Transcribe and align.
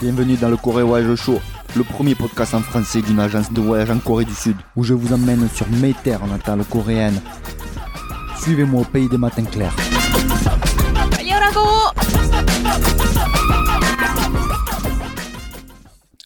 Bienvenue 0.00 0.36
dans 0.36 0.48
le 0.48 0.56
Corée 0.56 0.82
Voyage 0.82 1.14
Show, 1.14 1.38
le 1.76 1.84
premier 1.84 2.16
podcast 2.16 2.52
en 2.52 2.60
français 2.60 3.00
d'une 3.00 3.20
agence 3.20 3.52
de 3.52 3.60
voyage 3.60 3.90
en 3.90 3.98
Corée 3.98 4.24
du 4.24 4.34
Sud, 4.34 4.56
où 4.74 4.82
je 4.82 4.92
vous 4.92 5.12
emmène 5.12 5.48
sur 5.54 5.68
mes 5.68 5.94
terres 5.94 6.26
natales 6.26 6.64
coréennes. 6.64 7.20
Suivez-moi 8.40 8.80
au 8.80 8.84
pays 8.84 9.08
des 9.08 9.18
matins 9.18 9.44
clairs. 9.44 9.74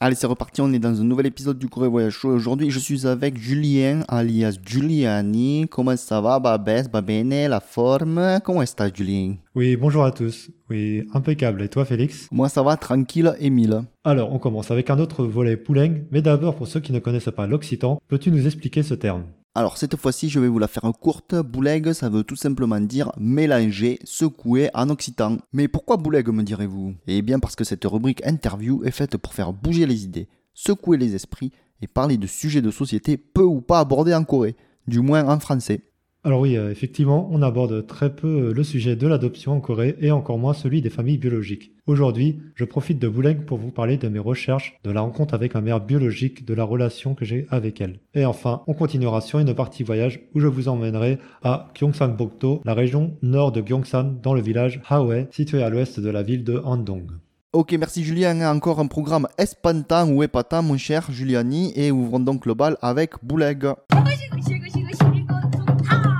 Allez, 0.05 0.17
c'est 0.17 0.27
reparti, 0.27 0.61
on 0.61 0.73
est 0.73 0.81
dans 0.81 1.01
un 1.01 1.05
nouvel 1.05 1.27
épisode 1.27 1.61
du 1.61 1.69
Corée 1.69 1.87
Voyage 1.87 2.15
Show. 2.15 2.31
Aujourd'hui, 2.31 2.73
je 2.73 2.81
suis 2.81 3.07
avec 3.07 3.39
Julien, 3.39 4.01
alias 4.09 4.59
Giuliani. 4.61 5.69
Comment 5.71 5.97
ça 5.97 6.21
va, 6.21 6.41
Babès, 6.41 6.91
Babene, 6.91 7.47
la 7.47 7.61
forme? 7.61 8.41
Comment 8.45 8.63
est-ce 8.63 8.75
Julien? 8.93 9.37
Oui, 9.55 9.77
bonjour 9.77 10.03
à 10.03 10.11
tous. 10.11 10.51
Oui, 10.69 11.07
impeccable. 11.15 11.63
Et 11.63 11.69
toi, 11.69 11.85
Félix? 11.85 12.27
Moi, 12.33 12.49
ça 12.49 12.65
va, 12.65 12.77
tranquille, 12.77 13.33
Emile. 13.39 13.83
Alors, 14.03 14.33
on 14.33 14.41
commence 14.41 14.73
avec 14.73 14.91
un 14.91 14.99
autre 14.99 15.23
volet 15.25 15.57
Poulengue. 15.57 16.03
Mais 16.11 16.21
d'abord, 16.21 16.57
pour 16.57 16.67
ceux 16.67 16.81
qui 16.81 16.93
ne 16.93 16.99
connaissent 16.99 17.31
pas 17.37 17.47
l'Occitan, 17.47 18.01
peux-tu 18.09 18.33
nous 18.33 18.45
expliquer 18.45 18.83
ce 18.83 18.95
terme? 18.95 19.23
Alors, 19.55 19.77
cette 19.77 19.97
fois-ci, 19.97 20.31
je 20.31 20.41
vais 20.41 20.49
vous 20.49 20.59
la 20.59 20.67
faire 20.67 20.91
courte. 20.99 21.35
Bouleg, 21.35 21.93
ça 21.93 22.09
veut 22.09 22.25
tout 22.25 22.37
simplement 22.37 22.81
dire 22.81 23.13
mélanger, 23.19 23.99
secouer 24.03 24.71
en 24.73 24.89
occitan. 24.89 25.37
Mais 25.53 25.69
pourquoi 25.69 25.99
bouleg, 25.99 26.27
me 26.29 26.43
direz-vous? 26.43 26.95
Eh 27.07 27.21
bien, 27.21 27.39
parce 27.39 27.55
que 27.55 27.65
cette 27.65 27.85
rubrique 27.85 28.25
interview 28.25 28.83
est 28.85 28.91
faite 28.91 29.19
pour 29.19 29.35
faire 29.35 29.53
bouger 29.53 29.85
les 29.85 30.05
idées, 30.05 30.29
secouer 30.55 30.97
les 30.97 31.15
esprits 31.15 31.53
et 31.83 31.87
parler 31.87 32.17
de 32.17 32.27
sujets 32.27 32.63
de 32.63 32.71
société 32.71 33.19
peu 33.19 33.43
ou 33.43 33.61
pas 33.61 33.81
abordés 33.81 34.15
en 34.15 34.25
Corée, 34.25 34.57
du 34.87 35.01
moins 35.01 35.29
en 35.29 35.39
français. 35.39 35.83
Alors 36.25 36.41
oui, 36.41 36.57
euh, 36.57 36.71
effectivement, 36.71 37.29
on 37.31 37.43
aborde 37.43 37.87
très 37.87 38.15
peu 38.15 38.55
le 38.55 38.65
sujet 38.65 38.97
de 38.97 39.07
l'adoption 39.07 39.53
en 39.53 39.61
Corée 39.61 39.97
et 40.01 40.13
encore 40.13 40.39
moins 40.39 40.55
celui 40.55 40.81
des 40.81 40.89
familles 40.89 41.19
biologiques. 41.19 41.72
Aujourd'hui, 41.89 42.41
je 42.55 42.65
profite 42.65 43.01
de 43.01 43.09
Bouling 43.09 43.45
pour 43.45 43.59
vous 43.59 43.73
parler 43.73 43.97
de 43.97 44.07
mes 44.09 44.21
recherches, 44.21 44.79
de 44.85 44.93
la 44.93 45.01
rencontre 45.01 45.35
avec 45.35 45.55
ma 45.55 45.61
mère 45.61 45.81
biologique, 45.81 46.45
de 46.45 46.55
la 46.55 46.63
relation 46.63 47.17
que 47.17 47.25
j'ai 47.25 47.49
avec 47.51 47.81
elle. 47.81 47.99
Et 48.15 48.25
enfin, 48.25 48.63
on 48.69 48.73
continuera 48.73 49.21
sur 49.21 49.41
une 49.41 49.53
partie 49.53 49.83
voyage 49.83 50.21
où 50.33 50.39
je 50.39 50.47
vous 50.47 50.69
emmènerai 50.69 51.19
à 51.43 51.71
Gyeongsangbokdo, 51.75 52.63
la 52.65 52.75
région 52.75 53.17
nord 53.21 53.51
de 53.51 53.61
Gyeongsan, 53.61 54.21
dans 54.23 54.33
le 54.33 54.41
village 54.41 54.81
Hawae, 54.89 55.27
situé 55.33 55.61
à 55.65 55.71
l'ouest 55.71 55.99
de 55.99 56.09
la 56.09 56.23
ville 56.23 56.45
de 56.45 56.63
Handong. 56.65 57.11
Ok, 57.53 57.73
merci 57.73 58.05
Julien. 58.05 58.49
Encore 58.49 58.79
un 58.79 58.87
programme 58.87 59.27
espantant 59.37 60.09
ou 60.09 60.23
épatant, 60.23 60.63
mon 60.63 60.77
cher 60.77 61.11
Giuliani, 61.11 61.73
et 61.75 61.91
ouvrons 61.91 62.21
donc 62.21 62.47
le 62.47 62.55
bal 62.55 62.77
avec 62.81 63.15
Bouleg. 63.25 63.67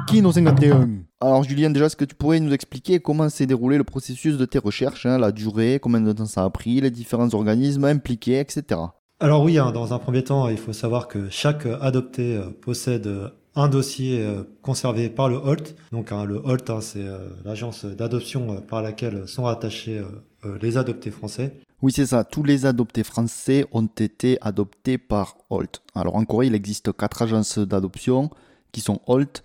Qui 0.09 0.23
nous 0.23 0.37
engagne 0.37 1.02
Alors 1.23 1.45
Julien, 1.45 1.71
déjà, 1.71 1.87
est-ce 1.87 1.95
que 1.95 2.05
tu 2.05 2.17
pourrais 2.17 2.41
nous 2.41 2.53
expliquer 2.53 2.99
comment 2.99 3.29
s'est 3.29 3.47
déroulé 3.47 3.79
le 3.79 3.85
processus 3.85 4.37
de 4.37 4.45
tes 4.45 4.59
recherches, 4.59 5.07
hein, 5.07 5.19
la 5.19 5.31
durée, 5.31 5.79
combien 5.81 6.01
de 6.01 6.13
temps 6.13 6.27
ça 6.27 6.43
a 6.43 6.51
pris, 6.51 6.81
les 6.81 6.91
différents 6.91 7.33
organismes 7.33 7.85
impliqués, 7.85 8.41
etc. 8.41 8.81
Alors 9.21 9.45
oui, 9.45 9.57
hein, 9.57 9.71
dans 9.71 9.95
un 9.95 10.01
premier 10.01 10.25
temps, 10.25 10.49
il 10.49 10.59
faut 10.59 10.73
savoir 10.73 11.07
que 11.07 11.31
chaque 11.31 11.65
adopté 11.81 12.37
euh, 12.37 12.51
possède 12.61 13.07
euh, 13.07 13.29
un 13.55 13.69
dossier 13.69 14.21
euh, 14.21 14.43
conservé 14.63 15.11
par 15.11 15.29
le 15.29 15.37
HOLT. 15.37 15.77
Donc 15.93 16.11
hein, 16.11 16.25
le 16.25 16.43
HOLT, 16.45 16.71
hein, 16.71 16.81
c'est 16.81 17.07
euh, 17.07 17.29
l'agence 17.45 17.85
d'adoption 17.85 18.55
euh, 18.55 18.61
par 18.61 18.83
laquelle 18.83 19.29
sont 19.29 19.45
rattachés 19.45 20.03
euh, 20.45 20.59
les 20.61 20.77
adoptés 20.77 21.13
français. 21.13 21.57
Oui, 21.83 21.93
c'est 21.93 22.07
ça. 22.07 22.25
Tous 22.25 22.43
les 22.43 22.67
adoptés 22.67 23.05
français 23.05 23.65
ont 23.71 23.87
été 23.87 24.39
adoptés 24.41 24.99
par 24.99 25.37
Holt. 25.51 25.83
Alors 25.95 26.17
en 26.17 26.25
Corée, 26.25 26.49
il 26.49 26.55
existe 26.57 26.93
quatre 26.93 27.23
agences 27.23 27.61
d'adoption 27.61 28.31
qui 28.73 28.81
sont 28.81 29.01
Holt, 29.07 29.45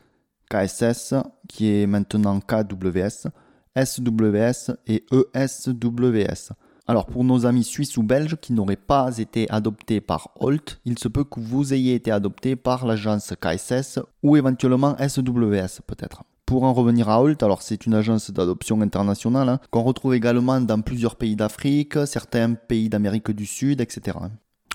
KSS, 0.49 1.15
qui 1.47 1.71
est 1.71 1.87
maintenant 1.87 2.39
KWS, 2.39 3.29
SWS 3.75 4.75
et 4.87 5.05
ESWS. 5.11 6.53
Alors 6.89 7.05
pour 7.05 7.25
nos 7.25 7.45
amis 7.45 7.65
suisses 7.65 7.97
ou 7.97 8.03
belges 8.03 8.37
qui 8.37 8.53
n'auraient 8.53 8.77
pas 8.77 9.17
été 9.17 9.49
adoptés 9.51 9.99
par 9.99 10.29
Holt, 10.39 10.79
il 10.85 10.97
se 10.97 11.09
peut 11.09 11.25
que 11.25 11.41
vous 11.41 11.73
ayez 11.73 11.95
été 11.95 12.11
adopté 12.11 12.55
par 12.55 12.85
l'agence 12.85 13.33
KSS 13.41 13.99
ou 14.23 14.37
éventuellement 14.37 14.95
SWS 14.97 15.81
peut-être. 15.85 16.23
Pour 16.45 16.63
en 16.63 16.73
revenir 16.73 17.09
à 17.09 17.21
Holt, 17.21 17.43
alors 17.43 17.61
c'est 17.61 17.85
une 17.85 17.93
agence 17.93 18.31
d'adoption 18.31 18.79
internationale 18.79 19.49
hein, 19.49 19.59
qu'on 19.69 19.83
retrouve 19.83 20.15
également 20.15 20.61
dans 20.61 20.79
plusieurs 20.79 21.17
pays 21.17 21.35
d'Afrique, 21.35 21.97
certains 22.05 22.53
pays 22.53 22.87
d'Amérique 22.87 23.31
du 23.31 23.45
Sud, 23.45 23.81
etc. 23.81 24.17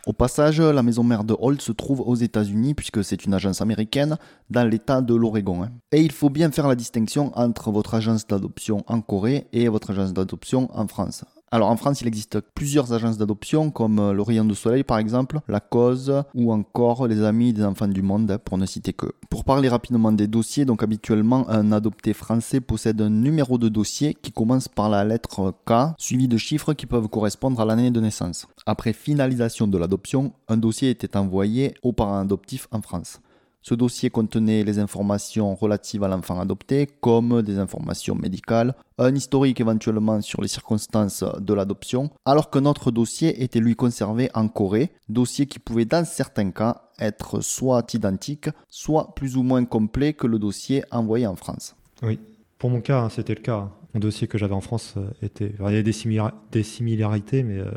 Au 0.05 0.13
passage, 0.13 0.61
la 0.61 0.83
maison 0.83 1.05
mère 1.05 1.23
de 1.23 1.37
Holt 1.39 1.61
se 1.63 1.71
trouve 1.71 2.01
aux 2.01 2.17
États-Unis 2.17 2.75
puisque 2.75 3.05
c'est 3.05 3.25
une 3.25 3.35
agence 3.35 3.61
américaine 3.61 4.17
dans 4.51 4.69
l'État 4.69 5.01
de 5.01 5.15
l'Oregon. 5.15 5.63
hein. 5.63 5.71
Et 5.93 6.01
il 6.01 6.11
faut 6.11 6.29
bien 6.29 6.51
faire 6.51 6.67
la 6.67 6.75
distinction 6.75 7.31
entre 7.39 7.71
votre 7.71 7.95
agence 7.95 8.27
d'adoption 8.27 8.83
en 8.89 9.01
Corée 9.01 9.47
et 9.53 9.69
votre 9.69 9.93
agence 9.93 10.13
d'adoption 10.13 10.69
en 10.77 10.89
France. 10.89 11.25
Alors 11.55 11.69
en 11.69 11.77
France, 11.77 12.01
il 12.01 12.07
existe 12.07 12.41
plusieurs 12.55 12.95
agences 12.95 13.19
d'adoption 13.19 13.71
comme 13.71 13.99
euh, 13.99 14.15
le 14.15 14.23
Rayon 14.23 14.47
de 14.47 14.55
Soleil 14.55 14.85
par 14.85 14.97
exemple, 14.97 15.39
la 15.49 15.61
Cause 15.61 16.23
ou 16.35 16.51
encore 16.51 17.07
les 17.07 17.23
Amis 17.23 17.53
des 17.53 17.63
Enfants 17.63 17.89
du 17.89 18.01
Monde 18.01 18.39
pour 18.43 18.57
ne 18.57 18.65
citer 18.65 18.95
que. 18.95 19.13
Pour 19.29 19.45
parler 19.45 19.69
rapidement 19.69 20.13
des 20.13 20.27
dossiers, 20.27 20.65
donc 20.65 20.83
habituellement 20.83 21.47
un 21.51 21.71
adopté 21.71 22.15
français 22.15 22.63
possède 22.63 23.03
un 23.03 23.11
numéro 23.11 23.59
de 23.59 23.69
dossier 23.69 24.15
qui 24.15 24.33
commence 24.33 24.67
par 24.67 24.89
la 24.89 25.05
lettre 25.05 25.53
K 25.67 25.95
suivi 25.99 26.27
de 26.27 26.39
chiffres 26.39 26.73
qui 26.73 26.87
peuvent 26.87 27.09
correspondre 27.09 27.61
à 27.61 27.67
l'année 27.67 27.91
de 27.91 28.01
naissance. 28.01 28.47
Après 28.65 28.95
finalisation 28.95 29.69
de 29.69 29.77
l'adoption, 29.77 30.33
un 30.49 30.57
dossier 30.57 30.89
était 30.89 31.19
envoyé 31.19 31.75
aux 31.83 31.93
parents 31.93 32.21
adoptifs 32.21 32.67
en 32.73 32.81
France. 32.81 33.21
Ce 33.63 33.75
dossier 33.75 34.11
contenait 34.11 34.65
les 34.65 34.81
informations 34.81 35.55
relatives 35.55 36.03
à 36.03 36.09
l'enfant 36.09 36.41
adopté, 36.41 36.89
comme 37.01 37.43
des 37.43 37.59
informations 37.59 38.17
médicales, 38.17 38.75
un 38.99 39.15
historique 39.15 39.61
éventuellement 39.61 40.21
sur 40.21 40.43
les 40.43 40.49
circonstances 40.49 41.25
de 41.39 41.55
l'adoption, 41.55 42.11
alors 42.25 42.51
qu'un 42.51 42.67
autre 42.67 42.91
dossier 42.91 43.43
était 43.43 43.61
lui 43.61 43.77
conservé 43.77 44.31
en 44.35 44.49
Corée, 44.49 44.91
dossier 45.09 45.47
qui 45.47 45.61
pouvait 45.61 45.85
dans 45.85 46.05
certains 46.05 46.51
cas 46.51 46.83
être 46.99 47.41
soit 47.41 47.95
identique, 47.95 48.49
soit 48.69 49.15
plus 49.15 49.37
ou 49.37 49.45
moins 49.45 49.65
complet 49.65 50.13
que 50.13 50.27
le 50.27 50.41
dossier 50.41 50.83
envoyé 50.91 51.27
en 51.27 51.37
France. 51.37 51.77
Oui. 52.03 52.19
Pour 52.59 52.71
mon 52.71 52.81
cas, 52.81 53.01
hein, 53.01 53.09
c'était 53.09 53.35
le 53.35 53.41
cas. 53.43 53.71
Mon 53.95 54.01
dossier 54.01 54.27
que 54.27 54.39
j'avais 54.39 54.55
en 54.55 54.61
France 54.61 54.95
euh, 54.97 55.11
était. 55.21 55.53
il 55.59 55.65
y 55.65 55.67
avait 55.67 55.83
des 55.83 56.63
similarités, 56.63 57.43
mais 57.43 57.59
euh, 57.59 57.71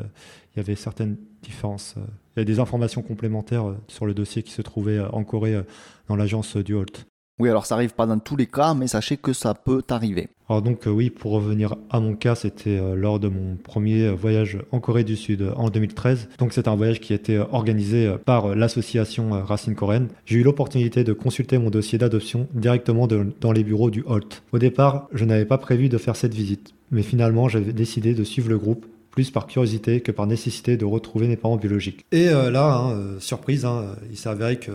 il 0.54 0.58
y 0.58 0.60
avait 0.60 0.76
certaines 0.76 1.16
euh. 1.64 2.00
Il 2.36 2.40
y 2.40 2.40
avait 2.40 2.44
des 2.44 2.60
informations 2.60 3.02
complémentaires 3.02 3.68
euh, 3.68 3.76
sur 3.88 4.06
le 4.06 4.14
dossier 4.14 4.42
qui 4.42 4.52
se 4.52 4.62
trouvait 4.62 4.98
euh, 4.98 5.08
en 5.12 5.24
Corée 5.24 5.60
dans 6.08 6.16
l'agence 6.16 6.56
du 6.56 6.74
Holt. 6.74 7.06
Oui, 7.38 7.50
alors 7.50 7.66
ça 7.66 7.74
arrive 7.74 7.92
pas 7.92 8.06
dans 8.06 8.18
tous 8.18 8.34
les 8.36 8.46
cas, 8.46 8.72
mais 8.72 8.86
sachez 8.86 9.18
que 9.18 9.34
ça 9.34 9.52
peut 9.52 9.82
arriver. 9.90 10.28
Alors 10.48 10.62
donc 10.62 10.86
euh, 10.86 10.90
oui, 10.90 11.10
pour 11.10 11.32
revenir 11.32 11.74
à 11.90 12.00
mon 12.00 12.14
cas, 12.14 12.34
c'était 12.34 12.78
euh, 12.78 12.94
lors 12.94 13.20
de 13.20 13.28
mon 13.28 13.56
premier 13.56 14.08
voyage 14.10 14.58
en 14.72 14.80
Corée 14.80 15.04
du 15.04 15.16
Sud 15.16 15.42
euh, 15.42 15.52
en 15.56 15.68
2013. 15.68 16.28
Donc 16.38 16.54
c'est 16.54 16.66
un 16.66 16.74
voyage 16.76 16.98
qui 17.00 17.12
a 17.12 17.16
été 17.16 17.38
organisé 17.38 18.14
par 18.24 18.54
l'association 18.54 19.32
Racine 19.44 19.74
Coréenne. 19.74 20.08
J'ai 20.24 20.38
eu 20.38 20.42
l'opportunité 20.44 21.04
de 21.04 21.12
consulter 21.12 21.58
mon 21.58 21.68
dossier 21.68 21.98
d'adoption 21.98 22.48
directement 22.54 23.06
de- 23.06 23.26
dans 23.42 23.52
les 23.52 23.64
bureaux 23.64 23.90
du 23.90 24.02
Holt. 24.06 24.42
Au 24.52 24.58
départ, 24.58 25.08
je 25.12 25.24
n'avais 25.26 25.44
pas 25.44 25.58
prévu 25.58 25.88
de 25.90 25.98
faire 25.98 26.16
cette 26.16 26.32
visite, 26.34 26.72
mais 26.90 27.02
finalement 27.02 27.48
j'avais 27.50 27.74
décidé 27.74 28.14
de 28.14 28.24
suivre 28.24 28.48
le 28.48 28.56
groupe 28.56 28.86
plus 29.16 29.30
par 29.30 29.46
curiosité 29.46 30.02
que 30.02 30.12
par 30.12 30.26
nécessité 30.26 30.76
de 30.76 30.84
retrouver 30.84 31.26
mes 31.26 31.38
parents 31.38 31.56
biologiques. 31.56 32.04
Et 32.12 32.28
euh, 32.28 32.50
là, 32.50 32.74
hein, 32.74 32.90
euh, 32.90 33.18
surprise, 33.18 33.64
hein, 33.64 33.82
euh, 33.82 33.94
il 34.10 34.18
s'est 34.18 34.28
avéré 34.28 34.58
que 34.58 34.72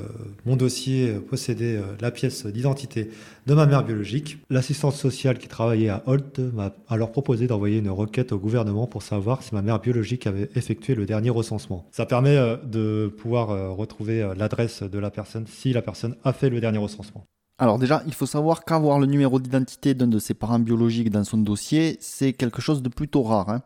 mon 0.48 0.56
dossier 0.56 1.12
possédait 1.30 1.80
la 2.00 2.10
pièce 2.10 2.48
d'identité 2.48 3.12
de 3.46 3.54
ma 3.54 3.68
mère 3.68 3.86
biologique. 3.86 4.40
L'assistante 4.50 4.96
sociale 4.96 5.38
qui 5.38 5.48
travaillait 5.48 5.90
à 5.90 6.02
Holt 6.08 6.40
m'a 6.40 6.74
alors 6.90 7.12
proposé 7.12 7.46
d'envoyer 7.46 7.78
une 7.78 7.92
requête 7.92 8.32
au 8.32 8.40
gouvernement 8.40 8.88
pour 8.88 9.04
savoir 9.04 9.44
si 9.44 9.54
ma 9.54 9.62
mère 9.62 9.80
biologique 9.80 10.26
avait 10.26 10.50
effectué 10.56 10.96
le 10.96 11.06
dernier 11.06 11.30
recensement. 11.30 11.88
Ça 11.92 12.08
permet 12.08 12.36
de 12.66 13.14
pouvoir 13.16 13.78
retrouver 13.78 14.28
l'adresse 14.36 14.82
de 14.82 14.98
la 14.98 15.12
personne 15.12 15.46
si 15.46 15.72
la 15.72 15.84
personne 15.84 16.16
a 16.24 16.34
fait 16.34 16.50
le 16.50 16.60
dernier 16.60 16.80
recensement. 16.80 17.26
Alors 17.60 17.78
déjà, 17.78 18.02
il 18.08 18.14
faut 18.16 18.26
savoir 18.26 18.66
qu'avoir 18.66 18.98
le 18.98 19.06
numéro 19.06 19.40
d'identité 19.40 19.94
d'un 19.94 20.08
de 20.08 20.18
ses 20.18 20.34
parents 20.34 20.58
biologiques 20.58 21.12
dans 21.12 21.24
son 21.24 21.38
dossier, 21.38 21.98
c'est 22.00 22.34
quelque 22.34 22.60
chose 22.60 22.82
de 22.82 22.90
plutôt 22.90 23.22
rare. 23.22 23.50
hein. 23.50 23.62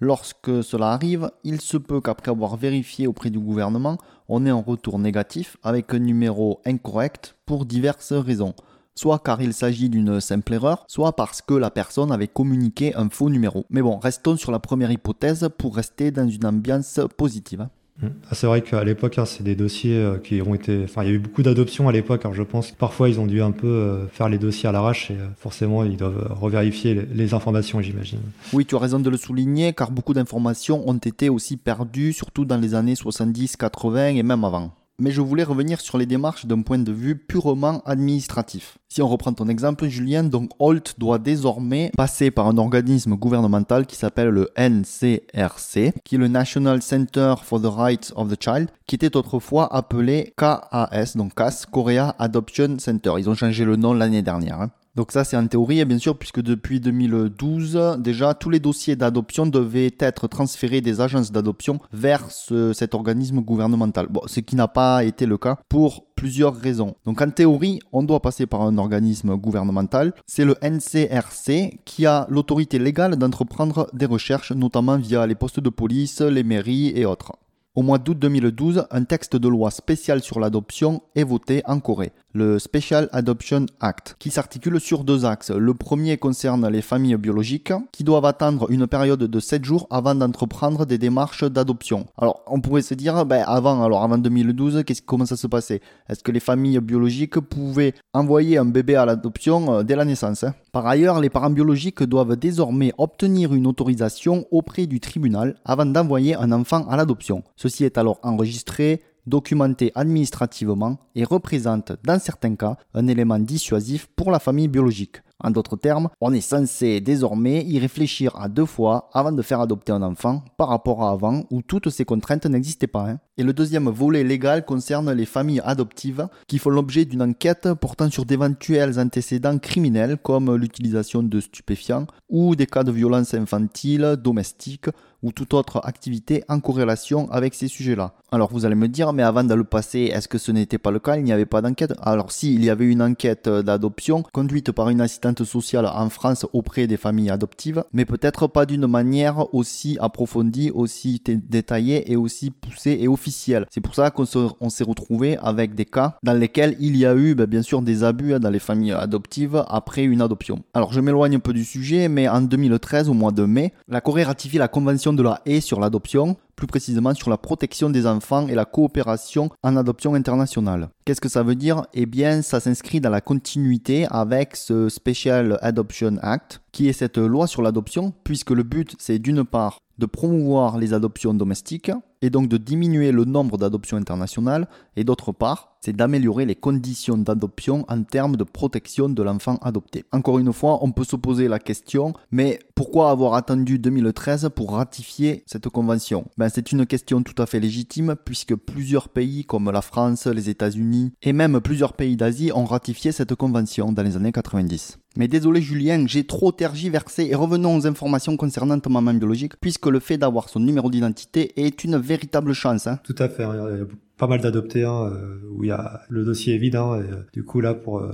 Lorsque 0.00 0.62
cela 0.62 0.92
arrive, 0.92 1.30
il 1.42 1.60
se 1.60 1.76
peut 1.76 2.00
qu'après 2.00 2.30
avoir 2.30 2.56
vérifié 2.56 3.08
auprès 3.08 3.30
du 3.30 3.40
gouvernement, 3.40 3.98
on 4.28 4.46
ait 4.46 4.50
un 4.50 4.62
retour 4.62 4.98
négatif 4.98 5.56
avec 5.64 5.92
un 5.92 5.98
numéro 5.98 6.60
incorrect 6.64 7.34
pour 7.46 7.64
diverses 7.64 8.12
raisons. 8.12 8.54
Soit 8.94 9.20
car 9.20 9.40
il 9.42 9.54
s'agit 9.54 9.88
d'une 9.88 10.20
simple 10.20 10.54
erreur, 10.54 10.84
soit 10.88 11.14
parce 11.14 11.42
que 11.42 11.54
la 11.54 11.70
personne 11.70 12.12
avait 12.12 12.28
communiqué 12.28 12.94
un 12.96 13.08
faux 13.08 13.30
numéro. 13.30 13.64
Mais 13.70 13.82
bon, 13.82 13.98
restons 13.98 14.36
sur 14.36 14.52
la 14.52 14.58
première 14.58 14.90
hypothèse 14.90 15.48
pour 15.56 15.76
rester 15.76 16.10
dans 16.10 16.28
une 16.28 16.46
ambiance 16.46 17.00
positive. 17.16 17.68
Hein. 18.02 18.08
Ah, 18.30 18.34
c'est 18.34 18.46
vrai 18.46 18.62
qu'à 18.62 18.84
l'époque, 18.84 19.18
hein, 19.18 19.24
c'est 19.24 19.42
des 19.42 19.54
dossiers 19.54 19.96
euh, 19.96 20.18
qui 20.18 20.40
ont 20.42 20.54
été. 20.54 20.82
Enfin, 20.84 21.02
il 21.02 21.08
y 21.08 21.12
a 21.12 21.14
eu 21.14 21.18
beaucoup 21.18 21.42
d'adoptions 21.42 21.88
à 21.88 21.92
l'époque. 21.92 22.24
Alors, 22.24 22.34
je 22.34 22.42
pense 22.42 22.72
que 22.72 22.76
parfois, 22.76 23.08
ils 23.08 23.20
ont 23.20 23.26
dû 23.26 23.42
un 23.42 23.50
peu 23.50 23.66
euh, 23.66 24.06
faire 24.08 24.28
les 24.28 24.38
dossiers 24.38 24.68
à 24.68 24.72
l'arrache 24.72 25.10
et 25.10 25.14
euh, 25.14 25.26
forcément, 25.36 25.84
ils 25.84 25.96
doivent 25.96 26.36
revérifier 26.40 27.06
les 27.12 27.34
informations, 27.34 27.80
j'imagine. 27.80 28.20
Oui, 28.52 28.66
tu 28.66 28.76
as 28.76 28.78
raison 28.78 29.00
de 29.00 29.10
le 29.10 29.16
souligner, 29.16 29.72
car 29.72 29.90
beaucoup 29.90 30.14
d'informations 30.14 30.88
ont 30.88 30.98
été 30.98 31.28
aussi 31.28 31.56
perdues, 31.56 32.12
surtout 32.12 32.44
dans 32.44 32.58
les 32.58 32.74
années 32.74 32.94
70, 32.94 33.56
80 33.56 34.08
et 34.08 34.22
même 34.22 34.44
avant. 34.44 34.72
Mais 34.98 35.10
je 35.10 35.20
voulais 35.20 35.44
revenir 35.44 35.80
sur 35.80 35.98
les 35.98 36.06
démarches 36.06 36.46
d'un 36.46 36.62
point 36.62 36.78
de 36.78 36.92
vue 36.92 37.16
purement 37.16 37.82
administratif. 37.84 38.78
Si 38.88 39.02
on 39.02 39.08
reprend 39.08 39.32
ton 39.32 39.48
exemple, 39.48 39.86
Julien, 39.88 40.24
donc 40.24 40.50
Holt 40.58 40.94
doit 40.98 41.18
désormais 41.18 41.92
passer 41.96 42.30
par 42.30 42.46
un 42.48 42.58
organisme 42.58 43.14
gouvernemental 43.14 43.86
qui 43.86 43.96
s'appelle 43.96 44.28
le 44.28 44.50
NCRC, 44.56 45.92
qui 46.04 46.14
est 46.14 46.18
le 46.18 46.28
National 46.28 46.82
Center 46.82 47.34
for 47.42 47.60
the 47.60 47.66
Rights 47.66 48.12
of 48.16 48.28
the 48.28 48.42
Child, 48.42 48.70
qui 48.86 48.94
était 48.94 49.16
autrefois 49.16 49.72
appelé 49.74 50.32
KAS, 50.36 51.12
donc 51.14 51.34
CAS, 51.34 51.66
Korea 51.70 52.16
Adoption 52.18 52.76
Center. 52.78 53.12
Ils 53.18 53.28
ont 53.30 53.34
changé 53.34 53.64
le 53.64 53.76
nom 53.76 53.92
l'année 53.92 54.22
dernière. 54.22 54.60
Hein. 54.60 54.70
Donc 54.98 55.12
ça 55.12 55.22
c'est 55.22 55.36
en 55.36 55.46
théorie, 55.46 55.84
bien 55.84 55.98
sûr, 55.98 56.18
puisque 56.18 56.42
depuis 56.42 56.80
2012, 56.80 57.98
déjà 58.00 58.34
tous 58.34 58.50
les 58.50 58.58
dossiers 58.58 58.96
d'adoption 58.96 59.46
devaient 59.46 59.94
être 60.00 60.26
transférés 60.26 60.80
des 60.80 61.00
agences 61.00 61.30
d'adoption 61.30 61.78
vers 61.92 62.28
cet 62.32 62.96
organisme 62.96 63.40
gouvernemental. 63.40 64.08
Ce 64.26 64.40
qui 64.40 64.56
n'a 64.56 64.66
pas 64.66 65.04
été 65.04 65.24
le 65.24 65.38
cas 65.38 65.56
pour 65.68 66.06
plusieurs 66.16 66.56
raisons. 66.56 66.96
Donc 67.04 67.22
en 67.22 67.30
théorie, 67.30 67.78
on 67.92 68.02
doit 68.02 68.18
passer 68.18 68.46
par 68.46 68.62
un 68.62 68.76
organisme 68.76 69.36
gouvernemental. 69.36 70.14
C'est 70.26 70.44
le 70.44 70.56
NCRC 70.62 71.78
qui 71.84 72.04
a 72.04 72.26
l'autorité 72.28 72.80
légale 72.80 73.14
d'entreprendre 73.14 73.88
des 73.92 74.06
recherches, 74.06 74.50
notamment 74.50 74.96
via 74.96 75.28
les 75.28 75.36
postes 75.36 75.60
de 75.60 75.70
police, 75.70 76.22
les 76.22 76.42
mairies 76.42 76.92
et 76.96 77.06
autres. 77.06 77.34
Au 77.76 77.82
mois 77.82 77.98
d'août 77.98 78.18
2012, 78.18 78.86
un 78.90 79.04
texte 79.04 79.36
de 79.36 79.46
loi 79.46 79.70
spécial 79.70 80.20
sur 80.20 80.40
l'adoption 80.40 81.00
est 81.14 81.22
voté 81.22 81.62
en 81.64 81.78
Corée 81.78 82.10
le 82.34 82.58
Special 82.58 83.08
Adoption 83.12 83.66
Act, 83.80 84.16
qui 84.18 84.30
s'articule 84.30 84.80
sur 84.80 85.04
deux 85.04 85.24
axes. 85.24 85.50
Le 85.50 85.74
premier 85.74 86.18
concerne 86.18 86.68
les 86.68 86.82
familles 86.82 87.16
biologiques, 87.16 87.72
qui 87.92 88.04
doivent 88.04 88.26
attendre 88.26 88.70
une 88.70 88.86
période 88.86 89.22
de 89.22 89.40
7 89.40 89.64
jours 89.64 89.86
avant 89.90 90.14
d'entreprendre 90.14 90.84
des 90.84 90.98
démarches 90.98 91.44
d'adoption. 91.44 92.06
Alors, 92.18 92.42
on 92.46 92.60
pourrait 92.60 92.82
se 92.82 92.94
dire, 92.94 93.24
ben, 93.24 93.44
avant, 93.46 93.82
alors 93.82 94.02
avant 94.02 94.18
2012, 94.18 94.84
comment 95.06 95.26
ça 95.26 95.36
se 95.36 95.46
passait? 95.46 95.80
Est-ce 96.08 96.22
que 96.22 96.32
les 96.32 96.40
familles 96.40 96.80
biologiques 96.80 97.40
pouvaient 97.40 97.94
envoyer 98.12 98.58
un 98.58 98.66
bébé 98.66 98.96
à 98.96 99.06
l'adoption 99.06 99.74
euh, 99.74 99.82
dès 99.82 99.96
la 99.96 100.04
naissance 100.04 100.44
hein? 100.44 100.54
Par 100.72 100.86
ailleurs, 100.86 101.20
les 101.20 101.30
parents 101.30 101.50
biologiques 101.50 102.02
doivent 102.02 102.36
désormais 102.36 102.92
obtenir 102.98 103.54
une 103.54 103.66
autorisation 103.66 104.46
auprès 104.50 104.86
du 104.86 105.00
tribunal 105.00 105.56
avant 105.64 105.86
d'envoyer 105.86 106.34
un 106.34 106.52
enfant 106.52 106.86
à 106.88 106.96
l'adoption. 106.96 107.42
Ceci 107.56 107.84
est 107.84 107.98
alors 107.98 108.18
enregistré, 108.22 109.00
documenté 109.28 109.92
administrativement 109.94 110.98
et 111.14 111.24
représente 111.24 111.92
dans 112.04 112.18
certains 112.18 112.56
cas 112.56 112.76
un 112.94 113.06
élément 113.06 113.38
dissuasif 113.38 114.08
pour 114.16 114.30
la 114.30 114.38
famille 114.38 114.68
biologique. 114.68 115.22
En 115.40 115.52
d'autres 115.52 115.76
termes, 115.76 116.08
on 116.20 116.32
est 116.32 116.40
censé 116.40 117.00
désormais 117.00 117.64
y 117.64 117.78
réfléchir 117.78 118.34
à 118.40 118.48
deux 118.48 118.66
fois 118.66 119.08
avant 119.12 119.30
de 119.30 119.42
faire 119.42 119.60
adopter 119.60 119.92
un 119.92 120.02
enfant 120.02 120.42
par 120.56 120.68
rapport 120.68 121.04
à 121.04 121.12
avant 121.12 121.44
où 121.50 121.62
toutes 121.62 121.90
ces 121.90 122.04
contraintes 122.04 122.46
n'existaient 122.46 122.88
pas. 122.88 123.08
Hein. 123.08 123.20
Et 123.36 123.44
le 123.44 123.52
deuxième 123.52 123.88
volet 123.88 124.24
légal 124.24 124.64
concerne 124.64 125.12
les 125.12 125.26
familles 125.26 125.62
adoptives 125.64 126.26
qui 126.48 126.58
font 126.58 126.70
l'objet 126.70 127.04
d'une 127.04 127.22
enquête 127.22 127.72
portant 127.74 128.10
sur 128.10 128.24
d'éventuels 128.24 128.98
antécédents 128.98 129.58
criminels 129.58 130.18
comme 130.20 130.56
l'utilisation 130.56 131.22
de 131.22 131.40
stupéfiants 131.40 132.08
ou 132.28 132.56
des 132.56 132.66
cas 132.66 132.82
de 132.82 132.90
violence 132.90 133.32
infantile, 133.32 134.16
domestique 134.18 134.86
ou 135.22 135.32
toute 135.32 135.54
autre 135.54 135.80
activité 135.84 136.44
en 136.48 136.60
corrélation 136.60 137.30
avec 137.30 137.54
ces 137.54 137.68
sujets-là. 137.68 138.14
Alors 138.30 138.50
vous 138.52 138.66
allez 138.66 138.74
me 138.74 138.88
dire, 138.88 139.12
mais 139.12 139.22
avant 139.22 139.44
de 139.44 139.54
le 139.54 139.64
passer, 139.64 140.10
est-ce 140.12 140.28
que 140.28 140.38
ce 140.38 140.52
n'était 140.52 140.78
pas 140.78 140.90
le 140.90 140.98
cas? 140.98 141.16
Il 141.16 141.24
n'y 141.24 141.32
avait 141.32 141.46
pas 141.46 141.62
d'enquête 141.62 141.94
Alors 142.02 142.30
si, 142.30 142.54
il 142.54 142.64
y 142.64 142.70
avait 142.70 142.86
une 142.86 143.02
enquête 143.02 143.48
d'adoption 143.48 144.22
conduite 144.32 144.70
par 144.72 144.90
une 144.90 145.00
assistante 145.00 145.44
sociale 145.44 145.86
en 145.86 146.10
France 146.10 146.46
auprès 146.52 146.86
des 146.86 146.96
familles 146.96 147.30
adoptives, 147.30 147.84
mais 147.92 148.04
peut-être 148.04 148.46
pas 148.46 148.66
d'une 148.66 148.86
manière 148.86 149.54
aussi 149.54 149.96
approfondie, 150.00 150.70
aussi 150.70 151.22
détaillée 151.26 152.12
et 152.12 152.16
aussi 152.16 152.50
poussée 152.50 152.98
et 153.00 153.08
officielle. 153.08 153.66
C'est 153.70 153.80
pour 153.80 153.94
ça 153.94 154.10
qu'on 154.10 154.26
s'est 154.26 154.84
retrouvé 154.84 155.38
avec 155.38 155.74
des 155.74 155.86
cas 155.86 156.18
dans 156.22 156.34
lesquels 156.34 156.76
il 156.80 156.96
y 156.96 157.06
a 157.06 157.14
eu 157.14 157.34
ben, 157.34 157.46
bien 157.46 157.62
sûr 157.62 157.82
des 157.82 158.04
abus 158.04 158.38
dans 158.38 158.50
les 158.50 158.58
familles 158.58 158.92
adoptives 158.92 159.64
après 159.68 160.04
une 160.04 160.20
adoption. 160.20 160.62
Alors 160.74 160.92
je 160.92 161.00
m'éloigne 161.00 161.36
un 161.36 161.40
peu 161.40 161.52
du 161.52 161.64
sujet, 161.64 162.08
mais 162.08 162.28
en 162.28 162.42
2013, 162.42 163.08
au 163.08 163.14
mois 163.14 163.32
de 163.32 163.44
mai, 163.44 163.72
la 163.88 164.00
Corée 164.00 164.24
ratifie 164.24 164.58
la 164.58 164.68
Convention 164.68 165.07
de 165.12 165.22
la 165.22 165.40
haie 165.46 165.60
sur 165.60 165.80
l'adoption, 165.80 166.36
plus 166.58 166.66
précisément 166.66 167.14
sur 167.14 167.30
la 167.30 167.38
protection 167.38 167.88
des 167.88 168.04
enfants 168.04 168.48
et 168.48 168.54
la 168.56 168.64
coopération 168.64 169.48
en 169.62 169.76
adoption 169.76 170.14
internationale. 170.14 170.88
Qu'est-ce 171.04 171.20
que 171.20 171.28
ça 171.28 171.44
veut 171.44 171.54
dire? 171.54 171.86
Eh 171.94 172.04
bien, 172.04 172.42
ça 172.42 172.58
s'inscrit 172.58 173.00
dans 173.00 173.10
la 173.10 173.20
continuité 173.20 174.06
avec 174.10 174.56
ce 174.56 174.88
Special 174.88 175.56
Adoption 175.62 176.16
Act, 176.20 176.60
qui 176.72 176.88
est 176.88 176.92
cette 176.92 177.16
loi 177.16 177.46
sur 177.46 177.62
l'adoption, 177.62 178.12
puisque 178.24 178.50
le 178.50 178.64
but, 178.64 178.96
c'est 178.98 179.20
d'une 179.20 179.44
part 179.44 179.78
de 179.98 180.06
promouvoir 180.06 180.78
les 180.78 180.94
adoptions 180.94 181.34
domestiques 181.34 181.90
et 182.22 182.30
donc 182.30 182.48
de 182.48 182.56
diminuer 182.56 183.12
le 183.12 183.24
nombre 183.24 183.58
d'adoptions 183.58 183.96
internationales 183.96 184.68
et 184.96 185.04
d'autre 185.04 185.32
part, 185.32 185.76
c'est 185.80 185.94
d'améliorer 185.94 186.44
les 186.44 186.56
conditions 186.56 187.16
d'adoption 187.16 187.84
en 187.88 188.02
termes 188.02 188.36
de 188.36 188.44
protection 188.44 189.08
de 189.08 189.22
l'enfant 189.22 189.58
adopté. 189.62 190.04
Encore 190.12 190.38
une 190.38 190.52
fois, 190.52 190.78
on 190.82 190.90
peut 190.90 191.04
se 191.04 191.16
poser 191.16 191.48
la 191.48 191.58
question, 191.58 192.14
mais 192.30 192.58
pourquoi 192.74 193.10
avoir 193.10 193.34
attendu 193.34 193.78
2013 193.78 194.50
pour 194.54 194.72
ratifier 194.72 195.44
cette 195.46 195.68
convention? 195.68 196.26
Ben, 196.36 196.47
C'est 196.52 196.72
une 196.72 196.86
question 196.86 197.22
tout 197.22 197.40
à 197.40 197.46
fait 197.46 197.60
légitime 197.60 198.16
puisque 198.24 198.54
plusieurs 198.54 199.08
pays 199.08 199.44
comme 199.44 199.70
la 199.70 199.82
France, 199.82 200.26
les 200.26 200.50
États-Unis 200.50 201.12
et 201.22 201.32
même 201.32 201.60
plusieurs 201.60 201.92
pays 201.92 202.16
d'Asie 202.16 202.50
ont 202.54 202.64
ratifié 202.64 203.12
cette 203.12 203.34
convention 203.34 203.92
dans 203.92 204.02
les 204.02 204.16
années 204.16 204.32
90. 204.32 204.98
Mais 205.16 205.26
désolé 205.26 205.60
Julien, 205.60 206.06
j'ai 206.06 206.24
trop 206.24 206.52
tergiversé 206.52 207.28
et 207.30 207.34
revenons 207.34 207.76
aux 207.76 207.86
informations 207.86 208.36
concernant 208.36 208.78
ta 208.78 208.88
maman 208.88 209.14
biologique, 209.14 209.58
puisque 209.60 209.86
le 209.86 209.98
fait 209.98 210.16
d'avoir 210.16 210.48
son 210.48 210.60
numéro 210.60 210.90
d'identité 210.90 211.60
est 211.60 211.82
une 211.82 211.96
véritable 211.96 212.52
chance. 212.52 212.86
Hein. 212.86 213.00
Tout 213.02 213.16
à 213.18 213.28
fait, 213.28 213.42
hein. 213.42 213.68
il 213.72 213.78
y 213.78 213.82
a 213.82 213.86
pas 214.16 214.26
mal 214.26 214.40
d'adoptés 214.40 214.84
hein, 214.84 215.10
euh, 215.12 215.40
où 215.50 215.64
le 216.08 216.24
dossier 216.24 216.54
est 216.54 216.58
vide, 216.58 216.76
euh, 216.76 217.22
du 217.32 217.44
coup 217.44 217.60
là 217.60 217.74
pour 217.74 217.98
euh, 217.98 218.12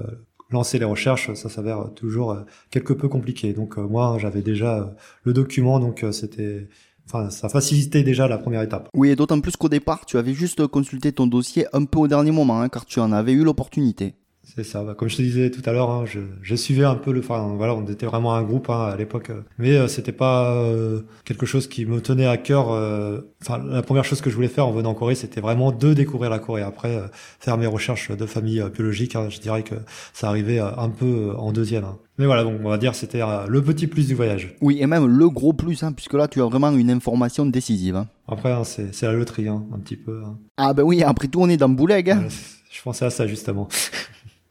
lancer 0.50 0.78
les 0.78 0.84
recherches, 0.84 1.32
ça 1.34 1.48
s'avère 1.48 1.92
toujours 1.94 2.38
quelque 2.70 2.92
peu 2.92 3.08
compliqué. 3.08 3.52
Donc 3.52 3.76
moi 3.76 4.16
j'avais 4.18 4.42
déjà 4.42 4.94
le 5.24 5.32
document, 5.32 5.80
donc 5.80 6.04
c'était 6.12 6.68
Enfin, 7.06 7.30
ça 7.30 7.48
facilitait 7.48 8.02
déjà 8.02 8.26
la 8.28 8.38
première 8.38 8.62
étape. 8.62 8.88
Oui, 8.94 9.14
d'autant 9.14 9.40
plus 9.40 9.56
qu'au 9.56 9.68
départ, 9.68 10.06
tu 10.06 10.16
avais 10.18 10.32
juste 10.32 10.66
consulté 10.66 11.12
ton 11.12 11.26
dossier 11.26 11.66
un 11.72 11.84
peu 11.84 11.98
au 11.98 12.08
dernier 12.08 12.30
moment, 12.30 12.66
car 12.68 12.86
tu 12.86 12.98
en 13.00 13.12
avais 13.12 13.32
eu 13.32 13.44
l'opportunité. 13.44 14.14
C'est 14.56 14.62
ça. 14.62 14.84
Bah, 14.84 14.94
comme 14.94 15.08
je 15.08 15.16
te 15.16 15.22
disais 15.22 15.50
tout 15.50 15.62
à 15.68 15.72
l'heure, 15.72 15.90
hein, 15.90 16.04
je, 16.06 16.20
je, 16.42 16.54
suivais 16.54 16.84
un 16.84 16.94
peu 16.94 17.12
le. 17.12 17.20
Enfin, 17.20 17.54
voilà, 17.56 17.74
on 17.74 17.84
était 17.86 18.06
vraiment 18.06 18.34
un 18.34 18.42
groupe 18.42 18.70
hein, 18.70 18.84
à 18.92 18.96
l'époque, 18.96 19.32
mais 19.58 19.72
euh, 19.72 19.88
c'était 19.88 20.12
pas 20.12 20.54
euh, 20.54 21.00
quelque 21.24 21.44
chose 21.44 21.66
qui 21.66 21.86
me 21.86 22.00
tenait 22.00 22.26
à 22.26 22.36
cœur. 22.36 22.70
Euh, 22.70 23.20
enfin, 23.42 23.58
la 23.58 23.82
première 23.82 24.04
chose 24.04 24.20
que 24.20 24.30
je 24.30 24.36
voulais 24.36 24.48
faire 24.48 24.68
en 24.68 24.70
venant 24.70 24.90
en 24.90 24.94
Corée, 24.94 25.16
c'était 25.16 25.40
vraiment 25.40 25.72
de 25.72 25.92
découvrir 25.92 26.30
la 26.30 26.38
Corée. 26.38 26.62
Après, 26.62 27.02
faire 27.40 27.58
mes 27.58 27.66
recherches 27.66 28.12
de 28.12 28.26
famille 28.26 28.62
biologique, 28.72 29.16
hein, 29.16 29.28
je 29.28 29.40
dirais 29.40 29.64
que 29.64 29.74
ça 30.12 30.28
arrivait 30.28 30.60
un 30.60 30.88
peu 30.88 31.32
en 31.36 31.50
deuxième. 31.52 31.84
Hein. 31.84 31.98
Mais 32.18 32.26
voilà, 32.26 32.44
donc 32.44 32.60
on 32.62 32.68
va 32.68 32.78
dire 32.78 32.94
c'était 32.94 33.22
le 33.48 33.60
petit 33.60 33.88
plus 33.88 34.06
du 34.06 34.14
voyage. 34.14 34.54
Oui, 34.60 34.78
et 34.80 34.86
même 34.86 35.06
le 35.06 35.28
gros 35.30 35.52
plus, 35.52 35.82
hein, 35.82 35.90
puisque 35.92 36.14
là 36.14 36.28
tu 36.28 36.40
as 36.40 36.44
vraiment 36.44 36.70
une 36.70 36.90
information 36.90 37.44
décisive. 37.44 37.96
Hein. 37.96 38.06
Après, 38.28 38.52
hein, 38.52 38.62
c'est 38.62 39.02
la 39.02 39.12
loterie, 39.12 39.48
un 39.48 39.64
petit 39.82 39.96
peu. 39.96 40.22
Ah 40.56 40.72
ben 40.74 40.84
oui, 40.84 41.02
après 41.02 41.26
tout 41.26 41.40
on 41.40 41.48
est 41.48 41.56
dans 41.56 41.68
Bouleg. 41.68 42.10
Hein. 42.10 42.28
je 42.70 42.82
pensais 42.82 43.04
à 43.04 43.10
ça 43.10 43.26
justement. 43.26 43.68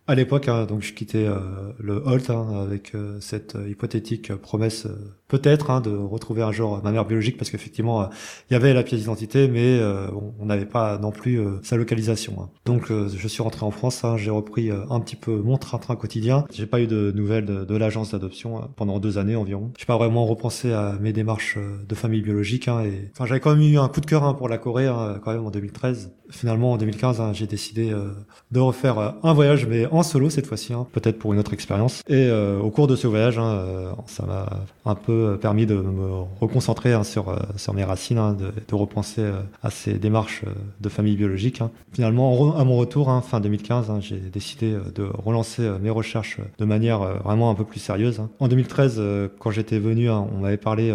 À 0.05 0.15
l'époque, 0.15 0.49
hein, 0.49 0.65
donc 0.65 0.81
je 0.81 0.93
quittais 0.93 1.25
euh, 1.25 1.39
le 1.79 2.03
Holt 2.05 2.29
hein, 2.29 2.45
avec 2.61 2.93
euh, 2.93 3.17
cette 3.21 3.55
euh, 3.55 3.69
hypothétique 3.69 4.35
promesse 4.35 4.85
peut-être 5.29 5.71
hein, 5.71 5.79
de 5.79 5.91
retrouver 5.95 6.41
un 6.41 6.51
jour 6.51 6.81
ma 6.83 6.91
mère 6.91 7.05
biologique 7.05 7.37
parce 7.37 7.49
qu'effectivement 7.49 8.09
il 8.49 8.53
y 8.53 8.55
avait 8.55 8.73
la 8.73 8.83
pièce 8.83 8.99
d'identité 8.99 9.47
mais 9.47 9.81
on 10.39 10.45
n'avait 10.45 10.67
pas 10.67 10.99
non 10.99 11.11
plus 11.11 11.41
sa 11.63 11.75
localisation. 11.75 12.35
Hein. 12.39 12.49
Donc 12.65 12.89
je 12.89 13.27
suis 13.27 13.41
rentré 13.41 13.65
en 13.65 13.71
France, 13.71 14.05
j'ai 14.17 14.29
repris 14.29 14.69
un 14.69 14.99
petit 14.99 15.15
peu 15.15 15.37
mon 15.37 15.57
train-train 15.57 15.95
quotidien. 15.95 16.45
J'ai 16.51 16.67
pas 16.67 16.81
eu 16.81 16.85
de 16.85 17.11
nouvelles 17.15 17.45
de, 17.45 17.75
l'agence 17.75 18.11
d'adoption 18.11 18.69
pendant 18.75 18.99
deux 18.99 19.17
années 19.17 19.35
environ. 19.35 19.71
J'ai 19.79 19.85
pas 19.85 19.97
vraiment 19.97 20.27
repensé 20.27 20.71
à 20.71 20.97
mes 21.01 21.13
démarches 21.13 21.57
de 21.57 21.95
famille 21.95 22.21
biologique 22.21 22.67
et 22.67 23.09
enfin 23.13 23.25
j'avais 23.25 23.39
quand 23.39 23.55
même 23.55 23.67
eu 23.67 23.79
un 23.79 23.87
coup 23.87 24.01
de 24.01 24.05
cœur 24.05 24.35
pour 24.35 24.49
la 24.49 24.59
Corée 24.59 24.91
quand 25.23 25.31
même 25.33 25.45
en 25.45 25.51
2013 25.51 26.11
finalement 26.33 26.73
en 26.73 26.77
2015 26.77 27.21
hein, 27.21 27.31
j'ai 27.33 27.47
décidé 27.47 27.91
euh, 27.91 28.09
de 28.51 28.59
refaire 28.59 28.97
euh, 28.97 29.11
un 29.23 29.33
voyage 29.33 29.67
mais 29.67 29.85
en 29.87 30.03
solo 30.03 30.29
cette 30.29 30.47
fois-ci 30.47 30.73
hein, 30.73 30.87
peut-être 30.91 31.19
pour 31.19 31.33
une 31.33 31.39
autre 31.39 31.53
expérience. 31.53 32.01
Et 32.07 32.27
euh, 32.27 32.59
au 32.59 32.71
cours 32.71 32.87
de 32.87 32.95
ce 32.95 33.07
voyage 33.07 33.37
hein, 33.37 33.93
ça 34.07 34.25
m'a 34.25 34.49
un 34.85 34.95
peu 34.95 35.37
permis 35.39 35.65
de 35.65 35.75
me 35.75 36.09
reconcentrer 36.41 36.93
sur 37.03 37.73
mes 37.73 37.83
racines 37.83 38.35
de, 38.35 38.51
de, 38.67 38.75
repenser 38.75 39.23
à 39.61 39.69
ces 39.69 39.93
démarches 39.93 40.43
de 40.81 40.89
famille 40.89 41.15
biologique 41.15 41.61
finalement 41.91 42.55
à 42.55 42.63
mon 42.63 42.77
retour 42.77 43.21
fin 43.23 43.39
2015 43.39 43.91
j'ai 43.99 44.17
décidé 44.17 44.75
de 44.95 45.03
relancer 45.03 45.69
mes 45.81 45.89
recherches 45.89 46.39
de 46.57 46.65
manière 46.65 46.99
vraiment 47.23 47.49
un 47.49 47.55
peu 47.55 47.63
plus 47.63 47.79
sérieuse 47.79 48.21
en 48.39 48.47
2013 48.47 49.01
quand 49.39 49.51
j'étais 49.51 49.79
venu 49.79 50.09
on 50.09 50.39
m'avait 50.39 50.57
parlé 50.57 50.93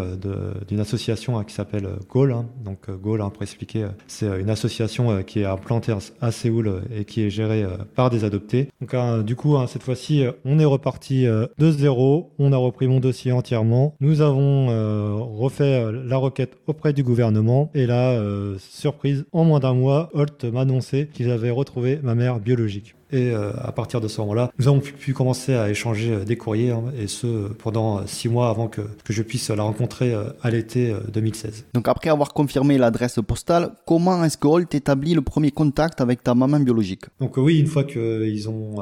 d'une 0.68 0.80
association 0.80 1.42
qui 1.44 1.54
s'appelle 1.54 1.88
Goal 2.08 2.36
donc 2.64 2.90
Goal 2.90 3.20
pour 3.32 3.42
expliquer 3.42 3.86
c'est 4.06 4.40
une 4.40 4.50
association 4.50 5.22
qui 5.28 5.40
est 5.40 5.44
implanté 5.44 5.92
à 6.20 6.32
Séoul 6.32 6.82
et 6.92 7.04
qui 7.04 7.22
est 7.22 7.30
géré 7.30 7.62
euh, 7.62 7.76
par 7.94 8.10
des 8.10 8.24
adoptés. 8.24 8.68
Donc 8.80 8.94
hein, 8.94 9.22
du 9.22 9.36
coup, 9.36 9.56
hein, 9.56 9.66
cette 9.68 9.82
fois-ci, 9.82 10.24
euh, 10.24 10.32
on 10.44 10.58
est 10.58 10.64
reparti 10.64 11.26
euh, 11.26 11.46
de 11.58 11.70
zéro. 11.70 12.32
On 12.38 12.52
a 12.52 12.56
repris 12.56 12.88
mon 12.88 12.98
dossier 12.98 13.30
entièrement. 13.30 13.94
Nous 14.00 14.22
avons 14.22 14.70
euh, 14.70 15.12
refait 15.12 15.84
euh, 15.84 16.02
la 16.04 16.16
requête 16.16 16.56
auprès 16.66 16.92
du 16.92 17.02
gouvernement. 17.02 17.70
Et 17.74 17.86
là, 17.86 18.12
euh, 18.12 18.56
surprise, 18.58 19.26
en 19.32 19.44
moins 19.44 19.60
d'un 19.60 19.74
mois, 19.74 20.08
Holt 20.14 20.44
m'a 20.44 20.62
annoncé 20.62 21.08
qu'ils 21.12 21.30
avaient 21.30 21.50
retrouvé 21.50 22.00
ma 22.02 22.14
mère 22.14 22.40
biologique. 22.40 22.94
Et 23.10 23.30
euh, 23.30 23.52
à 23.56 23.72
partir 23.72 24.00
de 24.00 24.08
ce 24.08 24.20
moment-là, 24.20 24.50
nous 24.58 24.68
avons 24.68 24.80
pu, 24.80 25.14
commencer 25.14 25.54
à 25.54 25.70
échanger 25.70 26.12
euh, 26.12 26.24
des 26.24 26.36
courriers, 26.36 26.70
hein, 26.72 26.84
et 27.00 27.06
ce 27.06 27.48
pendant 27.54 27.98
euh, 27.98 28.02
six 28.06 28.28
mois 28.28 28.50
avant 28.50 28.68
que, 28.68 28.82
que 29.04 29.12
je 29.12 29.22
puisse 29.22 29.48
la 29.48 29.62
rencontrer 29.62 30.14
à 30.42 30.50
l'été 30.50 30.90
euh, 30.90 30.98
2016. 31.12 31.64
Donc 31.74 31.88
après 31.88 32.10
avoir 32.10 32.34
confirmé 32.34 32.76
l'adresse 32.76 33.18
postale, 33.26 33.70
comment 33.86 34.22
est-ce 34.24 34.36
que 34.36 34.46
Holt 34.46 34.74
établit 34.74 35.14
le 35.14 35.22
premier 35.22 35.50
contact 35.50 36.00
avec 36.02 36.22
ta 36.22 36.34
maman 36.34 36.60
biologique? 36.60 37.04
Donc 37.20 37.36
oui, 37.38 37.58
une 37.58 37.66
fois 37.66 37.84
qu'ils 37.84 38.48
ont 38.48 38.76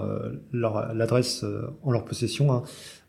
leur- 0.52 0.92
l'adresse 0.94 1.44
en 1.84 1.90
leur 1.92 2.04
possession, 2.04 2.52
hein, 2.52 2.62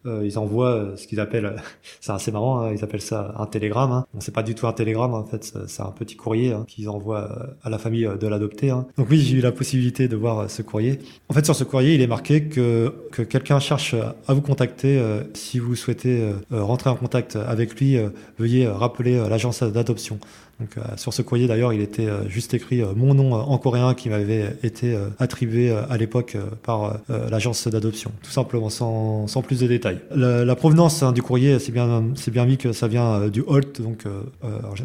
euh, 0.08 0.26
ils 0.26 0.40
envoient 0.40 0.74
euh, 0.74 0.96
ce 0.96 1.08
qu'ils 1.08 1.20
appellent, 1.20 1.56
c'est 2.02 2.12
assez 2.12 2.32
marrant, 2.32 2.62
hein, 2.62 2.72
ils 2.74 2.84
appellent 2.84 3.02
ça 3.02 3.34
un 3.38 3.46
télégramme. 3.46 3.92
Hein. 3.92 4.06
Bon, 4.14 4.20
c'est 4.22 4.34
pas 4.34 4.44
du 4.44 4.56
tout 4.56 4.68
un 4.68 4.74
télégramme, 4.74 5.14
en 5.14 5.26
fait, 5.26 5.54
c'est 5.68 5.82
un 5.82 5.92
petit 5.92 6.16
courrier 6.16 6.54
hein, 6.54 6.66
qu'ils 6.68 6.90
envoient 6.90 7.30
euh, 7.32 7.46
à 7.64 7.70
la 7.70 7.78
famille 7.78 8.06
euh, 8.06 8.16
de 8.18 8.28
l'adopté. 8.28 8.70
Hein. 8.70 8.86
Donc 8.98 9.08
oui, 9.10 9.20
j'ai 9.20 9.36
eu 9.38 9.42
la 9.42 9.52
possibilité 9.52 10.08
de 10.08 10.16
voir 10.16 10.40
euh, 10.40 10.48
ce 10.48 10.62
courrier. 10.62 11.00
En 11.30 11.34
fait, 11.34 11.46
sur 11.46 11.56
ce 11.56 11.64
courrier, 11.64 11.96
il 11.96 12.02
est 12.02 12.08
marqué 12.08 12.46
que, 12.46 12.94
que 13.12 13.22
quelqu'un 13.22 13.60
cherche 13.60 13.96
à 14.28 14.34
vous 14.34 14.42
contacter. 14.42 14.98
euh, 14.98 15.24
si 15.34 15.60
vous 15.60 15.76
souhaitez 15.76 16.22
euh, 16.22 16.34
euh, 16.52 16.64
rentrer 16.64 16.90
en 16.90 16.96
contact 16.96 17.36
avec 17.36 17.80
lui, 17.80 17.98
euh, 17.98 18.10
veuillez 18.38 18.66
euh, 18.66 18.74
rappeler 18.74 19.16
euh, 19.16 19.30
l'agence 19.30 19.64
d'adoption. 19.64 20.20
Donc 20.60 20.78
euh, 20.78 20.82
sur 20.96 21.14
ce 21.14 21.22
courrier 21.22 21.48
d'ailleurs, 21.48 21.74
il 21.74 21.82
était 21.82 22.08
euh, 22.08 22.28
juste 22.28 22.54
écrit 22.54 22.82
euh, 22.82 22.94
mon 22.96 23.14
nom 23.14 23.34
en 23.34 23.58
coréen 23.58 23.94
qui 23.94 24.10
m'avait 24.10 24.58
été 24.64 24.98
attribué 25.20 25.72
à 25.72 25.98
l'époque 25.98 26.38
par 26.64 27.00
l'agence 27.10 27.68
d'adoption, 27.68 28.12
tout 28.24 28.32
simplement 28.32 28.70
sans, 28.70 29.42
plus 29.42 29.60
de 29.60 29.68
détails. 29.68 30.00
La, 30.16 30.56
provenance 30.56 31.04
hein, 31.04 31.12
du 31.12 31.22
courrier, 31.22 31.60
c'est 31.60 31.72
bien 31.72 32.06
c'est 32.16 32.36
mis 32.36 32.58
que 32.58 32.72
ça 32.72 32.88
vient 32.88 33.28
du 33.28 33.44
Holt, 33.46 33.82
donc 33.82 34.06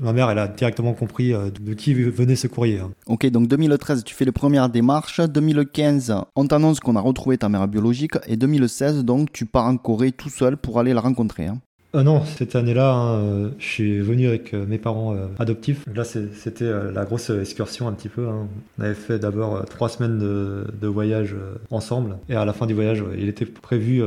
ma 0.03 0.13
mère 0.13 0.31
elle 0.31 0.39
a 0.39 0.49
directement 0.49 0.93
compris 0.93 1.33
de 1.33 1.75
qui 1.75 1.95
venait 1.95 2.37
ce 2.37 2.47
courrier. 2.47 2.81
hein. 2.81 2.91
Ok, 3.07 3.27
donc 3.27 3.49
2013, 3.49 4.05
tu 4.05 4.15
fais 4.15 4.25
les 4.25 4.33
premières 4.33 4.69
démarches. 4.69 5.21
2015, 5.21 6.15
on 6.37 6.47
t'annonce 6.47 6.81
qu'on 6.81 6.97
a 6.97 7.01
retrouvé 7.01 7.39
ta 7.39 7.49
mère 7.49 7.69
biologique. 7.69 8.15
Et 8.27 8.37
2016, 8.37 9.05
donc, 9.05 9.33
tu 9.33 9.47
pars 9.47 9.67
en 9.67 9.77
Corée 9.77 10.13
tout 10.13 10.31
seul 10.31 10.57
pour 10.57 10.79
aller 10.79 10.93
la 10.93 11.01
rencontrer. 11.01 11.47
hein. 11.47 11.59
Euh, 11.95 12.03
non, 12.03 12.25
cette 12.25 12.57
année-là, 12.57 12.91
hein, 12.93 13.19
euh, 13.19 13.51
je 13.59 13.67
suis 13.67 14.01
venu 14.01 14.27
avec 14.27 14.55
euh, 14.55 14.65
mes 14.67 14.79
parents 14.79 15.15
euh, 15.15 15.27
adoptifs. 15.39 15.85
Là, 15.95 16.05
c'était 16.05 16.71
la 16.93 17.05
grosse 17.05 17.29
excursion 17.31 17.87
un 17.87 17.93
petit 17.93 18.09
peu. 18.09 18.29
hein. 18.29 18.49
On 18.79 18.85
avait 18.85 18.95
fait 18.95 19.19
d'abord 19.19 19.65
trois 19.67 19.89
semaines 19.89 20.19
de, 20.19 20.87
voyage 20.87 21.35
ensemble. 21.71 22.19
Et 22.29 22.35
à 22.35 22.45
la 22.45 22.53
fin 22.53 22.67
du 22.67 22.75
voyage, 22.75 23.03
il 23.17 23.29
était 23.29 23.47
prévu 23.47 24.03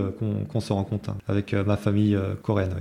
qu'on 0.52 0.60
se 0.60 0.72
rencontre 0.72 1.10
hein, 1.10 1.18
avec 1.28 1.54
ma 1.54 1.78
famille 1.78 2.16
coréenne. 2.44 2.76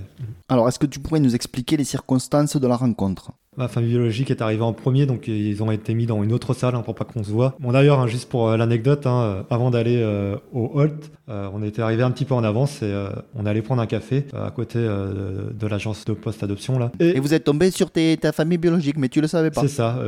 Alors, 0.50 0.68
est-ce 0.68 0.78
que 0.78 0.86
tu 0.86 1.00
pourrais 1.00 1.20
nous 1.20 1.34
expliquer 1.34 1.78
les 1.78 1.84
circonstances 1.84 2.56
de 2.56 2.66
la 2.66 2.76
rencontre? 2.76 3.32
Ma 3.56 3.68
famille 3.68 3.90
biologique 3.90 4.30
est 4.30 4.42
arrivée 4.42 4.62
en 4.62 4.72
premier, 4.72 5.06
donc 5.06 5.28
ils 5.28 5.62
ont 5.62 5.70
été 5.70 5.94
mis 5.94 6.06
dans 6.06 6.22
une 6.22 6.32
autre 6.32 6.54
salle 6.54 6.74
hein, 6.74 6.82
pour 6.82 6.94
pas 6.94 7.04
qu'on 7.04 7.22
se 7.22 7.30
voit. 7.30 7.54
Bon 7.60 7.70
d'ailleurs, 7.72 8.00
hein, 8.00 8.06
juste 8.08 8.28
pour 8.28 8.48
euh, 8.48 8.56
l'anecdote, 8.56 9.06
hein, 9.06 9.22
euh, 9.22 9.42
avant 9.48 9.70
d'aller 9.70 10.00
euh, 10.02 10.36
au 10.52 10.70
Holt, 10.74 11.10
euh, 11.28 11.48
on 11.54 11.62
était 11.62 11.80
arrivé 11.82 12.02
un 12.02 12.10
petit 12.10 12.24
peu 12.24 12.34
en 12.34 12.42
avance 12.42 12.82
et 12.82 12.92
on 13.36 13.46
allait 13.46 13.62
prendre 13.62 13.80
un 13.82 13.86
café 13.86 14.24
à 14.34 14.50
côté 14.50 14.78
de, 14.80 15.66
l'agence 15.66 16.04
de 16.04 16.12
poste 16.12 16.42
adoption 16.42 16.78
là. 16.78 16.90
Et 17.00 17.20
vous 17.20 17.32
êtes 17.32 17.44
tombé 17.44 17.70
sur 17.70 17.90
tes- 17.90 18.16
ta 18.16 18.32
famille 18.32 18.58
biologique, 18.58 18.96
mais 18.98 19.08
tu 19.08 19.20
le 19.20 19.26
savais 19.28 19.50
pas. 19.50 19.60
c'est 19.62 19.68
ça. 19.68 19.98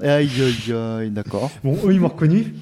Aïe, 0.00 0.28
aïe, 0.40 0.74
aïe, 0.74 1.10
d'accord. 1.10 1.50
Bon, 1.62 1.76
eux 1.84 1.92
ils 1.92 2.00
m'ont 2.00 2.08
reconnu 2.08 2.54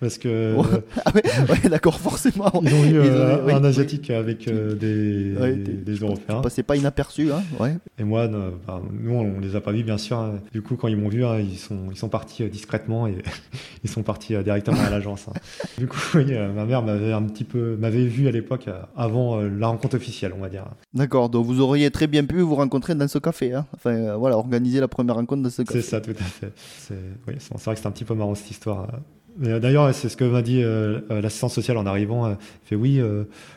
parce 0.00 0.18
que 0.18 0.54
Ouais. 0.56 0.64
Ah 1.04 1.12
ouais, 1.14 1.22
ouais, 1.62 1.68
d'accord, 1.68 2.00
forcément. 2.00 2.50
ils 2.62 2.74
ont 2.74 2.84
eu 2.84 2.88
Ils 2.90 2.96
euh, 2.96 3.44
ont 3.44 3.48
un 3.56 3.64
asiatique 3.64 4.10
avec 4.10 4.46
euh, 4.48 4.74
des, 4.74 5.34
des, 5.56 5.72
des 5.72 5.94
Européens. 5.96 6.40
Passez 6.40 6.62
pas 6.62 6.76
inaperçu, 6.76 7.30
hein 7.32 7.42
Ouais. 7.58 7.76
Et 7.98 8.04
moi, 8.04 8.28
non, 8.28 8.52
bah, 8.66 8.80
nous, 8.92 9.12
on 9.14 9.40
les 9.40 9.56
a 9.56 9.60
pas 9.60 9.72
vus, 9.72 9.82
bien 9.84 9.98
sûr. 9.98 10.18
hein. 10.18 10.40
Du 10.52 10.62
coup, 10.62 10.76
quand 10.76 10.88
ils 10.88 10.96
m'ont 10.96 11.08
vu, 11.08 11.24
hein, 11.24 11.38
ils 11.38 11.58
sont, 11.58 11.78
ils 11.90 11.96
sont 11.96 12.08
partis 12.08 12.42
euh, 12.44 12.48
discrètement 12.48 13.06
et 13.06 13.16
ils 13.84 13.90
sont 13.90 14.02
partis 14.02 14.34
euh, 14.34 14.42
directement 14.42 14.80
à 14.80 14.90
l'agence. 14.90 15.26
hein. 15.28 15.32
Du 15.78 15.86
coup, 15.86 15.98
oui, 16.14 16.26
euh, 16.30 16.52
ma 16.52 16.64
mère 16.64 16.82
m'avait 16.82 17.12
un 17.12 17.22
petit 17.22 17.44
peu, 17.44 17.76
m'avait 17.76 18.04
vu 18.06 18.28
à 18.28 18.30
l'époque 18.30 18.68
euh, 18.68 18.80
avant 18.96 19.40
euh, 19.40 19.48
la 19.48 19.68
rencontre 19.68 19.96
officielle, 19.96 20.32
on 20.36 20.40
va 20.40 20.48
dire. 20.48 20.64
D'accord, 20.94 21.28
donc 21.30 21.46
vous 21.46 21.60
auriez 21.60 21.90
très 21.90 22.06
bien 22.06 22.24
pu 22.24 22.40
vous 22.40 22.54
rencontrer 22.56 22.94
dans 22.94 23.08
ce 23.08 23.18
café. 23.18 23.52
Hein 23.54 23.66
enfin, 23.74 23.94
euh, 23.94 24.16
voilà, 24.16 24.36
organiser 24.36 24.80
la 24.80 24.88
première 24.88 25.14
rencontre 25.16 25.42
dans 25.42 25.50
ce 25.50 25.62
café. 25.62 25.80
C'est 25.80 25.88
ça, 25.88 26.00
tout 26.00 26.10
à 26.10 26.24
fait. 26.24 26.52
C'est, 26.78 26.94
oui, 27.26 27.34
c'est 27.38 27.56
c'est 27.56 27.64
vrai 27.64 27.74
que 27.74 27.80
c'est 27.80 27.86
un 27.88 27.90
petit 27.92 28.04
peu 28.04 28.14
marrant 28.14 28.34
cette 28.34 28.50
histoire. 28.50 28.82
euh. 28.84 28.96
Euh, 29.44 29.60
D'ailleurs, 29.60 29.94
c'est 29.94 30.08
ce 30.08 30.16
que 30.16 30.24
m'a 30.24 30.42
dit 30.42 30.62
euh, 30.62 31.00
euh, 31.10 31.20
l'assistante 31.20 31.50
sociale 31.52 31.76
en 31.76 31.86
arrivant. 31.86 32.26
euh, 32.26 32.34
Il 32.64 32.68
fait 32.68 32.76
oui, 32.76 33.00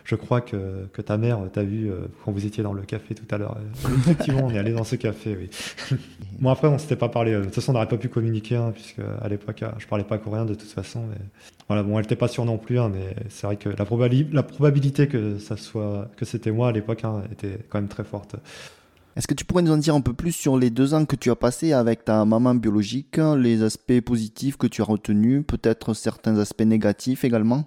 je 0.06 0.16
crois 0.16 0.42
que, 0.42 0.86
ta 1.06 1.18
mère 1.18 1.40
t'a 1.52 1.64
vu 1.64 1.92
quand 2.24 2.32
vous 2.32 2.46
étiez 2.46 2.64
dans 2.64 2.74
le 2.74 2.84
café 2.84 3.16
tout 3.16 3.26
à 3.34 3.38
l'heure. 3.38 3.58
Effectivement, 4.00 4.46
on 4.46 4.50
est 4.52 4.58
allé 4.60 4.72
dans 4.74 4.84
ce 4.84 4.96
café, 4.96 5.36
oui. 5.40 5.98
bon, 6.40 6.50
après, 6.50 6.68
on 6.68 6.78
s'était 6.78 6.96
pas 6.96 7.10
parlé. 7.10 7.34
De 7.34 7.44
toute 7.44 7.56
façon, 7.56 7.72
on 7.72 7.74
n'aurait 7.74 7.88
pas 7.88 7.98
pu 7.98 8.08
communiquer, 8.10 8.56
hein, 8.56 8.72
puisque 8.74 9.00
à 9.22 9.28
l'époque, 9.28 9.64
je 9.80 9.88
parlais 9.88 10.04
pas 10.06 10.18
coréen 10.18 10.46
de 10.46 10.54
toute 10.54 10.70
façon. 10.72 11.02
Mais... 11.10 11.18
Voilà, 11.68 11.84
bon, 11.84 11.98
elle 11.98 12.04
n'était 12.04 12.16
pas 12.16 12.28
sûre 12.28 12.46
non 12.46 12.58
plus, 12.58 12.80
hein, 12.80 12.90
mais 12.94 13.16
c'est 13.30 13.48
vrai 13.48 13.56
que 13.58 13.70
la, 13.70 13.86
probali- 13.86 14.28
la 14.32 14.44
probabilité 14.44 15.08
que 15.08 15.38
ça 15.40 15.58
soit 15.58 16.10
que 16.18 16.26
c'était 16.26 16.52
moi 16.52 16.70
à 16.70 16.72
l'époque 16.72 17.04
hein, 17.04 17.24
était 17.32 17.58
quand 17.70 17.80
même 17.80 17.90
très 17.90 18.04
forte. 18.04 18.36
Est-ce 19.16 19.28
que 19.28 19.34
tu 19.34 19.44
pourrais 19.44 19.62
nous 19.62 19.72
en 19.72 19.78
dire 19.78 19.94
un 19.94 20.02
peu 20.02 20.14
plus 20.14 20.32
sur 20.32 20.58
les 20.58 20.70
deux 20.70 20.94
ans 20.94 21.06
que 21.06 21.18
tu 21.18 21.32
as 21.32 21.36
passé 21.36 21.74
avec 21.74 22.06
ta 22.06 22.24
maman 22.24 22.56
biologique, 22.56 23.20
les 23.38 23.62
aspects 23.62 24.00
positifs 24.00 24.56
que 24.56 24.68
tu 24.68 24.82
as 24.82 24.86
retenus, 24.86 25.44
peut-être 25.46 25.94
certains 25.94 26.38
aspects 26.38 26.62
négatifs 26.62 27.26
également? 27.26 27.66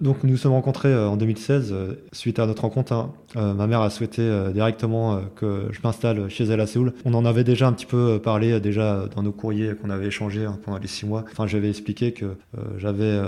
Donc 0.00 0.24
nous 0.24 0.30
nous 0.30 0.36
sommes 0.38 0.52
rencontrés 0.52 0.88
euh, 0.88 1.08
en 1.08 1.16
2016 1.16 1.72
euh, 1.72 1.94
suite 2.12 2.38
à 2.38 2.46
notre 2.46 2.62
rencontre. 2.62 2.92
hein. 2.92 3.12
Euh, 3.36 3.52
ma 3.52 3.66
mère 3.66 3.80
a 3.82 3.90
souhaité 3.90 4.28
directement 4.52 5.20
que 5.36 5.68
je 5.70 5.78
m'installe 5.84 6.28
chez 6.28 6.44
elle 6.44 6.60
à 6.60 6.66
Séoul. 6.66 6.94
On 7.04 7.14
en 7.14 7.24
avait 7.24 7.44
déjà 7.44 7.68
un 7.68 7.72
petit 7.72 7.86
peu 7.86 8.18
parlé 8.18 8.58
déjà 8.58 9.04
dans 9.14 9.22
nos 9.22 9.30
courriers 9.30 9.74
qu'on 9.74 9.90
avait 9.90 10.06
échangés 10.06 10.46
hein, 10.46 10.58
pendant 10.64 10.78
les 10.78 10.88
six 10.88 11.06
mois. 11.06 11.24
Enfin, 11.30 11.46
j'avais 11.46 11.68
expliqué 11.68 12.12
que 12.12 12.34
j'avais 12.78 13.20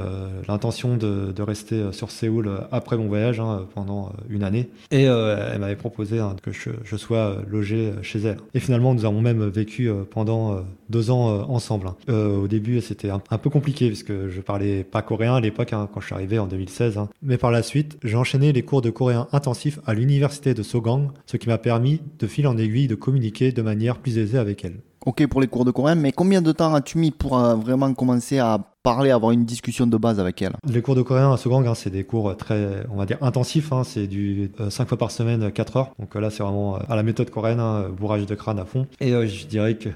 l'intention 0.49 0.97
de, 0.97 1.43
rester 1.43 1.93
sur 1.93 2.11
Séoul 2.11 2.51
après 2.73 2.97
mon 2.97 3.07
voyage 3.07 3.39
hein, 3.39 3.67
pendant 3.75 4.13
une 4.29 4.43
année. 4.43 4.71
Et 4.91 5.05
elle 5.05 5.61
m'avait 5.61 5.77
proposé 5.77 6.21
que 6.43 6.51
je, 6.51 6.97
sois 6.97 7.37
logé 7.49 7.93
chez 8.03 8.19
elle. 8.21 8.39
Et 8.55 8.61
finalement, 8.61 8.95
nous 8.95 9.05
avons 9.05 9.21
même 9.21 9.47
vécu 9.47 9.89
pendant 10.11 10.65
deux 10.91 11.13
ans 11.13 11.49
ensemble. 11.49 11.91
au 12.09 12.49
début, 12.49 12.81
c'était 12.81 13.11
un, 13.11 13.21
peu 13.21 13.51
compliqué 13.51 13.89
parce 13.89 14.03
que 14.03 14.29
je 14.29 14.41
parlais 14.41 14.83
pas 14.83 15.03
coréen 15.03 15.37
à 15.37 15.41
l'époque 15.41 15.71
quand 15.71 16.01
je 16.01 16.07
suis 16.07 16.15
arrivé 16.15 16.41
en 16.41 16.47
2016. 16.47 16.62
Hein. 16.97 17.09
Mais 17.23 17.39
par 17.39 17.51
la 17.51 17.63
suite, 17.63 17.99
j'ai 18.03 18.17
enchaîné 18.17 18.53
les 18.53 18.63
cours 18.63 18.83
de 18.83 18.91
coréen 18.91 19.29
intensif 19.33 19.79
à 19.87 19.95
l'université 19.95 20.55
de 20.55 20.63
Sogang, 20.63 21.11
ce 21.27 21.37
qui 21.37 21.49
m'a 21.49 21.59
permis 21.59 22.01
de 22.19 22.27
fil 22.27 22.47
en 22.47 22.57
aiguille 22.59 22.87
de 22.89 22.95
communiquer 22.95 23.53
de 23.53 23.63
manière 23.63 23.99
plus 23.99 24.19
aisée 24.19 24.39
avec 24.39 24.65
elle. 24.65 24.81
Ok 25.05 25.27
pour 25.27 25.41
les 25.41 25.49
cours 25.49 25.65
de 25.65 25.73
coréen, 25.73 25.97
mais 25.97 26.13
combien 26.13 26.41
de 26.43 26.53
temps 26.53 26.73
as-tu 26.75 26.97
mis 26.99 27.11
pour 27.11 27.37
euh, 27.37 27.57
vraiment 27.57 27.93
commencer 27.93 28.39
à 28.39 28.59
parler, 28.85 29.11
avoir 29.11 29.33
une 29.33 29.45
discussion 29.45 29.87
de 29.89 29.97
base 29.97 30.21
avec 30.21 30.41
elle? 30.43 30.53
Les 30.69 30.81
cours 30.81 30.95
de 30.95 31.03
coréen 31.03 31.33
à 31.33 31.37
Sogang, 31.37 31.67
hein, 31.67 31.75
c'est 31.75 31.91
des 31.91 32.05
cours 32.05 32.37
très, 32.37 32.85
on 32.89 32.97
va 32.97 33.05
dire, 33.07 33.19
intensifs. 33.21 33.73
hein. 33.73 33.83
c'est 33.83 34.07
du 34.07 34.53
5 34.69 34.87
fois 34.89 34.99
par 34.99 35.11
semaine, 35.11 35.51
4 35.51 35.77
heures. 35.77 35.91
Donc 35.99 36.15
euh, 36.15 36.21
là, 36.21 36.31
c'est 36.31 36.45
vraiment 36.45 36.77
euh, 36.77 36.81
à 36.89 36.95
la 36.95 37.03
méthode 37.03 37.31
coréenne, 37.31 37.59
hein, 37.59 37.89
bourrage 37.89 38.27
de 38.27 38.35
crâne 38.37 38.61
à 38.61 38.65
fond. 38.65 38.87
Et 39.01 39.13
euh, 39.13 39.27
je 39.27 39.47
dirais 39.47 39.75
que 39.75 39.89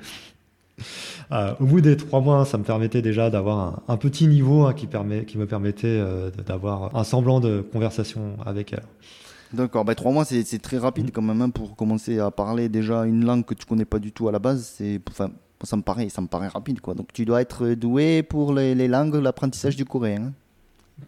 euh, 1.33 1.54
au 1.61 1.64
bout 1.64 1.80
des 1.80 1.97
trois 1.97 2.21
mois, 2.21 2.45
ça 2.45 2.59
me 2.59 2.64
permettait 2.64 3.02
déjà 3.02 3.30
d'avoir 3.30 3.83
un, 3.88 3.97
petit 3.97 4.28
niveau 4.28 4.64
hein, 4.64 4.75
qui, 4.75 4.87
permet, 4.87 5.25
qui 5.25 5.38
me 5.38 5.47
permettait 5.47 5.87
euh, 5.87 6.30
d'avoir 6.47 6.95
un 6.97 7.04
semblant 7.04 7.40
de 7.40 7.61
conversation 7.61 8.37
avec 8.45 8.73
elle. 8.73 8.85
D'accord, 9.52 9.85
bah, 9.85 9.95
trois 9.95 10.12
mois 10.12 10.25
c'est 10.25 10.59
très 10.61 10.78
rapide 10.78 11.11
quand 11.12 11.23
même 11.23 11.40
hein, 11.40 11.50
pour 11.50 11.76
commencer 11.76 12.18
à 12.18 12.30
parler 12.30 12.68
déjà 12.68 13.04
une 13.06 13.25
langue 13.25 13.45
que 13.45 13.54
tu 13.54 13.64
connais 13.64 13.85
pas 13.85 13.99
du 13.99 14.12
tout 14.12 14.28
à 14.28 14.33
la 14.33 14.38
base. 14.38 14.75
C'est, 14.76 15.00
enfin, 15.09 15.30
ça 15.62 15.76
me 15.76 15.83
paraît, 15.83 16.09
ça 16.09 16.21
me 16.21 16.26
paraît 16.26 16.49
rapide 16.49 16.80
quoi. 16.80 16.95
Donc 16.95 17.12
tu 17.12 17.25
dois 17.25 17.40
être 17.42 17.68
doué 17.71 18.23
pour 18.23 18.52
les, 18.52 18.75
les 18.75 18.88
langues, 18.88 19.14
l'apprentissage 19.14 19.76
du 19.76 19.85
coréen. 19.85 20.23
hein. 20.23 20.33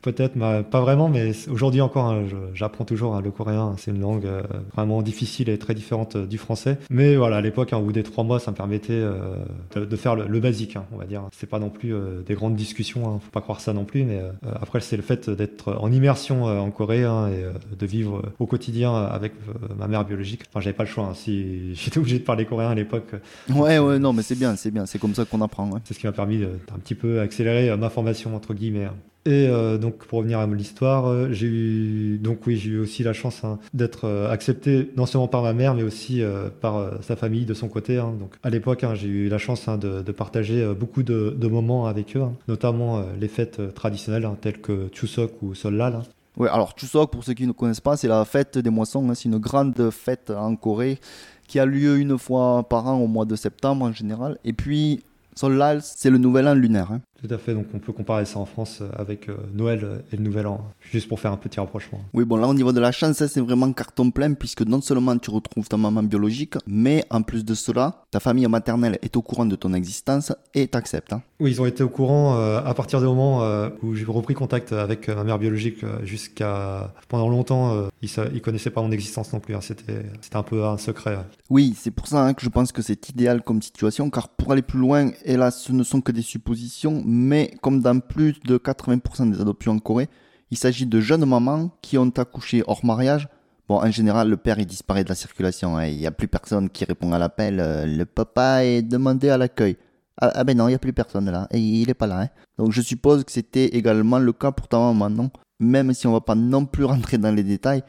Peut-être, 0.03 0.35
pas 0.71 0.81
vraiment, 0.83 1.09
mais 1.09 1.33
aujourd'hui 1.51 1.81
encore, 1.81 2.05
hein, 2.07 2.25
j'apprends 2.53 2.85
toujours 2.85 3.15
hein, 3.17 3.23
le 3.23 3.31
coréen. 3.31 3.75
C'est 3.79 3.91
une 3.91 4.01
langue 4.01 4.27
euh, 4.27 4.43
vraiment 4.75 5.01
difficile 5.01 5.49
et 5.49 5.59
très 5.59 5.75
différente 5.75 6.17
euh, 6.17 6.27
du 6.27 6.37
français. 6.37 6.77
Mais 6.91 7.17
voilà, 7.17 7.39
à 7.39 7.41
l'époque, 7.41 7.73
hein, 7.73 7.79
au 7.79 7.85
bout 7.85 7.93
des 7.93 8.03
trois 8.03 8.23
mois, 8.23 8.39
ça 8.39 8.51
me 8.51 8.57
permettait 8.57 8.93
euh, 8.93 9.37
de, 9.75 9.87
de 9.87 9.97
faire 9.97 10.15
le, 10.15 10.27
le 10.27 10.41
basique, 10.41 10.77
hein, 10.77 10.85
on 10.93 10.99
va 10.99 11.07
dire. 11.07 11.23
C'est 11.33 11.49
pas 11.49 11.59
non 11.59 11.71
plus 11.71 11.95
des 12.27 12.35
grandes 12.35 12.55
discussions, 12.55 13.09
hein, 13.09 13.19
faut 13.25 13.31
pas 13.31 13.41
croire 13.41 13.61
ça 13.63 13.73
non 13.73 13.85
plus. 13.87 14.05
Mais 14.05 14.21
après, 14.61 14.81
c'est 14.81 14.97
le 14.97 15.03
fait 15.03 15.31
d'être 15.31 15.73
en 15.81 15.91
immersion 15.91 16.45
en 16.45 16.71
Corée 16.71 17.05
hein, 17.05 17.29
et 17.29 17.45
de 17.77 17.87
vivre 17.87 18.23
au 18.39 18.47
quotidien 18.47 18.95
avec 18.95 19.33
ma 19.79 19.89
mère 19.89 20.05
biologique. 20.05 20.43
Enfin, 20.51 20.61
j'avais 20.61 20.77
pas 20.77 20.85
le 20.85 20.91
choix. 20.91 21.05
hein. 21.05 21.15
Si 21.15 21.75
j'étais 21.75 21.99
obligé 21.99 22.19
de 22.19 22.25
parler 22.25 22.45
coréen 22.45 22.71
à 22.71 22.75
l'époque, 22.75 23.13
Ouais, 23.49 23.79
ouais, 23.79 23.99
non, 23.99 24.13
mais 24.13 24.23
c'est 24.23 24.39
bien, 24.39 24.55
c'est 24.57 24.71
bien, 24.71 24.85
c'est 24.87 24.99
comme 24.99 25.15
ça 25.15 25.25
qu'on 25.25 25.41
apprend. 25.41 25.71
ouais. 25.71 25.81
c'est 25.85 25.95
ce 25.95 25.99
qui 25.99 26.07
m'a 26.07 26.13
permis 26.13 26.39
d'un 26.41 26.79
petit 26.83 26.95
peu 26.95 27.21
accélérer 27.21 27.75
ma 27.77 27.89
formation, 27.89 28.37
entre 28.37 28.53
guillemets. 28.53 28.89
Hein. 29.29 29.75
Et 29.75 29.79
donc 29.79 29.99
pour 30.07 30.19
revenir 30.19 30.39
à 30.39 30.47
l'histoire, 30.47 31.33
j'ai 31.33 31.47
eu 31.47 32.19
donc 32.19 32.47
oui 32.47 32.57
j'ai 32.57 32.71
eu 32.71 32.79
aussi 32.79 33.03
la 33.03 33.13
chance 33.13 33.45
hein, 33.45 33.59
d'être 33.75 34.09
accepté 34.31 34.91
non 34.97 35.07
seulement 35.07 35.29
par 35.29 35.43
ma 35.43 35.53
mère 35.53 35.75
mais 35.75 35.83
aussi 35.83 36.23
par 36.61 37.03
sa 37.03 37.17
famille 37.17 37.45
de 37.45 37.55
son 37.55 37.69
côté. 37.69 37.99
Hein. 37.99 38.15
Donc 38.19 38.35
à 38.43 38.51
l'époque 38.51 38.85
hein, 38.85 38.95
j'ai 38.95 39.09
eu 39.09 39.29
la 39.29 39.39
chance 39.39 39.69
de, 39.69 40.13
partager 40.13 40.67
beaucoup 40.75 41.03
de, 41.03 41.49
moments 41.49 41.87
avec 41.87 42.17
eux, 42.17 42.23
notamment 42.47 43.03
les 43.19 43.29
fêtes 43.29 43.75
traditionnelles 43.75 44.29
telles 44.41 44.61
que 44.61 44.89
Chuseok 44.93 45.43
ou 45.43 45.55
Solal. 45.55 46.03
Oui, 46.39 46.47
alors 46.49 46.75
Chuseok, 46.77 47.11
pour 47.11 47.25
ceux 47.25 47.35
qui 47.35 47.49
ne 47.49 47.53
connaissent 47.53 47.81
pas, 47.81 47.97
c'est 47.97 48.07
la 48.07 48.25
fête 48.25 48.59
des 48.59 48.71
moissons. 48.71 49.11
Hein. 49.11 49.15
c'est 49.15 49.25
une 49.25 49.39
grande 49.39 49.91
fête 49.91 50.31
en 50.31 50.55
Corée 50.55 51.01
qui 51.49 51.59
a 51.59 51.67
lieu 51.67 51.99
une 51.99 52.17
fois 52.17 52.63
par 52.69 52.87
an 52.87 52.99
au 52.99 53.09
mois 53.09 53.25
de 53.25 53.35
septembre 53.35 53.87
en 53.87 53.93
général. 53.93 54.39
Et 54.45 54.53
puis 54.53 55.03
Solal, 55.35 55.81
c'est 55.83 56.11
le 56.11 56.19
nouvel 56.19 56.47
an 56.47 56.55
lunaire. 56.55 56.93
Hein. 56.93 57.01
Tout 57.21 57.35
à 57.35 57.39
fait, 57.39 57.53
donc 57.53 57.67
on 57.75 57.81
peut 57.81 57.93
comparer 57.93 58.25
ça 58.25 58.39
en 58.39 58.47
France 58.47 58.79
euh, 58.81 58.89
avec 58.97 59.29
euh, 59.29 59.37
Noël 59.53 60.05
et 60.13 60.17
le 60.17 60.23
Nouvel 60.23 60.47
An, 60.47 60.61
juste 60.81 61.09
pour 61.09 61.19
faire 61.19 61.33
un 61.33 61.37
petit 61.37 61.59
rapprochement. 61.59 62.01
Oui, 62.15 62.25
bon 62.25 62.37
là 62.37 62.47
au 62.47 62.55
niveau 62.55 62.71
de 62.71 62.79
la 62.79 62.93
chance, 62.93 63.27
c'est 63.27 63.41
vraiment 63.41 63.73
carton 63.73 64.13
plein 64.13 64.35
puisque 64.35 64.63
non 64.63 64.81
seulement 64.81 65.19
tu 65.19 65.31
retrouves 65.31 65.67
ta 65.67 65.77
maman 65.77 66.05
biologique, 66.05 66.55
mais 66.69 67.05
en 67.11 67.23
plus 67.23 67.45
de 67.45 67.55
cela, 67.55 68.05
ta 68.13 68.21
famille 68.21 68.47
maternelle 68.47 69.01
est 69.03 69.17
au 69.17 69.23
courant 69.23 69.47
de 69.47 69.57
ton 69.57 69.75
existence 69.75 70.33
et 70.55 70.69
t'accepte. 70.69 71.13
Hein. 71.13 71.23
Oui, 71.41 71.51
ils 71.51 71.61
ont 71.61 71.67
été 71.67 71.83
au 71.83 71.89
courant 71.89 72.37
euh, 72.37 72.61
à 72.65 72.73
partir 72.75 73.01
du 73.01 73.07
moment 73.07 73.43
où 73.83 73.97
j'ai 73.97 74.05
repris 74.05 74.35
contact 74.35 74.73
avec 74.73 75.09
ma 75.09 75.25
mère 75.25 75.39
biologique 75.39 75.85
jusqu'à... 76.05 76.93
Pendant 77.09 77.29
longtemps, 77.29 77.89
ils 78.03 78.11
ne 78.17 78.39
connaissaient 78.39 78.71
pas 78.71 78.83
mon 78.83 78.93
existence 78.93 79.33
non 79.33 79.41
plus, 79.41 79.55
hein. 79.55 79.61
c'était 79.61 80.05
un 80.35 80.43
peu 80.43 80.65
un 80.65 80.79
secret. 80.79 81.19
Oui, 81.51 81.75
c'est 81.77 81.91
pour 81.91 82.07
ça 82.07 82.25
hein, 82.25 82.35
que 82.35 82.43
je 82.43 82.49
pense 82.49 82.71
que 82.71 82.83
c'est 82.83 83.09
idéal 83.09 83.43
comme 83.43 83.63
situation, 83.63 84.11
car 84.11 84.29
pour 84.29 84.53
aller 84.53 84.63
plus 84.63 84.79
loin, 84.79 85.11
hélas, 85.25 85.63
ce 85.63 85.73
ne 85.73 85.83
sont 85.83 86.01
que 86.01 86.13
des 86.13 86.23
suppositions, 86.23 87.03
mais 87.09 87.51
comme 87.63 87.81
dans 87.81 87.99
plus 88.01 88.39
de 88.45 88.59
80% 88.59 89.31
des 89.31 89.41
adoptions 89.41 89.73
en 89.73 89.79
Corée, 89.79 90.09
il 90.51 90.57
s'agit 90.57 90.87
de 90.87 91.01
jeunes 91.01 91.25
mamans 91.25 91.71
qui 91.83 91.99
ont 91.99 92.11
accouché 92.17 92.63
hors 92.67 92.85
mariage. 92.85 93.29
Bon, 93.69 93.77
en 93.77 93.91
général, 93.91 94.29
le 94.29 94.37
père 94.37 94.59
il 94.59 94.67
disparaît 94.67 95.05
de 95.05 95.09
la 95.09 95.15
circulation. 95.15 95.77
Hein. 95.77 95.87
Il 95.87 95.99
n'y 95.99 96.07
a 96.07 96.11
plus 96.11 96.29
personne 96.29 96.71
qui 96.71 96.85
répond 96.85 97.13
à 97.13 97.19
l'appel. 97.19 97.61
Euh, 97.61 97.87
le 97.87 98.05
papa 98.07 98.65
est 98.65 98.83
demandé 98.83 99.29
à 99.29 99.37
l'accueil. 99.37 99.77
Ah, 100.21 100.33
ah 100.35 100.45
ben 100.45 100.57
non, 100.57 100.69
il 100.69 100.71
n'y 100.71 100.75
a 100.75 100.79
plus 100.79 100.93
personne 100.93 101.31
là. 101.31 101.49
Et 101.51 101.59
il 101.59 101.87
n'est 101.87 101.95
pas 101.95 102.07
là. 102.07 102.23
Hein. 102.23 102.29
Donc 102.57 102.73
je 102.73 102.81
suppose 102.81 103.25
que 103.25 103.33
c'était 103.33 103.67
également 103.67 104.19
le 104.19 104.33
cas 104.33 104.53
pour 104.53 104.69
ta 104.69 104.79
maman, 104.79 105.11
non? 105.11 105.31
Même 105.61 105.93
si 105.93 106.07
on 106.07 106.13
va 106.13 106.21
pas 106.21 106.35
non 106.35 106.65
plus 106.65 106.85
rentrer 106.93 107.19
dans 107.19 107.35
les 107.35 107.45
détails. 107.45 107.83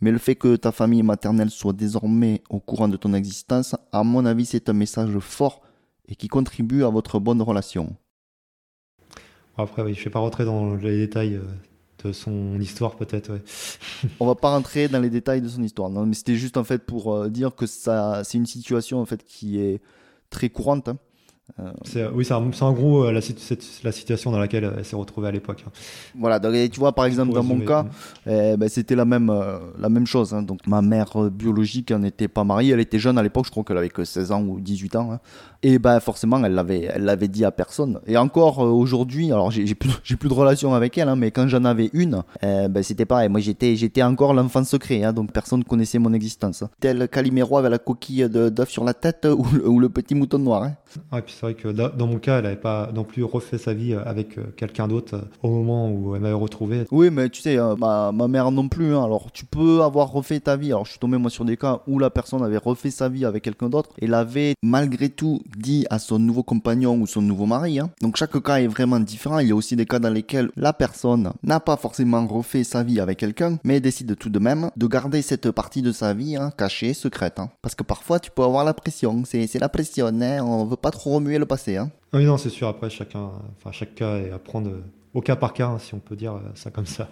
Mais 0.00 0.10
le 0.10 0.18
fait 0.18 0.34
que 0.34 0.56
ta 0.56 0.72
famille 0.72 1.02
maternelle 1.02 1.50
soit 1.50 1.72
désormais 1.72 2.42
au 2.50 2.60
courant 2.60 2.88
de 2.88 2.96
ton 2.96 3.14
existence, 3.14 3.74
à 3.92 4.04
mon 4.04 4.26
avis, 4.26 4.44
c'est 4.44 4.68
un 4.68 4.74
message 4.74 5.18
fort 5.18 5.62
et 6.08 6.14
qui 6.14 6.28
contribue 6.28 6.84
à 6.84 6.90
votre 6.90 7.18
bonne 7.18 7.40
relation. 7.40 7.96
Après, 9.56 9.82
je 9.94 9.98
ne 9.98 10.04
vais 10.04 10.10
pas 10.10 10.18
rentrer 10.18 10.44
dans 10.44 10.74
les 10.74 10.98
détails 10.98 11.36
euh, 11.36 11.42
de 12.04 12.12
son 12.12 12.60
histoire, 12.60 12.96
peut-être. 12.96 13.32
Ouais. 13.32 13.42
On 14.20 14.26
va 14.26 14.34
pas 14.34 14.50
rentrer 14.50 14.88
dans 14.88 15.00
les 15.00 15.10
détails 15.10 15.40
de 15.40 15.48
son 15.48 15.62
histoire, 15.62 15.90
non, 15.90 16.06
mais 16.06 16.14
c'était 16.14 16.36
juste 16.36 16.56
en 16.56 16.64
fait 16.64 16.84
pour 16.84 17.14
euh, 17.14 17.28
dire 17.28 17.54
que 17.54 17.66
ça, 17.66 18.22
c'est 18.24 18.38
une 18.38 18.46
situation 18.46 19.00
en 19.00 19.06
fait 19.06 19.24
qui 19.24 19.58
est 19.60 19.80
très 20.30 20.50
courante. 20.50 20.88
Hein. 20.88 20.98
Euh, 21.60 22.10
oui, 22.12 22.24
c'est 22.24 22.34
en 22.34 22.72
gros 22.72 23.04
euh, 23.04 23.12
la, 23.12 23.20
la, 23.84 23.92
situation 23.92 24.32
dans 24.32 24.38
laquelle 24.38 24.72
elle 24.76 24.84
s'est 24.84 24.96
retrouvée 24.96 25.28
à 25.28 25.30
l'époque. 25.30 25.64
Hein. 25.66 25.70
Voilà, 26.18 26.40
donc, 26.40 26.54
tu 26.70 26.80
vois, 26.80 26.92
par 26.92 27.04
exemple, 27.04 27.32
dans 27.32 27.44
mon 27.44 27.60
cas, 27.60 27.86
eh, 28.26 28.56
ben, 28.56 28.68
c'était 28.68 28.96
la 28.96 29.04
même, 29.04 29.30
euh, 29.30 29.58
la 29.78 29.88
même 29.88 30.06
chose. 30.06 30.34
Hein. 30.34 30.42
Donc, 30.42 30.66
ma 30.66 30.82
mère 30.82 31.30
biologique 31.30 31.92
n'était 31.92 32.26
pas 32.26 32.42
mariée, 32.42 32.72
elle 32.72 32.80
était 32.80 32.98
jeune 32.98 33.16
à 33.16 33.22
l'époque, 33.22 33.46
je 33.46 33.52
crois 33.52 33.62
qu'elle 33.62 33.78
avait 33.78 33.88
que 33.88 34.04
16 34.04 34.32
ans 34.32 34.42
ou 34.42 34.60
18 34.60 34.96
ans. 34.96 35.12
Hein. 35.12 35.20
Et 35.62 35.78
ben, 35.78 36.00
forcément, 36.00 36.44
elle 36.44 36.52
l'avait, 36.52 36.90
elle 36.92 37.04
l'avait 37.04 37.28
dit 37.28 37.44
à 37.44 37.52
personne. 37.52 38.00
Et 38.06 38.16
encore 38.16 38.58
aujourd'hui, 38.58 39.32
alors 39.32 39.50
j'ai, 39.50 39.74
plus, 39.74 40.16
plus 40.16 40.28
de 40.28 40.34
relation 40.34 40.74
avec 40.74 40.98
elle, 40.98 41.14
mais 41.14 41.30
quand 41.30 41.46
j'en 41.46 41.64
avais 41.64 41.90
une, 41.92 42.22
eh, 42.42 42.68
ben, 42.68 42.82
c'était 42.82 43.06
pareil. 43.06 43.28
Moi, 43.28 43.40
j'étais, 43.40 44.02
encore 44.02 44.34
l'enfant 44.34 44.64
secret, 44.64 45.12
donc 45.12 45.32
personne 45.32 45.62
connaissait 45.64 45.98
mon 45.98 46.12
existence. 46.12 46.64
Tel 46.80 47.08
Calimero 47.08 47.56
avec 47.58 47.70
la 47.70 47.78
coquille 47.78 48.28
d'œuf 48.28 48.68
sur 48.68 48.84
la 48.84 48.94
tête 48.94 49.26
ou, 49.30 49.78
le 49.80 49.88
petit 49.88 50.14
mouton 50.14 50.38
noir. 50.38 50.70
Ah, 51.10 51.22
puis 51.22 51.35
c'est 51.36 51.42
vrai 51.42 51.54
que 51.54 51.68
dans 51.68 52.06
mon 52.06 52.18
cas, 52.18 52.38
elle 52.38 52.44
n'avait 52.44 52.56
pas 52.56 52.90
non 52.94 53.04
plus 53.04 53.22
refait 53.22 53.58
sa 53.58 53.74
vie 53.74 53.92
avec 53.92 54.38
euh, 54.38 54.44
quelqu'un 54.56 54.88
d'autre 54.88 55.16
euh, 55.16 55.20
au 55.42 55.50
moment 55.50 55.90
où 55.90 56.14
elle 56.14 56.22
m'avait 56.22 56.32
retrouvé. 56.32 56.84
Oui, 56.90 57.10
mais 57.10 57.28
tu 57.28 57.42
sais, 57.42 57.58
euh, 57.58 57.76
ma, 57.76 58.10
mère 58.26 58.50
non 58.50 58.68
plus. 58.68 58.94
Hein. 58.94 59.04
Alors, 59.04 59.30
tu 59.32 59.44
peux 59.44 59.82
avoir 59.82 60.10
refait 60.10 60.40
ta 60.40 60.56
vie. 60.56 60.68
Alors, 60.68 60.86
je 60.86 60.92
suis 60.92 60.98
tombé 60.98 61.18
moi 61.18 61.28
sur 61.28 61.44
des 61.44 61.58
cas 61.58 61.82
où 61.86 61.98
la 61.98 62.08
personne 62.08 62.42
avait 62.42 62.56
refait 62.56 62.90
sa 62.90 63.10
vie 63.10 63.26
avec 63.26 63.44
quelqu'un 63.44 63.68
d'autre 63.68 63.90
et 63.98 64.06
l'avait 64.06 64.54
malgré 64.62 65.10
tout 65.10 65.42
dit 65.58 65.84
à 65.90 65.98
son 65.98 66.18
nouveau 66.18 66.42
compagnon 66.42 66.96
ou 66.98 67.06
son 67.06 67.20
nouveau 67.20 67.44
mari. 67.44 67.80
Hein. 67.80 67.90
Donc, 68.00 68.16
chaque 68.16 68.42
cas 68.42 68.56
est 68.56 68.66
vraiment 68.66 68.98
différent. 68.98 69.38
Il 69.40 69.48
y 69.48 69.52
a 69.52 69.56
aussi 69.56 69.76
des 69.76 69.84
cas 69.84 69.98
dans 69.98 70.10
lesquels 70.10 70.50
la 70.56 70.72
personne 70.72 71.32
n'a 71.42 71.60
pas 71.60 71.76
forcément 71.76 72.26
refait 72.26 72.64
sa 72.64 72.82
vie 72.82 72.98
avec 72.98 73.18
quelqu'un, 73.18 73.58
mais 73.62 73.80
décide 73.80 74.16
tout 74.16 74.30
de 74.30 74.38
même 74.38 74.70
de 74.74 74.86
garder 74.86 75.20
cette 75.20 75.50
partie 75.50 75.82
de 75.82 75.92
sa 75.92 76.14
vie 76.14 76.36
hein, 76.36 76.50
cachée, 76.56 76.94
secrète. 76.94 77.40
Parce 77.60 77.74
que 77.74 77.82
parfois, 77.82 78.20
tu 78.20 78.30
peux 78.30 78.42
avoir 78.42 78.64
la 78.64 78.72
pression. 78.72 79.22
C'est 79.26 79.58
la 79.58 79.68
pression. 79.68 80.06
On 80.06 80.64
veut 80.64 80.76
pas 80.76 80.90
trop 80.90 81.20
le 81.26 81.46
passé. 81.46 81.76
Hein. 81.76 81.90
Oui, 82.12 82.24
non, 82.24 82.38
c'est 82.38 82.50
sûr. 82.50 82.68
Après, 82.68 82.90
chacun, 82.90 83.30
enfin, 83.56 83.72
chaque 83.72 83.94
cas 83.94 84.18
est 84.18 84.30
à 84.30 84.38
prendre 84.38 84.70
au 85.14 85.20
cas 85.20 85.36
par 85.36 85.52
cas, 85.52 85.68
hein, 85.68 85.78
si 85.78 85.94
on 85.94 85.98
peut 85.98 86.16
dire 86.16 86.40
ça 86.54 86.70
comme 86.70 86.86
ça. 86.86 87.08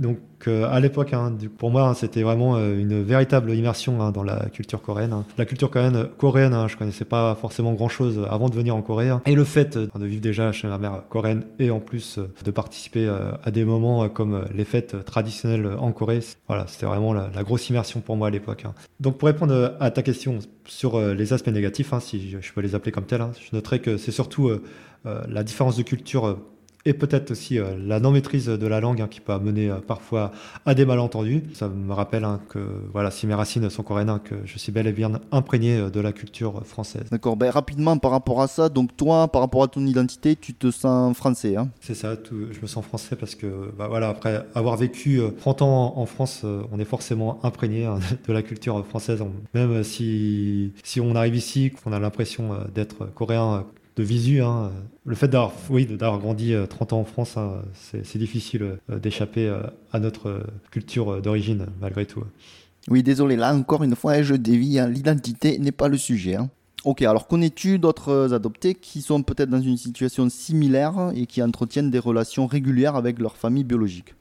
Donc 0.00 0.18
euh, 0.48 0.66
à 0.70 0.80
l'époque, 0.80 1.12
hein, 1.12 1.36
pour 1.58 1.70
moi, 1.70 1.86
hein, 1.86 1.94
c'était 1.94 2.22
vraiment 2.22 2.56
euh, 2.56 2.78
une 2.78 3.02
véritable 3.02 3.52
immersion 3.52 4.00
hein, 4.00 4.12
dans 4.12 4.22
la 4.22 4.46
culture 4.46 4.80
coréenne. 4.80 5.24
La 5.36 5.44
culture 5.44 5.70
coréenne, 5.70 6.08
coréenne, 6.16 6.56
je 6.68 6.76
connaissais 6.78 7.04
pas 7.04 7.34
forcément 7.34 7.74
grand-chose 7.74 8.26
avant 8.30 8.48
de 8.48 8.54
venir 8.54 8.74
en 8.74 8.80
Corée. 8.80 9.10
Et 9.26 9.34
le 9.34 9.44
fait 9.44 9.76
euh, 9.76 9.88
de 9.94 10.06
vivre 10.06 10.22
déjà 10.22 10.52
chez 10.52 10.68
ma 10.68 10.78
mère 10.78 11.02
coréenne 11.10 11.44
et 11.58 11.70
en 11.70 11.80
plus 11.80 12.18
de 12.42 12.50
participer 12.50 13.06
à 13.44 13.50
des 13.50 13.64
moments 13.64 14.08
comme 14.08 14.46
les 14.54 14.64
fêtes 14.64 15.04
traditionnelles 15.04 15.68
en 15.78 15.92
Corée, 15.92 16.20
voilà, 16.48 16.66
c'était 16.66 16.86
vraiment 16.86 17.12
la, 17.12 17.28
grosse 17.42 17.68
immersion 17.68 18.00
pour 18.00 18.16
moi 18.16 18.28
à 18.28 18.30
l'époque. 18.30 18.64
Donc 19.00 19.18
pour 19.18 19.26
répondre 19.26 19.76
à 19.80 19.90
ta 19.90 20.02
question 20.02 20.38
sur 20.64 20.98
les 20.98 21.32
aspects 21.34 21.48
négatifs, 21.48 21.92
si 22.00 22.36
je 22.40 22.52
peux 22.52 22.60
les 22.62 22.74
appeler 22.74 22.92
comme 22.92 23.04
tels, 23.04 23.26
je 23.38 23.54
noterais 23.54 23.80
que 23.80 23.98
c'est 23.98 24.12
surtout 24.12 24.50
la 25.04 25.42
différence 25.42 25.76
de 25.76 25.82
culture 25.82 26.38
et 26.86 26.94
peut-être 26.94 27.32
aussi 27.32 27.58
euh, 27.58 27.76
la 27.78 28.00
non-maîtrise 28.00 28.46
de 28.46 28.66
la 28.66 28.80
langue 28.80 29.00
hein, 29.00 29.08
qui 29.08 29.20
peut 29.20 29.32
amener 29.32 29.70
euh, 29.70 29.76
parfois 29.76 30.32
à 30.64 30.74
des 30.74 30.86
malentendus. 30.86 31.42
Ça 31.54 31.68
me 31.68 31.92
rappelle 31.92 32.24
hein, 32.24 32.40
que 32.48 32.58
voilà, 32.92 33.10
si 33.10 33.26
mes 33.26 33.34
racines 33.34 33.68
sont 33.68 33.82
coréennes, 33.82 34.18
que 34.24 34.34
je 34.44 34.58
suis 34.58 34.72
bel 34.72 34.86
et 34.86 34.92
bien 34.92 35.12
imprégné 35.30 35.76
euh, 35.76 35.90
de 35.90 36.00
la 36.00 36.12
culture 36.12 36.64
française. 36.64 37.04
D'accord, 37.10 37.36
ben, 37.36 37.50
rapidement 37.50 37.98
par 37.98 38.10
rapport 38.10 38.40
à 38.40 38.48
ça, 38.48 38.68
donc 38.68 38.96
toi, 38.96 39.28
par 39.28 39.42
rapport 39.42 39.62
à 39.62 39.68
ton 39.68 39.86
identité, 39.86 40.36
tu 40.36 40.54
te 40.54 40.70
sens 40.70 41.16
français 41.16 41.56
hein? 41.56 41.70
C'est 41.80 41.94
ça, 41.94 42.14
je 42.30 42.60
me 42.60 42.66
sens 42.66 42.84
français 42.84 43.16
parce 43.16 43.34
que 43.34 43.72
bah, 43.76 43.88
voilà, 43.88 44.08
après 44.08 44.46
avoir 44.54 44.76
vécu 44.76 45.20
30 45.38 45.62
ans 45.62 45.94
en 45.96 46.06
France, 46.06 46.44
on 46.72 46.78
est 46.78 46.84
forcément 46.84 47.40
imprégné 47.44 47.88
de 48.28 48.32
la 48.32 48.42
culture 48.42 48.84
française. 48.86 49.22
Même 49.54 49.82
si, 49.84 50.72
si 50.82 51.00
on 51.00 51.14
arrive 51.14 51.36
ici, 51.36 51.70
qu'on 51.70 51.92
a 51.92 51.98
l'impression 51.98 52.56
d'être 52.74 53.12
coréen 53.14 53.64
visu. 54.02 54.42
Hein. 54.42 54.70
Le 55.04 55.14
fait 55.14 55.28
d'avoir 55.28 55.52
oui, 55.70 55.86
grandi 56.00 56.54
30 56.68 56.92
euh, 56.92 56.96
ans 56.96 57.00
en 57.00 57.04
France, 57.04 57.36
hein, 57.36 57.62
c'est 57.74 58.18
difficile 58.18 58.78
euh, 58.90 58.98
d'échapper 58.98 59.48
euh, 59.48 59.62
à 59.92 60.00
notre 60.00 60.42
culture 60.70 61.20
d'origine, 61.22 61.66
malgré 61.80 62.06
tout. 62.06 62.22
Oui, 62.88 63.02
désolé, 63.02 63.36
là 63.36 63.54
encore 63.54 63.82
une 63.82 63.94
fois, 63.94 64.22
je 64.22 64.34
dévie, 64.34 64.78
hein. 64.78 64.88
l'identité 64.88 65.58
n'est 65.58 65.72
pas 65.72 65.88
le 65.88 65.98
sujet. 65.98 66.38
Ok, 66.84 67.02
alors 67.02 67.26
connais-tu 67.26 67.78
d'autres 67.78 68.32
adoptés 68.32 68.74
qui 68.74 69.02
sont 69.02 69.22
peut-être 69.22 69.50
dans 69.50 69.60
une 69.60 69.76
situation 69.76 70.28
similaire 70.30 71.12
et 71.14 71.26
qui 71.26 71.42
entretiennent 71.42 71.90
des 71.90 71.98
relations 71.98 72.46
régulières 72.46 72.96
avec 72.96 73.18
leur 73.18 73.36
famille 73.36 73.64
biologique? 73.64 74.14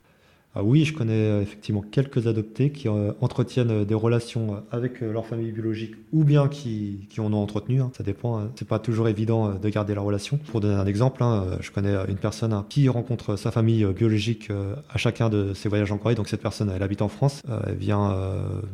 Oui, 0.63 0.85
je 0.85 0.93
connais 0.93 1.13
euh, 1.13 1.41
effectivement 1.41 1.81
quelques 1.81 2.27
adoptés 2.27 2.71
qui 2.71 2.87
euh, 2.87 3.11
entretiennent 3.21 3.71
euh, 3.71 3.85
des 3.85 3.93
relations 3.93 4.63
avec 4.71 5.01
leur 5.01 5.25
famille 5.25 5.51
biologique 5.51 5.95
ou 6.11 6.23
bien 6.23 6.47
qui, 6.47 7.07
en 7.17 7.33
ont 7.33 7.41
entretenu. 7.41 7.81
Hein. 7.81 7.91
Ça 7.97 8.03
dépend. 8.03 8.39
Hein. 8.39 8.51
C'est 8.55 8.67
pas 8.67 8.79
toujours 8.79 9.07
évident 9.07 9.53
de 9.55 9.69
garder 9.69 9.93
la 9.93 10.01
relation. 10.01 10.37
Pour 10.37 10.61
donner 10.61 10.75
un 10.75 10.85
exemple, 10.85 11.23
hein, 11.23 11.45
je 11.59 11.71
connais 11.71 11.93
une 12.07 12.17
personne 12.17 12.63
qui 12.69 12.87
rencontre 12.89 13.35
sa 13.35 13.51
famille 13.51 13.85
biologique 13.85 14.49
à 14.89 14.97
chacun 14.97 15.29
de 15.29 15.53
ses 15.53 15.69
voyages 15.69 15.91
en 15.91 15.97
Corée. 15.97 16.15
Donc 16.15 16.27
cette 16.27 16.41
personne, 16.41 16.71
elle 16.73 16.83
habite 16.83 17.01
en 17.01 17.09
France, 17.09 17.41
elle 17.67 17.75
vient 17.75 18.15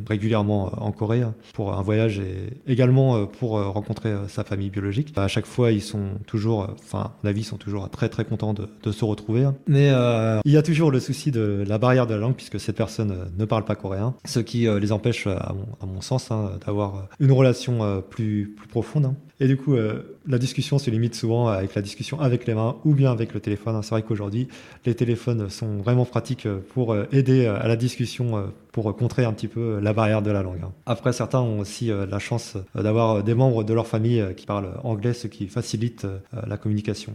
régulièrement 0.07 0.71
en 0.77 0.91
Corée 0.91 1.23
pour 1.53 1.73
un 1.73 1.81
voyage 1.81 2.19
et 2.19 2.71
également 2.71 3.25
pour 3.25 3.51
rencontrer 3.51 4.13
sa 4.27 4.43
famille 4.43 4.69
biologique. 4.69 5.13
À 5.15 5.27
chaque 5.27 5.45
fois, 5.45 5.71
ils 5.71 5.81
sont 5.81 6.09
toujours, 6.27 6.67
enfin, 6.79 7.11
la 7.23 7.31
vie, 7.31 7.43
sont 7.43 7.57
toujours 7.57 7.89
très 7.89 8.09
très 8.09 8.25
contents 8.25 8.53
de 8.53 8.91
se 8.91 9.05
retrouver. 9.05 9.47
Mais 9.67 9.91
il 10.45 10.51
y 10.51 10.57
a 10.57 10.63
toujours 10.63 10.91
le 10.91 10.99
souci 10.99 11.31
de 11.31 11.63
la 11.67 11.74
barrière 11.77 12.07
de 12.07 12.13
la 12.13 12.19
langue 12.19 12.35
puisque 12.35 12.59
cette 12.59 12.75
personne 12.75 13.11
euh, 13.11 13.25
ne 13.37 13.45
parle 13.45 13.65
pas 13.65 13.75
coréen, 13.75 14.15
ce 14.25 14.39
qui 14.39 14.67
euh, 14.67 14.79
les 14.79 14.91
empêche, 14.91 15.27
euh, 15.27 15.35
à 15.35 15.85
mon, 15.85 16.01
sens, 16.01 16.31
hein, 16.31 16.51
d'avoir 16.65 17.07
une 17.19 17.31
relation 17.31 18.03
plus, 18.09 18.53
plus 18.55 18.67
profonde. 18.67 19.05
Hein. 19.05 19.15
Et 19.39 19.47
du 19.47 19.57
coup, 19.57 19.75
la 20.27 20.37
discussion 20.37 20.77
se 20.77 20.89
limite 20.89 21.13
souvent 21.13 21.47
avec 21.47 21.75
la 21.75 21.81
discussion 21.81 22.19
avec 22.21 22.47
les 22.47 22.53
mains 22.53 22.77
ou 22.85 22.93
bien 22.93 23.11
avec 23.11 23.33
le 23.33 23.39
téléphone. 23.41 23.75
Hein. 23.75 23.81
C'est 23.81 23.89
vrai 23.89 24.01
qu'aujourd'hui, 24.01 24.47
les 24.85 24.95
téléphones 24.95 25.49
sont 25.49 25.77
vraiment 25.77 26.05
pratiques 26.05 26.47
pour 26.73 26.95
aider 27.11 27.45
à 27.45 27.67
la 27.67 27.75
discussion, 27.75 28.51
pour 28.71 28.95
contrer 28.95 29.25
un 29.25 29.33
petit 29.33 29.49
peu 29.49 29.79
la 29.81 29.91
barrière 29.91 30.21
de 30.21 30.31
la 30.31 30.41
langue. 30.41 30.61
Après, 30.85 31.11
certains 31.11 31.41
ont 31.41 31.59
aussi 31.59 31.87
la 31.89 32.19
chance 32.19 32.55
d'avoir 32.75 33.23
des 33.23 33.33
membres 33.33 33.63
de 33.63 33.73
leur 33.73 33.87
famille 33.87 34.25
qui 34.37 34.45
parlent 34.45 34.71
anglais, 34.83 35.13
ce 35.13 35.27
qui 35.27 35.47
facilite 35.47 36.07
la 36.31 36.57
communication. 36.57 37.13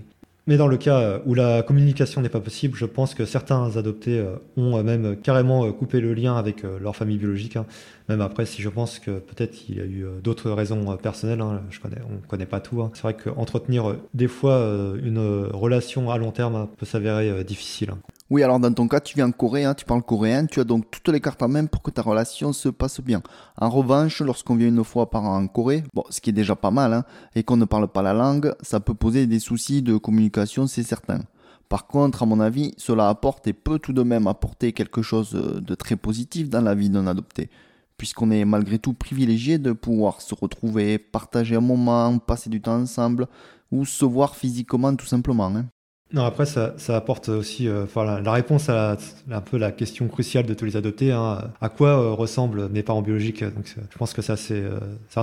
Mais 0.50 0.56
dans 0.56 0.66
le 0.66 0.76
cas 0.78 1.20
où 1.26 1.34
la 1.34 1.62
communication 1.62 2.20
n'est 2.20 2.28
pas 2.28 2.40
possible, 2.40 2.76
je 2.76 2.84
pense 2.84 3.14
que 3.14 3.24
certains 3.24 3.76
adoptés 3.76 4.20
ont 4.56 4.82
même 4.82 5.16
carrément 5.16 5.70
coupé 5.72 6.00
le 6.00 6.12
lien 6.12 6.36
avec 6.36 6.64
leur 6.64 6.96
famille 6.96 7.18
biologique. 7.18 7.54
Hein. 7.54 7.66
Même 8.08 8.20
après, 8.20 8.46
si 8.46 8.60
je 8.60 8.68
pense 8.68 8.98
que 8.98 9.12
peut-être 9.12 9.68
il 9.68 9.76
y 9.76 9.80
a 9.80 9.84
eu 9.84 10.04
d'autres 10.20 10.50
raisons 10.50 10.96
personnelles, 10.96 11.40
hein, 11.40 11.62
on 12.10 12.14
ne 12.14 12.26
connaît 12.26 12.46
pas 12.46 12.58
tout. 12.58 12.82
Hein. 12.82 12.90
C'est 12.94 13.02
vrai 13.02 13.14
qu'entretenir 13.14 13.94
des 14.12 14.26
fois 14.26 14.58
une 15.00 15.20
relation 15.52 16.10
à 16.10 16.18
long 16.18 16.32
terme 16.32 16.66
peut 16.78 16.84
s'avérer 16.84 17.44
difficile. 17.44 17.92
Oui, 18.30 18.44
alors 18.44 18.60
dans 18.60 18.72
ton 18.72 18.86
cas, 18.86 19.00
tu 19.00 19.16
viens 19.16 19.26
en 19.26 19.32
Corée, 19.32 19.64
hein, 19.64 19.74
tu 19.74 19.84
parles 19.84 20.04
coréen, 20.04 20.46
tu 20.46 20.60
as 20.60 20.64
donc 20.64 20.88
toutes 20.92 21.08
les 21.08 21.20
cartes 21.20 21.42
en 21.42 21.48
main 21.48 21.66
pour 21.66 21.82
que 21.82 21.90
ta 21.90 22.00
relation 22.00 22.52
se 22.52 22.68
passe 22.68 23.00
bien. 23.00 23.22
En 23.56 23.68
revanche, 23.68 24.20
lorsqu'on 24.20 24.54
vient 24.54 24.68
une 24.68 24.84
fois 24.84 25.10
par 25.10 25.24
an 25.24 25.36
en 25.36 25.48
Corée, 25.48 25.82
bon, 25.94 26.04
ce 26.10 26.20
qui 26.20 26.30
est 26.30 26.32
déjà 26.32 26.54
pas 26.54 26.70
mal, 26.70 26.92
hein, 26.92 27.04
et 27.34 27.42
qu'on 27.42 27.56
ne 27.56 27.64
parle 27.64 27.88
pas 27.88 28.02
la 28.02 28.12
langue, 28.12 28.54
ça 28.60 28.78
peut 28.78 28.94
poser 28.94 29.26
des 29.26 29.40
soucis 29.40 29.82
de 29.82 29.96
communication, 29.96 30.68
c'est 30.68 30.84
certain. 30.84 31.22
Par 31.68 31.88
contre, 31.88 32.22
à 32.22 32.26
mon 32.26 32.38
avis, 32.38 32.72
cela 32.76 33.08
apporte 33.08 33.48
et 33.48 33.52
peut 33.52 33.80
tout 33.80 33.92
de 33.92 34.04
même 34.04 34.28
apporter 34.28 34.72
quelque 34.72 35.02
chose 35.02 35.32
de 35.32 35.74
très 35.74 35.96
positif 35.96 36.48
dans 36.48 36.60
la 36.60 36.76
vie 36.76 36.88
d'un 36.88 37.08
adopté, 37.08 37.50
puisqu'on 37.96 38.30
est 38.30 38.44
malgré 38.44 38.78
tout 38.78 38.92
privilégié 38.92 39.58
de 39.58 39.72
pouvoir 39.72 40.20
se 40.20 40.36
retrouver, 40.36 40.98
partager 40.98 41.56
un 41.56 41.60
moment, 41.60 42.16
passer 42.18 42.48
du 42.48 42.60
temps 42.60 42.80
ensemble, 42.80 43.26
ou 43.72 43.84
se 43.84 44.04
voir 44.04 44.36
physiquement 44.36 44.94
tout 44.94 45.06
simplement. 45.06 45.48
Hein. 45.48 45.66
Non, 46.12 46.25
après, 46.25 46.44
ça, 46.44 46.75
ça 46.77 46.96
apporte 46.96 47.29
aussi 47.29 47.68
euh, 47.68 47.87
la, 47.96 48.33
réponse 48.33 48.68
à 48.68 48.96
un 49.31 49.40
peu 49.40 49.59
la 49.59 49.70
question 49.70 50.09
cruciale 50.09 50.44
de 50.44 50.55
tous 50.55 50.64
les 50.64 50.77
adoptés. 50.77 51.12
Hein. 51.12 51.53
à 51.61 51.68
quoi 51.68 51.90
euh, 51.90 52.12
ressemblent 52.12 52.68
mes 52.68 52.83
parents 52.83 53.03
biologiques? 53.03 53.44
Donc, 53.44 53.66
je 53.66 53.99
pense 53.99 54.12
que 54.12 54.20
c'est 54.20 54.33
assez, 54.33 54.61
euh, 54.61 54.81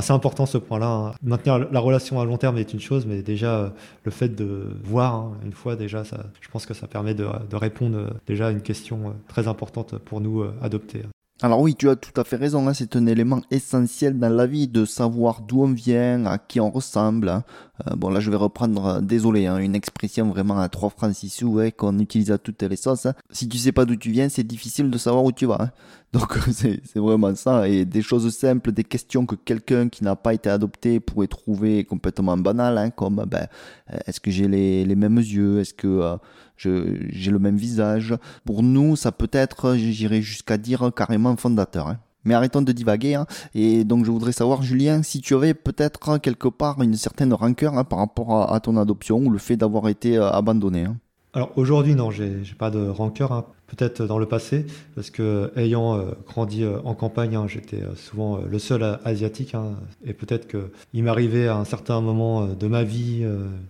important 0.10 0.46
ce 0.46 0.58
point-là. 0.58 0.88
Hein. 0.88 1.12
Maintenir 1.22 1.68
la 1.72 1.80
relation 1.82 2.22
à 2.22 2.26
long 2.26 2.38
terme 2.38 2.58
est 2.58 2.74
une 2.74 2.80
chose, 2.80 3.06
mais 3.06 3.22
déjà, 3.22 3.74
le 4.06 4.12
fait 4.12 4.30
de 4.30 4.78
voir 4.86 5.16
hein, 5.16 5.32
une 5.44 5.52
fois, 5.52 5.76
déjà, 5.76 6.06
ça, 6.06 6.26
je 6.40 6.48
pense 6.50 6.66
que 6.66 6.74
ça 6.74 6.88
permet 6.88 7.14
de, 7.14 7.28
répondre 7.52 8.14
déjà 8.26 8.48
à 8.48 8.52
une 8.52 8.62
question 8.62 9.16
très 9.28 9.48
importante 9.48 9.98
pour 9.98 10.22
nous 10.22 10.46
adoptés. 10.62 11.04
Alors 11.44 11.62
oui, 11.62 11.76
tu 11.76 11.88
as 11.88 11.96
tout 11.96 12.20
à 12.20 12.24
fait 12.24 12.36
raison, 12.36 12.68
hein, 12.68 12.74
c'est 12.74 12.96
un 12.96 13.06
élément 13.06 13.42
essentiel 13.52 14.18
dans 14.18 14.30
la 14.30 14.48
vie 14.48 14.68
de 14.68 14.86
savoir 14.86 15.42
d'où 15.42 15.62
on 15.62 15.72
vient, 15.72 16.26
à 16.26 16.40
qui 16.40 16.60
on 16.60 16.72
ressemble. 16.72 17.30
Hein. 17.30 17.44
Euh, 17.86 17.96
bon 17.96 18.10
là 18.10 18.20
je 18.20 18.30
vais 18.32 18.38
reprendre, 18.38 18.86
euh, 18.86 19.02
désolé, 19.02 19.46
hein, 19.46 19.58
une 19.58 19.76
expression 19.76 20.30
vraiment 20.30 20.60
à 20.60 20.70
3 20.70 20.90
francs 20.90 21.14
6 21.14 21.30
sous 21.30 21.62
qu'on 21.78 22.00
utilise 22.00 22.32
à 22.32 22.38
toutes 22.38 22.62
les 22.64 22.76
sauces. 22.76 23.08
Si 23.30 23.48
tu 23.48 23.58
sais 23.58 23.72
pas 23.72 23.86
d'où 23.86 23.96
tu 23.96 24.12
viens, 24.12 24.30
c'est 24.30 24.44
difficile 24.44 24.90
de 24.90 24.98
savoir 24.98 25.24
où 25.24 25.32
tu 25.32 25.46
vas. 25.46 25.72
Donc 26.14 26.38
c'est 26.52 26.82
vraiment 26.96 27.36
ça. 27.36 27.68
Et 27.68 27.86
des 27.86 28.02
choses 28.02 28.34
simples, 28.36 28.72
des 28.72 28.84
questions 28.84 29.26
que 29.26 29.36
quelqu'un 29.36 29.90
qui 29.90 30.04
n'a 30.04 30.16
pas 30.16 30.34
été 30.34 30.50
adopté 30.50 31.00
pourrait 31.00 31.28
trouver 31.28 31.84
complètement 31.84 32.38
banales, 32.38 32.92
comme 32.96 33.26
ben, 33.28 33.48
euh, 33.94 33.98
est-ce 34.08 34.20
que 34.20 34.32
j'ai 34.32 34.48
les, 34.48 34.86
les, 34.86 34.96
mêmes 34.96 35.18
yeux, 35.18 35.60
est-ce 35.60 35.74
que 35.74 36.18
j'ai 36.58 37.32
le 37.32 37.40
même 37.40 37.58
visage? 37.58 38.16
Pour 38.46 38.64
nous, 38.64 38.96
ça 38.96 39.12
peut 39.12 39.30
être, 39.32 39.76
j'irais 39.76 40.22
jusqu'à 40.22 40.58
dire 40.58 40.92
carrément 40.96 41.36
fondateur. 41.36 41.96
Hein. 42.28 42.30
Mais 42.30 42.34
arrêtons 42.34 42.62
de 42.62 42.72
divaguer. 42.72 43.16
Hein. 43.16 43.26
Et 43.56 43.84
donc 43.84 44.06
je 44.06 44.12
voudrais 44.12 44.32
savoir, 44.32 44.62
Julien, 44.62 45.04
si 45.04 45.22
tu 45.22 45.34
avais 45.34 45.54
peut-être 45.54 46.18
quelque 46.20 46.48
part 46.48 46.82
une 46.82 46.96
certaine 46.96 47.34
rancœur 47.34 47.78
hein, 47.78 47.84
par 47.84 48.00
rapport 48.00 48.52
à, 48.54 48.60
ton 48.60 48.78
adoption 48.78 49.20
ou 49.20 49.30
le 49.30 49.38
fait 49.38 49.56
d'avoir 49.56 49.88
été 49.88 50.18
euh, 50.18 50.30
abandonné. 50.30 50.88
Alors 51.34 51.52
aujourd'hui, 51.56 51.96
non, 51.96 52.12
j'ai 52.12 52.42
pas 52.58 52.70
de 52.70 52.88
rancœur 52.88 53.32
peut-être 53.68 54.06
dans 54.06 54.18
le 54.18 54.26
passé, 54.26 54.66
parce 54.96 55.10
que 55.10 55.52
ayant 55.56 55.96
euh, 55.96 56.12
grandi 56.26 56.64
euh, 56.64 56.80
en 56.84 56.96
campagne, 56.96 57.36
hein, 57.36 57.46
j'étais 57.48 57.82
euh, 57.82 57.96
souvent 57.96 58.40
le 58.50 58.60
seul 58.60 59.00
asiatique, 59.04 59.56
hein, 59.56 59.76
et 60.06 60.14
peut-être 60.14 60.48
qu'il 60.48 61.04
m'arrivait 61.04 61.48
à 61.48 61.58
un 61.58 61.66
certain 61.66 62.02
moment 62.02 62.48
de 62.48 62.68
ma 62.68 62.84
vie, 62.84 63.26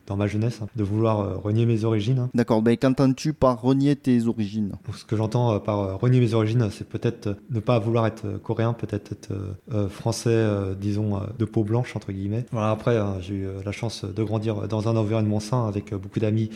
dans 0.05 0.15
ma 0.15 0.27
jeunesse, 0.27 0.59
hein, 0.61 0.67
de 0.75 0.83
vouloir 0.83 1.41
renier 1.41 1.65
mes 1.65 1.83
origines. 1.83 2.27
D'accord, 2.33 2.61
mais 2.61 2.77
qu'entends-tu 2.77 3.33
par 3.33 3.61
renier 3.61 3.95
tes 3.95 4.27
origines? 4.27 4.73
Ce 4.95 5.05
que 5.05 5.15
j'entends 5.15 5.59
par 5.59 5.99
renier 5.99 6.19
mes 6.19 6.33
origines, 6.33 6.69
c'est 6.71 6.87
peut-être 6.87 7.35
ne 7.49 7.59
pas 7.59 7.79
vouloir 7.79 8.05
être 8.05 8.37
coréen, 8.43 8.73
peut-être 8.73 9.11
être 9.11 9.89
français, 9.89 10.45
disons, 10.79 11.19
de 11.37 11.45
peau 11.45 11.63
blanche, 11.63 11.95
entre 11.95 12.11
guillemets. 12.11 12.45
Voilà, 12.51 12.71
après, 12.71 12.97
j'ai 13.21 13.35
eu 13.35 13.47
la 13.65 13.71
chance 13.71 14.05
de 14.05 14.23
grandir 14.23 14.67
dans 14.67 14.87
un 14.87 14.95
environnement 14.95 15.39
sain 15.39 15.67
avec 15.67 15.93
beaucoup 15.93 16.19
d'amis 16.19 16.49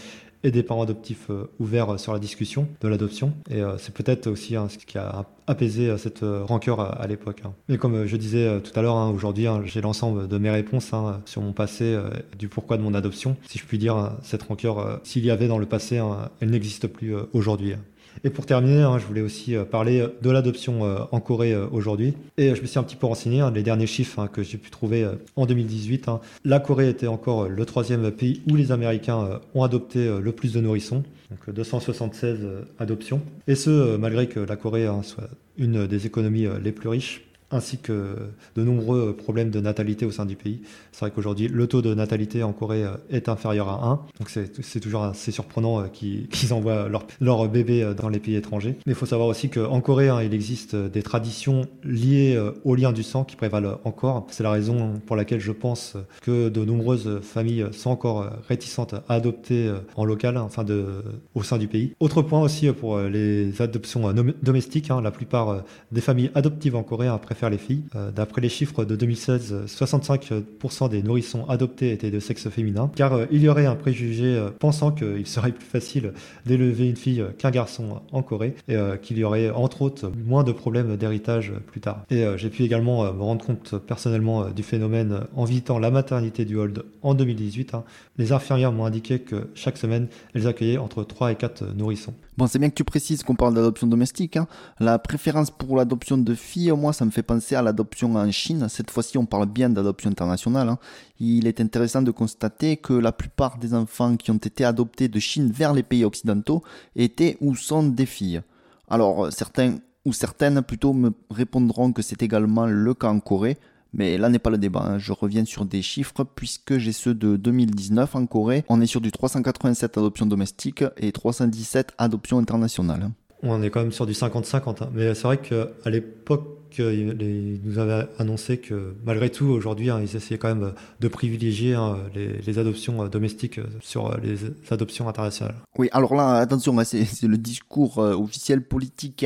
et 0.43 0.51
des 0.51 0.63
parents 0.63 0.84
adoptifs 0.84 1.30
euh, 1.30 1.49
ouverts 1.60 1.99
sur 1.99 2.13
la 2.13 2.19
discussion 2.19 2.67
de 2.82 2.88
l'adoption. 2.88 3.34
Et 3.49 3.62
euh, 3.62 3.77
c'est 3.77 3.93
peut-être 3.93 4.27
aussi 4.27 4.56
hein, 4.56 4.67
ce 4.69 4.77
qui 4.77 4.97
a 4.97 5.25
apaisé 5.47 5.89
euh, 5.89 5.97
cette 5.97 6.23
rancœur 6.23 6.80
à, 6.80 7.06
l'époque. 7.08 7.41
Hein. 7.45 7.54
Mais 7.69 7.77
comme 7.77 8.06
je 8.06 8.17
disais 8.17 8.62
tout 8.62 8.77
à 8.77 8.82
l'heure, 8.82 8.95
hein, 8.95 9.10
aujourd'hui, 9.10 9.45
j'ai 9.65 9.82
l'ensemble 9.82 10.27
de 10.27 10.38
mes 10.38 10.49
réponses 10.49 10.91
sur 11.25 11.41
mon 11.41 11.54
passé, 11.54 11.97
du 12.38 12.47
pourquoi 12.47 12.77
de 12.77 12.82
mon 12.82 12.93
adoption. 12.93 13.38
Si 13.47 13.60
je 13.60 13.65
puis 13.65 13.77
dire, 13.77 14.13
cette 14.23 14.43
rancœur, 14.43 14.99
s'il 15.04 15.25
y 15.25 15.32
avait 15.32 15.47
dans 15.47 15.58
le 15.58 15.65
passé, 15.65 16.01
elle 16.39 16.49
n'existe 16.49 16.88
plus 16.88 17.13
aujourd'hui. 17.34 17.75
Et 18.24 18.30
pour 18.30 18.45
terminer, 18.45 18.84
hein, 18.84 19.00
je 19.00 19.06
voulais 19.06 19.21
aussi 19.21 19.56
euh, 19.56 19.65
parler 19.65 20.06
de 20.21 20.30
l'adoption 20.30 20.86
euh, 20.86 21.00
en 21.12 21.19
Corée 21.19 21.54
euh, 21.54 21.67
aujourd'hui. 21.71 22.13
Et 22.38 22.56
je 22.56 22.62
me 22.62 22.67
suis 22.67 22.78
un 22.78 22.84
petit 22.84 22.95
peu 22.95 23.08
renseigné, 23.08 23.41
hein, 23.41 23.52
les 23.52 23.63
derniers 23.63 23.88
chiffres 23.88 24.19
hein, 24.19 24.28
que 24.28 24.43
j'ai 24.43 24.58
pu 24.58 24.69
trouver 24.69 25.08
en 25.36 25.45
2018. 25.45 26.10
la 26.45 26.60
Corée 26.60 26.89
était 26.89 27.08
encore 27.08 27.47
le 27.47 27.65
troisième 27.65 28.12
pays 28.12 28.41
où 28.50 28.56
les 28.56 28.71
Américains 28.71 29.39
ont 29.54 29.63
adopté 29.63 30.10
le 30.19 30.32
plus 30.32 30.54
de 30.54 30.62
nourrissons, 30.62 31.04
donc 31.30 31.54
276 31.54 32.39
adoptions. 32.80 33.21
Et 33.47 33.56
ce, 33.56 33.97
malgré 33.97 34.28
que 34.28 34.39
la 34.39 34.56
Corée 34.56 34.88
soit 35.04 35.30
une 35.58 35.88
des 35.88 36.06
économies 36.06 36.47
les 36.63 36.71
plus 36.71 36.89
riches 36.89 37.24
ainsi 37.51 37.77
que 37.77 38.15
de 38.55 38.63
nombreux 38.63 39.15
problèmes 39.15 39.49
de 39.49 39.59
natalité 39.59 40.05
au 40.05 40.11
sein 40.11 40.25
du 40.25 40.35
pays. 40.35 40.61
C'est 40.91 41.01
vrai 41.01 41.11
qu'aujourd'hui, 41.11 41.47
le 41.47 41.67
taux 41.67 41.81
de 41.81 41.93
natalité 41.93 42.43
en 42.43 42.53
Corée 42.53 42.83
euh, 42.83 42.95
est 43.09 43.29
inférieur 43.29 43.69
à 43.69 43.85
1, 43.85 43.99
donc 44.19 44.29
c'est 44.29 44.79
toujours 44.79 45.03
assez 45.03 45.31
surprenant 45.31 45.81
euh, 45.81 45.87
qu'ils 45.91 46.53
envoient 46.53 46.89
leurs 46.89 47.05
leur 47.19 47.47
bébés 47.47 47.83
euh, 47.83 47.93
dans 47.93 48.09
les 48.09 48.19
pays 48.19 48.35
étrangers. 48.35 48.77
Mais 48.85 48.93
il 48.93 48.95
faut 48.95 49.05
savoir 49.05 49.27
aussi 49.27 49.49
qu'en 49.49 49.81
Corée, 49.81 50.09
hein, 50.09 50.21
il 50.21 50.33
existe 50.33 50.75
des 50.75 51.03
traditions 51.03 51.65
liées 51.83 52.39
au 52.63 52.75
lien 52.75 52.91
du 52.91 53.03
sang 53.03 53.23
qui 53.23 53.35
prévalent 53.35 53.79
encore. 53.83 54.27
C'est 54.29 54.43
la 54.43 54.51
raison 54.51 54.99
pour 55.05 55.15
laquelle 55.15 55.39
je 55.39 55.51
pense 55.51 55.97
que 56.21 56.49
de 56.49 56.65
nombreuses 56.65 57.19
familles 57.21 57.65
sont 57.71 57.89
encore 57.89 58.29
réticentes 58.47 58.93
à 58.93 59.03
adopter 59.15 59.71
en 59.95 60.05
local, 60.05 60.37
enfin 60.37 60.63
de, 60.63 61.03
au 61.35 61.43
sein 61.43 61.57
du 61.57 61.67
pays. 61.67 61.93
Autre 61.99 62.21
point 62.21 62.41
aussi 62.41 62.71
pour 62.71 62.99
les 62.99 63.61
adoptions 63.61 64.13
domestiques, 64.41 64.91
hein, 64.91 65.01
la 65.01 65.11
plupart 65.11 65.63
des 65.91 66.01
familles 66.01 66.31
adoptives 66.35 66.75
en 66.75 66.83
Corée 66.83 67.09
préfèrent 67.21 67.40
les 67.49 67.58
filles. 67.58 67.84
Euh, 67.95 68.12
d'après 68.12 68.41
les 68.41 68.49
chiffres 68.49 68.86
de 68.86 68.95
2016, 68.95 69.65
65% 69.67 70.89
des 70.89 71.04
nourrissons 71.04 71.45
adoptés 71.49 71.91
étaient 71.91 72.12
de 72.12 72.19
sexe 72.19 72.49
féminin, 72.49 72.91
car 72.95 73.13
euh, 73.13 73.25
il 73.32 73.41
y 73.41 73.49
aurait 73.49 73.65
un 73.65 73.75
préjugé 73.75 74.25
euh, 74.25 74.49
pensant 74.49 74.91
qu'il 74.91 75.27
serait 75.27 75.51
plus 75.51 75.65
facile 75.65 76.13
d'élever 76.45 76.88
une 76.88 76.95
fille 76.95 77.23
qu'un 77.38 77.51
garçon 77.51 78.01
en 78.12 78.21
Corée, 78.21 78.56
et 78.67 78.75
qu'il 79.01 79.17
y 79.17 79.23
aurait 79.23 79.49
entre 79.49 79.82
autres 79.82 80.12
moins 80.25 80.43
de 80.43 80.51
problèmes 80.51 80.97
d'héritage 80.97 81.51
plus 81.67 81.82
tard. 81.82 82.06
Et 82.10 82.25
j'ai 82.38 82.49
pu 82.49 82.63
également 82.63 83.12
me 83.13 83.21
rendre 83.21 83.45
compte 83.45 83.75
personnellement 83.77 84.49
du 84.49 84.63
phénomène 84.63 85.21
en 85.36 85.45
visitant 85.45 85.80
la 85.80 85.91
maternité 85.91 86.45
du 86.45 86.58
Hold 86.58 86.84
en 87.01 87.13
2018. 87.13 87.73
Hein. 87.73 87.84
Les 88.17 88.32
infirmières 88.32 88.71
m'ont 88.71 88.86
indiqué 88.86 89.19
que 89.19 89.49
chaque 89.56 89.77
semaine, 89.77 90.08
elles 90.34 90.47
accueillaient 90.47 90.77
entre 90.77 91.04
3 91.04 91.32
et 91.32 91.36
4 91.36 91.73
nourrissons. 91.75 92.13
Bon, 92.41 92.47
c'est 92.47 92.58
bien 92.58 92.71
que 92.71 92.73
tu 92.73 92.84
précises 92.84 93.21
qu'on 93.21 93.36
parle 93.36 93.54
d'adoption 93.54 93.86
domestique. 93.86 94.36
Hein. 94.36 94.47
La 94.80 94.97
préférence 94.97 95.51
pour 95.51 95.77
l'adoption 95.77 96.17
de 96.17 96.34
filles, 96.34 96.71
moi, 96.71 96.91
ça 96.91 97.06
me 97.06 97.12
fait 97.12 97.21
penser 97.21 97.54
à 97.54 97.62
l'adoption 97.62 98.15
en 98.15 98.32
Chine. 98.32 98.65
Cette 98.67 98.89
fois-ci, 98.89 99.19
on 99.19 99.27
parle 99.27 99.45
bien 99.45 99.69
d'adoption 99.69 100.10
internationale. 100.10 100.67
Hein. 100.69 100.80
Il 101.19 101.45
est 101.45 101.62
intéressant 101.62 102.01
de 102.01 102.10
constater 102.10 102.77
que 102.77 102.93
la 102.93 103.12
plupart 103.12 103.60
des 103.60 103.75
enfants 103.75 104.17
qui 104.17 104.32
ont 104.32 104.38
été 104.38 104.65
adoptés 104.65 105.08
de 105.08 105.19
Chine 105.19 105.51
vers 105.51 105.71
les 105.71 105.84
pays 105.84 106.04
occidentaux 106.04 106.63
étaient 106.95 107.38
ou 107.41 107.54
sont 107.56 107.84
des 107.84 108.08
filles. 108.08 108.41
Alors, 108.89 109.32
certains 109.32 109.75
ou 110.04 110.12
certaines 110.12 110.63
plutôt 110.63 110.93
me 110.93 111.12
répondront 111.30 111.93
que 111.93 112.01
c'est 112.01 112.23
également 112.23 112.65
le 112.65 112.95
cas 112.95 113.10
en 113.10 113.19
Corée, 113.19 113.60
mais 113.93 114.17
là 114.17 114.30
n'est 114.30 114.39
pas 114.39 114.49
le 114.49 114.58
débat, 114.58 114.84
hein. 114.84 114.97
je 114.97 115.12
reviens 115.12 115.45
sur 115.45 115.65
des 115.65 115.82
chiffres 115.82 116.23
puisque 116.36 116.77
j'ai 116.77 116.91
ceux 116.91 117.13
de 117.13 117.36
2019 117.36 118.15
en 118.15 118.25
Corée. 118.25 118.63
On 118.69 118.82
est 118.82 118.86
sur 118.86 119.01
du 119.01 119.12
387 119.12 119.97
adoptions 119.97 120.25
domestiques 120.25 120.84
et 120.97 121.12
317 121.12 121.93
adoptions 121.97 122.39
internationales. 122.39 123.10
On 123.43 123.62
est 123.63 123.69
quand 123.69 123.82
même 123.82 123.91
sur 123.91 124.06
du 124.06 124.13
50-50, 124.13 124.84
hein. 124.84 124.89
mais 124.93 125.13
c'est 125.15 125.23
vrai 125.23 125.38
qu'à 125.38 125.89
l'époque 125.89 126.61
il 126.79 127.60
nous 127.63 127.79
avait 127.79 128.07
annoncé 128.19 128.57
que 128.57 128.95
malgré 129.05 129.29
tout, 129.29 129.45
aujourd'hui, 129.45 129.89
hein, 129.89 129.99
ils 130.01 130.15
essayaient 130.15 130.38
quand 130.38 130.53
même 130.53 130.73
de 130.99 131.07
privilégier 131.07 131.73
hein, 131.75 131.97
les, 132.13 132.60
adoptions 132.60 133.07
domestiques 133.07 133.60
sur 133.79 134.17
les 134.17 134.38
adoptions 134.71 135.07
internationales. 135.07 135.55
Oui, 135.77 135.89
alors 135.93 136.15
là, 136.15 136.36
attention, 136.36 136.77
hein, 136.77 136.84
c'est 136.84 137.23
le 137.23 137.38
discours 137.38 137.99
euh, 137.99 138.13
officiel 138.13 138.62
politique. 138.62 139.25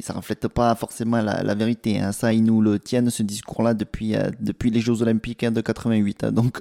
Ça 0.00 0.12
reflète 0.12 0.46
pas 0.48 0.74
forcément 0.76 1.20
la, 1.20 1.54
vérité. 1.54 2.00
Ça, 2.12 2.32
ils 2.32 2.44
nous 2.44 2.60
le 2.60 2.78
tiennent, 2.78 3.10
ce 3.10 3.22
discours-là, 3.22 3.74
depuis, 3.74 4.14
euh, 4.14 4.30
depuis 4.40 4.70
les 4.70 4.80
Jeux 4.80 5.02
Olympiques 5.02 5.44
de 5.44 5.60
88. 5.60 6.26
Donc, 6.26 6.60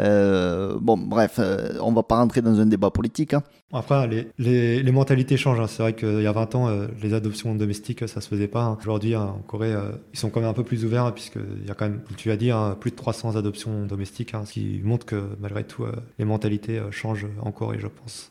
euh, 0.00 0.78
bon, 0.80 0.96
bref, 0.96 1.38
on 1.80 1.92
va 1.92 2.02
pas 2.02 2.16
rentrer 2.16 2.40
dans 2.40 2.58
un 2.58 2.66
débat 2.66 2.90
politique. 2.90 3.34
Après, 3.72 4.08
les, 4.38 4.82
les, 4.82 4.92
mentalités 4.92 5.36
changent. 5.36 5.66
C'est 5.66 5.82
vrai 5.82 5.94
qu'il 5.94 6.22
y 6.22 6.26
a 6.26 6.32
20 6.32 6.54
ans, 6.54 6.70
les 7.02 7.12
adoptions 7.12 7.54
domestiques, 7.54 8.08
ça 8.08 8.20
se 8.20 8.28
faisait 8.28 8.48
pas. 8.48 8.78
Aujourd'hui, 8.80 9.13
hein, 9.14 9.34
en 9.38 9.42
Corée, 9.42 9.74
ils 10.12 10.18
sont 10.18 10.30
quand 10.30 10.40
même 10.40 10.48
un 10.48 10.54
peu 10.54 10.64
plus 10.64 10.84
ouverts, 10.84 11.12
puisqu'il 11.14 11.66
y 11.66 11.70
a 11.70 11.74
quand 11.74 11.88
même, 11.88 12.02
comme 12.02 12.16
tu 12.16 12.30
as 12.30 12.36
dit, 12.36 12.50
plus 12.80 12.90
de 12.90 12.96
300 12.96 13.36
adoptions 13.36 13.86
domestiques, 13.86 14.32
ce 14.44 14.52
qui 14.52 14.80
montre 14.84 15.06
que 15.06 15.36
malgré 15.40 15.64
tout, 15.64 15.84
les 16.18 16.24
mentalités 16.24 16.80
changent 16.90 17.26
en 17.40 17.52
Corée, 17.52 17.78
je 17.78 17.88
pense. 17.88 18.30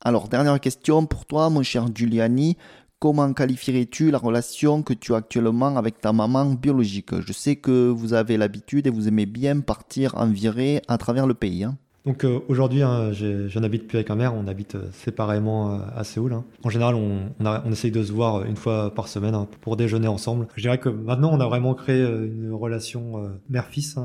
Alors, 0.00 0.28
dernière 0.28 0.60
question 0.60 1.06
pour 1.06 1.24
toi, 1.24 1.48
mon 1.48 1.62
cher 1.62 1.86
Giuliani. 1.94 2.56
Comment 2.98 3.34
qualifierais-tu 3.34 4.10
la 4.10 4.18
relation 4.18 4.82
que 4.82 4.94
tu 4.94 5.12
as 5.12 5.16
actuellement 5.16 5.76
avec 5.76 6.00
ta 6.00 6.12
maman 6.12 6.46
biologique? 6.54 7.20
Je 7.20 7.32
sais 7.34 7.56
que 7.56 7.88
vous 7.88 8.14
avez 8.14 8.36
l'habitude 8.36 8.86
et 8.86 8.90
vous 8.90 9.08
aimez 9.08 9.26
bien 9.26 9.60
partir 9.60 10.14
en 10.16 10.26
virée 10.26 10.80
à 10.88 10.96
travers 10.96 11.26
le 11.26 11.34
pays. 11.34 11.64
Hein. 11.64 11.76
Donc 12.04 12.24
euh, 12.24 12.40
aujourd'hui, 12.48 12.82
hein, 12.82 13.12
je 13.12 13.58
n'habite 13.58 13.88
plus 13.88 13.96
avec 13.96 14.10
ma 14.10 14.14
mère, 14.14 14.34
on 14.34 14.46
habite 14.46 14.74
euh, 14.74 14.90
séparément 14.92 15.74
euh, 15.74 15.78
à 15.96 16.04
Séoul. 16.04 16.34
Hein. 16.34 16.44
En 16.62 16.68
général, 16.68 16.94
on, 16.94 17.30
on, 17.40 17.72
essaye 17.72 17.90
de 17.90 18.02
se 18.02 18.12
voir 18.12 18.44
une 18.44 18.56
fois 18.56 18.92
par 18.94 19.08
semaine 19.08 19.46
pour 19.62 19.76
déjeuner 19.76 20.08
ensemble. 20.08 20.46
Je 20.54 20.60
dirais 20.60 20.78
que 20.78 20.90
maintenant, 20.90 21.30
on 21.32 21.40
a 21.40 21.46
vraiment 21.46 21.74
créé 21.74 22.02
une 22.02 22.52
relation 22.52 23.30
mère-fils, 23.48 23.98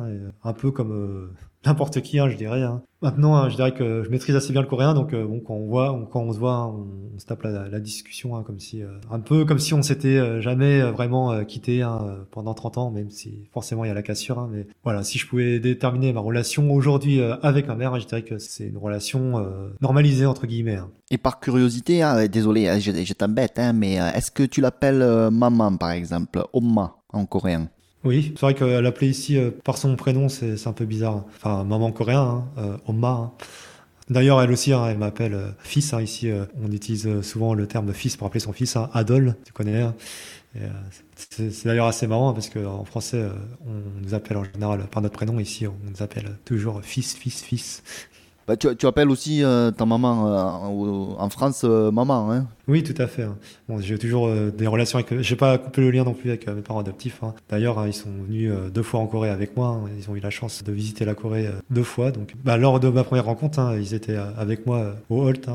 un 0.43 0.53
peu 0.53 0.71
comme 0.71 1.31
n'importe 1.65 2.01
qui, 2.01 2.19
hein, 2.19 2.29
je 2.29 2.35
dirais. 2.35 2.63
Hein. 2.63 2.81
Maintenant, 3.01 3.35
hein, 3.35 3.49
je 3.49 3.55
dirais 3.55 3.73
que 3.73 4.03
je 4.03 4.09
maîtrise 4.09 4.35
assez 4.35 4.51
bien 4.51 4.61
le 4.61 4.67
coréen, 4.67 4.93
donc 4.93 5.13
euh, 5.13 5.25
bon, 5.25 5.39
quand 5.39 5.53
on 5.53 5.65
voit, 5.65 6.07
quand 6.11 6.21
on 6.21 6.33
se 6.33 6.39
voit, 6.39 6.67
on, 6.67 7.17
se 7.17 7.25
tape 7.25 7.43
la, 7.43 7.79
discussion, 7.79 8.43
comme 8.43 8.59
si, 8.59 8.81
euh, 8.81 8.87
un 9.09 9.19
peu 9.19 9.45
comme 9.45 9.59
si 9.59 9.73
on 9.73 9.81
s'était 9.81 10.17
euh, 10.17 10.41
jamais 10.41 10.81
vraiment 10.81 11.43
quitté 11.45 11.85
pendant 12.31 12.53
30 12.53 12.77
ans, 12.77 12.91
même 12.91 13.09
si 13.09 13.47
forcément 13.53 13.85
il 13.85 13.87
y 13.87 13.91
a 13.91 13.93
la 13.93 14.03
cassure. 14.03 14.47
mais 14.47 14.67
voilà, 14.83 15.03
si 15.03 15.17
je 15.17 15.27
pouvais 15.27 15.59
déterminer 15.59 16.11
ma 16.11 16.19
relation 16.19 16.71
aujourd'hui 16.73 17.21
avec 17.21 17.67
ma 17.67 17.75
mère, 17.75 17.97
je 17.99 18.05
dirais 18.05 18.23
que 18.23 18.37
c'est 18.37 18.67
une 18.67 18.77
relation 18.77 19.45
normalisée 19.81 20.25
entre 20.25 20.45
guillemets. 20.45 20.79
Et 21.11 21.17
par 21.17 21.39
curiosité, 21.39 22.05
désolé, 22.31 22.79
je, 22.79 22.91
je 22.91 23.13
t'embête, 23.13 23.59
mais 23.73 23.93
est-ce 23.93 24.31
que 24.31 24.43
tu 24.43 24.61
l'appelles 24.61 25.29
maman 25.31 25.75
par 25.77 25.91
exemple, 25.91 26.43
Oma 26.53 26.97
en 27.11 27.25
coréen? 27.25 27.69
Oui, 28.05 28.31
c'est 28.35 28.41
vrai 28.41 28.53
que 28.53 28.63
l'appeler 28.63 29.09
ici 29.09 29.37
euh, 29.37 29.51
par 29.51 29.77
son 29.77 29.95
prénom, 29.97 30.29
c'est 30.29 30.67
un 30.67 30.73
peu 30.73 30.85
bizarre. 30.85 31.25
Enfin, 31.35 31.65
maman 31.65 31.91
coréen, 31.91 32.21
hein, 32.21 32.45
euh, 32.57 32.77
Oma. 32.87 33.09
Hein. 33.09 33.31
D'ailleurs, 34.09 34.41
elle 34.41 34.51
aussi, 34.51 34.71
hein, 34.71 34.87
elle 34.87 34.97
m'appelle 34.97 35.33
euh, 35.33 35.49
fils. 35.59 35.93
ici, 35.99 36.31
on 36.63 36.71
utilise 36.71 37.21
souvent 37.21 37.53
le 37.53 37.67
terme 37.67 37.93
fils 37.93 38.15
pour 38.15 38.27
appeler 38.27 38.39
son 38.39 38.53
fils, 38.53 38.77
Adol, 38.93 39.35
tu 39.45 39.51
connais. 39.51 39.85
c'est 41.15 41.65
d'ailleurs 41.65 41.87
assez 41.87 42.07
marrant 42.07 42.33
parce 42.33 42.49
qu'en 42.49 42.85
français, 42.85 43.23
on 43.67 44.01
nous 44.01 44.13
appelle 44.13 44.37
en 44.37 44.45
général 44.45 44.87
par 44.87 45.01
notre 45.03 45.15
prénom. 45.15 45.39
Ici, 45.39 45.67
on 45.67 45.75
nous 45.89 46.01
appelle 46.01 46.37
toujours 46.45 46.81
fils, 46.81 47.15
fils, 47.15 47.41
fils. 47.43 47.83
Bah, 48.49 48.57
tu, 48.57 48.87
appelles 48.87 49.11
aussi 49.11 49.43
euh, 49.43 49.69
ta 49.69 49.85
maman 49.85 50.27
euh, 50.27 51.13
en 51.19 51.29
France 51.29 51.61
euh, 51.63 51.91
maman, 51.91 52.31
hein 52.31 52.47
Oui, 52.67 52.81
tout 52.81 52.99
à 52.99 53.05
fait. 53.05 53.21
Hein. 53.21 53.37
J'ai 53.77 53.99
toujours 53.99 54.27
des 54.27 54.65
relations 54.65 54.97
avec. 54.97 55.21
J'ai 55.21 55.35
pas 55.35 55.59
coupé 55.59 55.81
le 55.81 55.91
lien 55.91 56.03
non 56.03 56.15
plus 56.15 56.31
avec 56.31 56.47
mes 56.47 56.63
parents 56.63 56.79
adoptifs. 56.79 57.19
Hein. 57.21 57.35
D'ailleurs, 57.47 57.85
ils 57.85 57.93
sont 57.93 58.09
venus 58.27 58.51
deux 58.73 58.81
fois 58.81 59.01
en 59.01 59.05
Corée 59.05 59.29
avec 59.29 59.55
moi. 59.55 59.79
Ils 59.95 60.09
ont 60.09 60.15
eu 60.15 60.19
la 60.19 60.31
chance 60.31 60.63
de 60.63 60.71
visiter 60.71 61.05
la 61.05 61.13
Corée 61.13 61.47
deux 61.69 61.83
fois. 61.83 62.09
Donc, 62.09 62.33
bah, 62.43 62.57
lors 62.57 62.79
de 62.79 62.89
ma 62.89 63.03
première 63.03 63.25
rencontre, 63.25 63.75
ils 63.79 63.93
étaient 63.93 64.17
avec 64.17 64.65
moi 64.65 64.95
au 65.11 65.21
Holt. 65.21 65.47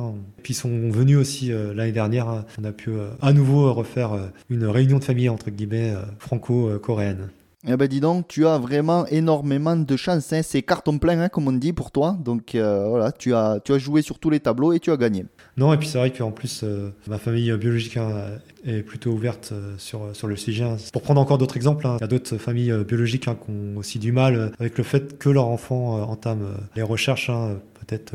Puis 0.44 0.52
ils 0.52 0.56
sont 0.56 0.70
venus 0.90 1.18
aussi 1.18 1.50
l'année 1.74 1.90
dernière. 1.90 2.44
On 2.60 2.64
a 2.64 2.70
pu 2.70 2.92
à 3.20 3.32
nouveau 3.32 3.72
refaire 3.72 4.10
une 4.50 4.66
réunion 4.66 5.00
de 5.00 5.04
famille 5.04 5.28
entre 5.28 5.50
guillemets 5.50 5.94
franco-coréenne. 6.20 7.28
Eh 7.66 7.78
ben 7.78 7.88
dis 7.88 8.00
donc, 8.00 8.28
tu 8.28 8.46
as 8.46 8.58
vraiment 8.58 9.06
énormément 9.06 9.74
de 9.74 9.96
chance. 9.96 10.30
Hein. 10.34 10.42
C'est 10.42 10.60
carton 10.60 10.98
plein, 10.98 11.18
hein, 11.18 11.28
comme 11.30 11.48
on 11.48 11.52
dit, 11.52 11.72
pour 11.72 11.90
toi. 11.90 12.14
Donc 12.22 12.54
euh, 12.54 12.86
voilà, 12.88 13.10
tu 13.10 13.34
as, 13.34 13.58
tu 13.64 13.72
as 13.72 13.78
joué 13.78 14.02
sur 14.02 14.18
tous 14.18 14.28
les 14.28 14.38
tableaux 14.40 14.74
et 14.74 14.80
tu 14.80 14.90
as 14.90 14.98
gagné. 14.98 15.24
Non, 15.56 15.72
et 15.72 15.78
puis 15.78 15.88
c'est 15.88 15.96
vrai 15.96 16.12
qu'en 16.12 16.30
plus, 16.30 16.60
euh, 16.62 16.90
ma 17.06 17.16
famille 17.16 17.50
biologique 17.56 17.96
hein, 17.96 18.10
est 18.66 18.82
plutôt 18.82 19.12
ouverte 19.12 19.50
euh, 19.52 19.74
sur, 19.78 20.14
sur 20.14 20.28
le 20.28 20.36
sujet. 20.36 20.66
Pour 20.92 21.00
prendre 21.00 21.22
encore 21.22 21.38
d'autres 21.38 21.56
exemples, 21.56 21.86
il 21.86 22.00
y 22.02 22.04
a 22.04 22.06
d'autres 22.06 22.36
familles 22.36 22.84
biologiques 22.86 23.22
qui 23.22 23.28
ont 23.30 23.76
aussi 23.78 23.98
du 23.98 24.12
mal 24.12 24.52
avec 24.60 24.76
le 24.76 24.84
fait 24.84 25.18
que 25.18 25.30
leur 25.30 25.46
enfant 25.46 26.02
entame 26.02 26.46
les 26.76 26.82
recherches, 26.82 27.30
peut-être 27.80 28.12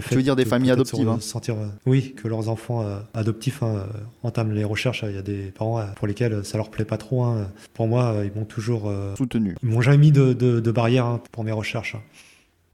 tu 0.00 0.14
veux 0.14 0.22
dire 0.22 0.36
des 0.36 0.44
familles 0.44 0.70
adoptives 0.70 1.08
hein. 1.08 1.18
sentir, 1.20 1.54
euh, 1.54 1.66
Oui, 1.86 2.14
que 2.14 2.28
leurs 2.28 2.48
enfants 2.48 2.82
euh, 2.82 2.98
adoptifs 3.14 3.62
hein, 3.62 3.76
euh, 3.76 3.86
entament 4.22 4.52
les 4.52 4.64
recherches. 4.64 5.04
Il 5.08 5.14
y 5.14 5.18
a 5.18 5.22
des 5.22 5.50
parents 5.50 5.84
pour 5.96 6.06
lesquels 6.06 6.44
ça 6.44 6.58
leur 6.58 6.70
plaît 6.70 6.84
pas 6.84 6.98
trop. 6.98 7.24
Hein. 7.24 7.48
Pour 7.74 7.88
moi, 7.88 8.14
ils 8.24 8.38
m'ont 8.38 8.44
toujours 8.44 8.92
soutenu. 9.16 9.56
Ils 9.62 9.68
m'ont 9.68 9.80
jamais 9.80 9.98
mis 9.98 10.12
de, 10.12 10.32
de, 10.32 10.70
barrière 10.70 11.20
pour 11.32 11.44
mes 11.44 11.52
recherches. 11.52 11.96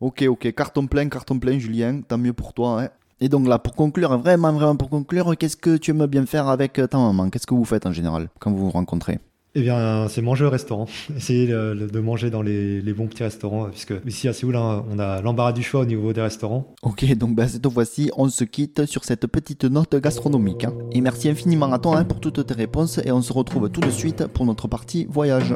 Ok, 0.01 0.25
ok, 0.29 0.53
carton 0.53 0.87
plein, 0.87 1.09
carton 1.09 1.39
plein, 1.39 1.59
Julien. 1.59 2.01
Tant 2.01 2.19
mieux 2.19 2.33
pour 2.33 2.53
toi. 2.53 2.89
Et 3.21 3.29
donc 3.29 3.47
là, 3.47 3.59
pour 3.59 3.75
conclure, 3.75 4.19
vraiment, 4.19 4.53
vraiment 4.53 4.75
pour 4.77 4.91
conclure, 4.91 5.37
qu'est-ce 5.39 5.57
que 5.57 5.77
tu 5.77 5.93
aimes 5.93 6.07
bien 6.07 6.27
faire 6.27 6.49
avec 6.49 6.73
ta 6.73 6.99
maman? 6.99 7.31
Qu'est-ce 7.31 7.47
que 7.47 7.55
vous 7.55 7.65
faites 7.65 7.87
en 7.87 7.93
général 7.93 8.29
quand 8.41 8.51
vous 8.51 8.65
vous 8.65 8.71
rencontrez? 8.71 9.21
Eh 9.55 9.61
bien, 9.61 10.07
c'est 10.09 10.23
manger 10.23 10.45
au 10.45 10.51
restaurant. 10.51 10.87
Essayer 11.17 11.47
de 11.47 12.01
manger 12.01 12.31
dans 12.31 12.43
les, 12.43 12.81
bons 12.93 13.07
petits 13.07 13.23
restaurants, 13.23 13.69
puisque 13.71 13.95
ici 14.07 14.29
à 14.29 14.33
Séoul, 14.33 14.57
hein, 14.57 14.85
on 14.91 14.99
a 14.99 15.21
l'embarras 15.21 15.53
du 15.53 15.63
choix 15.63 15.81
au 15.81 15.85
niveau 15.85 16.13
des 16.13 16.23
restaurants. 16.23 16.75
Ok, 16.83 17.05
donc 17.17 17.35
bah, 17.35 17.49
cette 17.49 17.69
fois-ci, 17.69 18.11
on 18.17 18.29
se 18.29 18.45
quitte 18.45 18.87
sur 18.87 19.05
cette 19.05 19.27
petite 19.27 19.65
note 19.65 19.95
gastronomique. 19.97 20.65
Hein. 20.65 20.75
Et 20.93 21.01
merci 21.01 21.29
infiniment 21.29 21.73
à 21.73 21.79
toi 21.79 21.99
hein, 21.99 22.05
pour 22.05 22.21
toutes 22.21 22.47
tes 22.47 22.55
réponses, 22.55 22.99
et 23.05 23.13
on 23.13 23.23
se 23.23 23.33
retrouve 23.33 23.71
tout 23.71 23.81
de 23.81 23.91
suite 23.91 24.27
pour 24.29 24.47
notre 24.47 24.69
partie 24.69 25.07
voyage. 25.11 25.55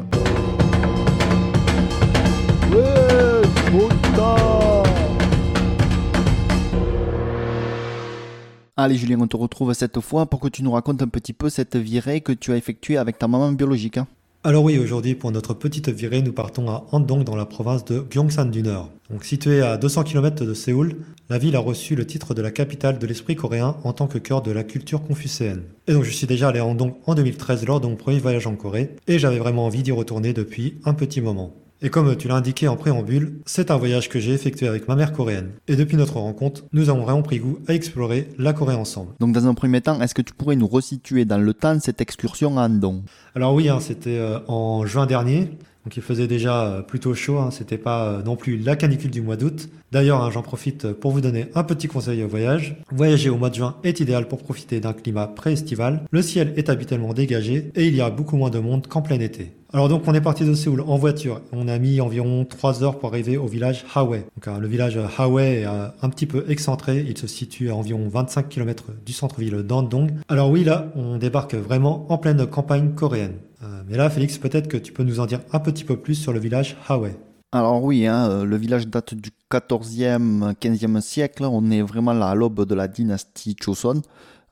Allez 8.79 8.95
Julien, 8.95 9.17
on 9.21 9.27
te 9.27 9.35
retrouve 9.35 9.73
cette 9.73 9.99
fois 10.01 10.27
pour 10.27 10.39
que 10.39 10.47
tu 10.47 10.61
nous 10.61 10.71
racontes 10.71 11.01
un 11.01 11.07
petit 11.07 11.33
peu 11.33 11.49
cette 11.49 11.75
virée 11.75 12.21
que 12.21 12.31
tu 12.31 12.51
as 12.51 12.57
effectuée 12.57 12.97
avec 12.97 13.17
ta 13.17 13.27
maman 13.27 13.51
biologique. 13.51 13.97
Hein. 13.97 14.05
Alors 14.43 14.63
oui, 14.63 14.77
aujourd'hui 14.77 15.15
pour 15.15 15.31
notre 15.31 15.55
petite 15.55 15.89
virée, 15.89 16.21
nous 16.21 16.31
partons 16.31 16.69
à 16.69 16.85
Andong 16.91 17.23
dans 17.23 17.35
la 17.35 17.47
province 17.47 17.85
de 17.85 18.05
Gyeongsan 18.07 18.45
du 18.51 18.61
Nord. 18.61 18.91
Donc 19.09 19.23
située 19.23 19.63
à 19.63 19.77
200 19.77 20.03
km 20.03 20.45
de 20.45 20.53
Séoul, 20.53 20.97
la 21.27 21.39
ville 21.39 21.55
a 21.55 21.59
reçu 21.59 21.95
le 21.95 22.05
titre 22.05 22.35
de 22.35 22.43
la 22.43 22.51
capitale 22.51 22.99
de 22.99 23.07
l'esprit 23.07 23.35
coréen 23.35 23.77
en 23.83 23.93
tant 23.93 24.05
que 24.05 24.19
cœur 24.19 24.43
de 24.43 24.51
la 24.51 24.63
culture 24.63 25.01
confucéenne. 25.01 25.63
Et 25.87 25.93
donc 25.93 26.03
je 26.03 26.11
suis 26.11 26.27
déjà 26.27 26.49
allé 26.49 26.59
à 26.59 26.65
Andong 26.65 26.93
en 27.07 27.15
2013 27.15 27.65
lors 27.65 27.81
de 27.81 27.87
mon 27.87 27.95
premier 27.95 28.19
voyage 28.19 28.45
en 28.45 28.55
Corée 28.55 28.91
et 29.07 29.17
j'avais 29.17 29.39
vraiment 29.39 29.65
envie 29.65 29.81
d'y 29.81 29.91
retourner 29.91 30.33
depuis 30.33 30.75
un 30.85 30.93
petit 30.93 31.19
moment. 31.19 31.51
Et 31.83 31.89
comme 31.89 32.15
tu 32.15 32.27
l'as 32.27 32.35
indiqué 32.35 32.67
en 32.67 32.75
préambule, 32.75 33.39
c'est 33.45 33.69
un 33.69 33.77
voyage 33.77 34.09
que 34.09 34.19
j'ai 34.19 34.33
effectué 34.33 34.67
avec 34.67 34.87
ma 34.87 34.95
mère 34.95 35.13
coréenne. 35.13 35.51
Et 35.67 35.75
depuis 35.75 35.95
notre 35.95 36.17
rencontre, 36.17 36.65
nous 36.73 36.89
avons 36.89 37.03
vraiment 37.03 37.21
pris 37.21 37.37
goût 37.37 37.59
à 37.67 37.75
explorer 37.75 38.29
la 38.39 38.53
Corée 38.53 38.73
ensemble. 38.73 39.11
Donc 39.19 39.31
dans 39.31 39.45
un 39.45 39.53
premier 39.53 39.81
temps, 39.81 40.01
est-ce 40.01 40.15
que 40.15 40.23
tu 40.23 40.33
pourrais 40.33 40.55
nous 40.55 40.67
resituer 40.67 41.23
dans 41.23 41.37
le 41.37 41.53
temps 41.53 41.79
cette 41.79 42.01
excursion 42.01 42.57
à 42.57 42.63
Andong? 42.63 43.03
Alors 43.35 43.53
oui, 43.53 43.69
hein, 43.69 43.79
c'était 43.79 44.17
euh, 44.17 44.39
en 44.47 44.87
juin 44.87 45.05
dernier. 45.05 45.51
Donc 45.85 45.95
il 45.95 46.01
faisait 46.01 46.27
déjà 46.27 46.65
euh, 46.65 46.81
plutôt 46.81 47.13
chaud, 47.13 47.37
hein, 47.37 47.51
c'était 47.51 47.77
pas 47.77 48.07
euh, 48.07 48.23
non 48.23 48.35
plus 48.35 48.57
la 48.57 48.75
canicule 48.75 49.11
du 49.11 49.21
mois 49.21 49.37
d'août. 49.37 49.69
D'ailleurs, 49.91 50.23
hein, 50.23 50.31
j'en 50.31 50.41
profite 50.41 50.91
pour 50.93 51.11
vous 51.11 51.21
donner 51.21 51.45
un 51.53 51.63
petit 51.63 51.87
conseil 51.87 52.23
au 52.23 52.27
voyage. 52.27 52.75
Voyager 52.91 53.29
au 53.29 53.37
mois 53.37 53.51
de 53.51 53.55
juin 53.55 53.77
est 53.83 53.99
idéal 53.99 54.27
pour 54.27 54.39
profiter 54.39 54.79
d'un 54.79 54.93
climat 54.93 55.27
pré-estival. 55.27 56.05
Le 56.09 56.21
ciel 56.23 56.53
est 56.57 56.69
habituellement 56.69 57.13
dégagé 57.13 57.71
et 57.75 57.87
il 57.87 57.95
y 57.95 58.01
a 58.01 58.09
beaucoup 58.09 58.35
moins 58.35 58.49
de 58.49 58.59
monde 58.59 58.87
qu'en 58.87 59.03
plein 59.03 59.19
été. 59.19 59.56
Alors 59.73 59.89
donc 59.89 60.03
on 60.07 60.13
est 60.13 60.21
parti 60.21 60.45
de 60.45 60.53
Séoul 60.53 60.79
en 60.79 60.95
voiture. 60.95 61.41
On 61.51 61.67
a 61.67 61.77
mis 61.77 61.99
environ 61.99 62.45
3 62.45 62.83
heures 62.83 62.99
pour 62.99 63.09
arriver 63.09 63.35
au 63.35 63.47
village 63.47 63.85
Hawaii. 63.93 64.21
Donc 64.21 64.47
hein, 64.47 64.59
le 64.59 64.67
village 64.67 64.97
Hawaii 65.17 65.55
est 65.57 65.65
euh, 65.65 65.89
un 66.01 66.09
petit 66.09 66.25
peu 66.25 66.45
excentré. 66.47 67.03
Il 67.05 67.17
se 67.17 67.27
situe 67.27 67.69
à 67.69 67.75
environ 67.75 68.07
25 68.07 68.47
km 68.47 68.85
du 69.05 69.11
centre-ville 69.11 69.63
d'Andong. 69.63 70.13
Alors 70.29 70.49
oui 70.49 70.63
là, 70.63 70.87
on 70.95 71.17
débarque 71.17 71.55
vraiment 71.55 72.05
en 72.09 72.17
pleine 72.17 72.47
campagne 72.47 72.93
coréenne. 72.93 73.33
Euh, 73.61 73.81
mais 73.89 73.97
là 73.97 74.09
Félix, 74.09 74.37
peut-être 74.37 74.69
que 74.69 74.77
tu 74.77 74.93
peux 74.93 75.03
nous 75.03 75.19
en 75.19 75.25
dire 75.25 75.41
un 75.51 75.59
petit 75.59 75.83
peu 75.83 75.97
plus 75.97 76.15
sur 76.15 76.31
le 76.31 76.39
village 76.39 76.77
Hawaii. 76.87 77.15
Alors 77.51 77.83
oui, 77.83 78.07
hein, 78.07 78.29
euh, 78.29 78.45
le 78.45 78.55
village 78.55 78.87
date 78.87 79.15
du 79.15 79.31
14e, 79.51 80.55
15e 80.55 81.01
siècle. 81.01 81.43
On 81.43 81.71
est 81.71 81.81
vraiment 81.81 82.13
là 82.13 82.29
à 82.29 82.35
l'aube 82.35 82.65
de 82.65 82.73
la 82.73 82.87
dynastie 82.87 83.57
Choson. 83.61 84.01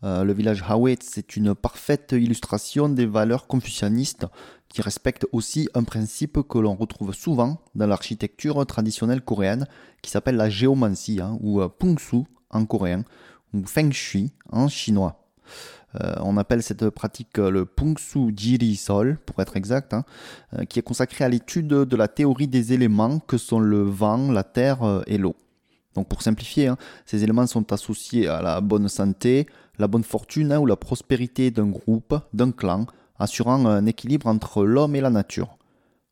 le 0.04 0.34
village 0.34 0.62
Hawaii, 0.67 0.97
c'est 1.01 1.38
une 1.38 1.56
parfaite 1.56 2.12
illustration 2.12 2.89
des 2.89 3.06
valeurs 3.06 3.47
confucianistes 3.47 4.28
qui 4.75 4.81
respecte 4.81 5.25
aussi 5.31 5.69
un 5.73 5.85
principe 5.85 6.41
que 6.49 6.57
l'on 6.57 6.75
retrouve 6.75 7.13
souvent 7.13 7.61
dans 7.75 7.88
l'architecture 7.88 8.65
traditionnelle 8.65 9.21
coréenne, 9.21 9.67
qui 10.01 10.11
s'appelle 10.11 10.35
la 10.35 10.49
géomancie, 10.49 11.21
hein, 11.21 11.38
ou 11.39 11.61
euh, 11.61 11.69
pungsu 11.69 12.23
en 12.49 12.65
coréen, 12.65 13.05
ou 13.53 13.65
feng 13.65 13.93
shui 13.93 14.33
en 14.51 14.67
chinois. 14.67 15.29
Euh, 16.01 16.15
on 16.19 16.35
appelle 16.35 16.61
cette 16.61 16.89
pratique 16.89 17.38
le 17.38 17.65
pungsu 17.65 18.33
jiri 18.35 18.75
sol, 18.75 19.17
pour 19.25 19.39
être 19.41 19.55
exact, 19.55 19.93
hein, 19.93 20.03
euh, 20.55 20.65
qui 20.65 20.77
est 20.77 20.81
consacré 20.81 21.23
à 21.23 21.29
l'étude 21.29 21.67
de 21.67 21.95
la 21.95 22.09
théorie 22.09 22.49
des 22.49 22.73
éléments 22.73 23.19
que 23.19 23.38
sont 23.38 23.61
le 23.61 23.81
vent, 23.81 24.29
la 24.29 24.43
terre 24.43 25.03
et 25.07 25.17
l'eau. 25.17 25.38
Donc 25.93 26.09
pour 26.09 26.21
simplifier, 26.21 26.67
hein, 26.67 26.77
ces 27.05 27.23
éléments 27.23 27.47
sont 27.47 27.71
associés 27.71 28.27
à 28.27 28.41
la 28.41 28.59
bonne 28.59 28.89
santé, 28.89 29.47
la 29.79 29.88
bonne 29.88 30.03
fortune 30.03 30.53
ou 30.57 30.65
la 30.65 30.75
prospérité 30.75 31.49
d'un 31.49 31.67
groupe, 31.67 32.19
d'un 32.33 32.51
clan, 32.51 32.88
assurant 33.19 33.65
un 33.65 33.86
équilibre 33.86 34.28
entre 34.28 34.63
l'homme 34.63 34.95
et 34.95 35.01
la 35.01 35.10
nature. 35.10 35.58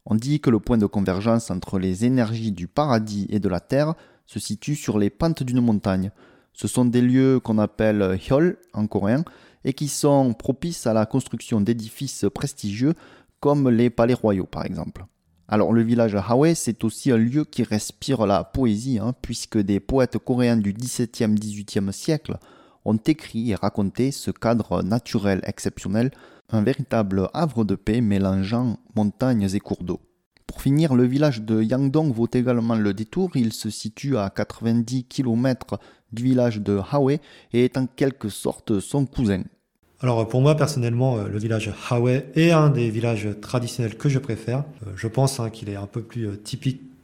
On 0.05 0.15
dit 0.15 0.39
que 0.39 0.49
le 0.49 0.59
point 0.59 0.77
de 0.77 0.85
convergence 0.85 1.49
entre 1.49 1.79
les 1.79 2.05
énergies 2.05 2.51
du 2.51 2.67
paradis 2.67 3.27
et 3.29 3.39
de 3.39 3.49
la 3.49 3.59
terre 3.59 3.93
se 4.25 4.39
situe 4.39 4.75
sur 4.75 4.97
les 4.99 5.09
pentes 5.09 5.43
d'une 5.43 5.61
montagne. 5.61 6.11
Ce 6.53 6.67
sont 6.67 6.85
des 6.85 7.01
lieux 7.01 7.39
qu'on 7.39 7.57
appelle 7.57 8.19
hyol 8.27 8.57
en 8.73 8.87
coréen 8.87 9.23
et 9.63 9.73
qui 9.73 9.87
sont 9.87 10.33
propices 10.33 10.87
à 10.87 10.93
la 10.93 11.05
construction 11.05 11.61
d'édifices 11.61 12.25
prestigieux 12.33 12.93
comme 13.39 13.69
les 13.69 13.89
palais 13.89 14.13
royaux 14.13 14.45
par 14.45 14.65
exemple. 14.65 15.05
Alors 15.47 15.73
le 15.73 15.83
village 15.83 16.15
Hawaii, 16.15 16.55
c'est 16.55 16.83
aussi 16.83 17.11
un 17.11 17.17
lieu 17.17 17.43
qui 17.43 17.63
respire 17.63 18.25
la 18.25 18.43
poésie, 18.43 18.97
hein, 18.99 19.13
puisque 19.21 19.57
des 19.57 19.79
poètes 19.79 20.17
coréens 20.17 20.57
du 20.57 20.73
XVIIe, 20.73 21.35
XVIIIe 21.35 21.91
siècle 21.91 22.37
ont 22.85 22.97
écrit 22.97 23.51
et 23.51 23.55
raconté 23.55 24.11
ce 24.11 24.31
cadre 24.31 24.83
naturel 24.83 25.41
exceptionnel, 25.45 26.11
un 26.49 26.61
véritable 26.61 27.29
havre 27.33 27.63
de 27.63 27.75
paix 27.75 28.01
mélangeant 28.01 28.77
montagnes 28.95 29.49
et 29.53 29.59
cours 29.59 29.83
d'eau. 29.83 30.01
Pour 30.47 30.61
finir, 30.61 30.93
le 30.93 31.05
village 31.05 31.41
de 31.41 31.63
Yangdong 31.63 32.13
vaut 32.13 32.29
également 32.31 32.75
le 32.75 32.93
détour. 32.93 33.31
Il 33.35 33.53
se 33.53 33.69
situe 33.69 34.17
à 34.17 34.29
90 34.29 35.05
km 35.05 35.79
du 36.11 36.23
village 36.23 36.61
de 36.61 36.79
Hawaii 36.91 37.19
et 37.53 37.65
est 37.65 37.77
en 37.77 37.87
quelque 37.87 38.29
sorte 38.29 38.79
son 38.79 39.05
cousin. 39.05 39.43
Alors 39.99 40.27
pour 40.27 40.41
moi 40.41 40.55
personnellement, 40.55 41.17
euh, 41.17 41.29
le 41.29 41.39
village 41.39 41.73
Hawaii 41.89 42.23
est 42.35 42.51
un 42.51 42.69
des 42.69 42.89
villages 42.89 43.29
traditionnels 43.41 43.97
que 43.97 44.09
je 44.09 44.19
préfère. 44.19 44.65
Euh, 44.85 44.91
je 44.95 45.07
pense 45.07 45.39
hein, 45.39 45.49
qu'il 45.49 45.69
est 45.69 45.77
un 45.77 45.87
peu 45.87 46.01
plus 46.01 46.27
euh, 46.27 46.35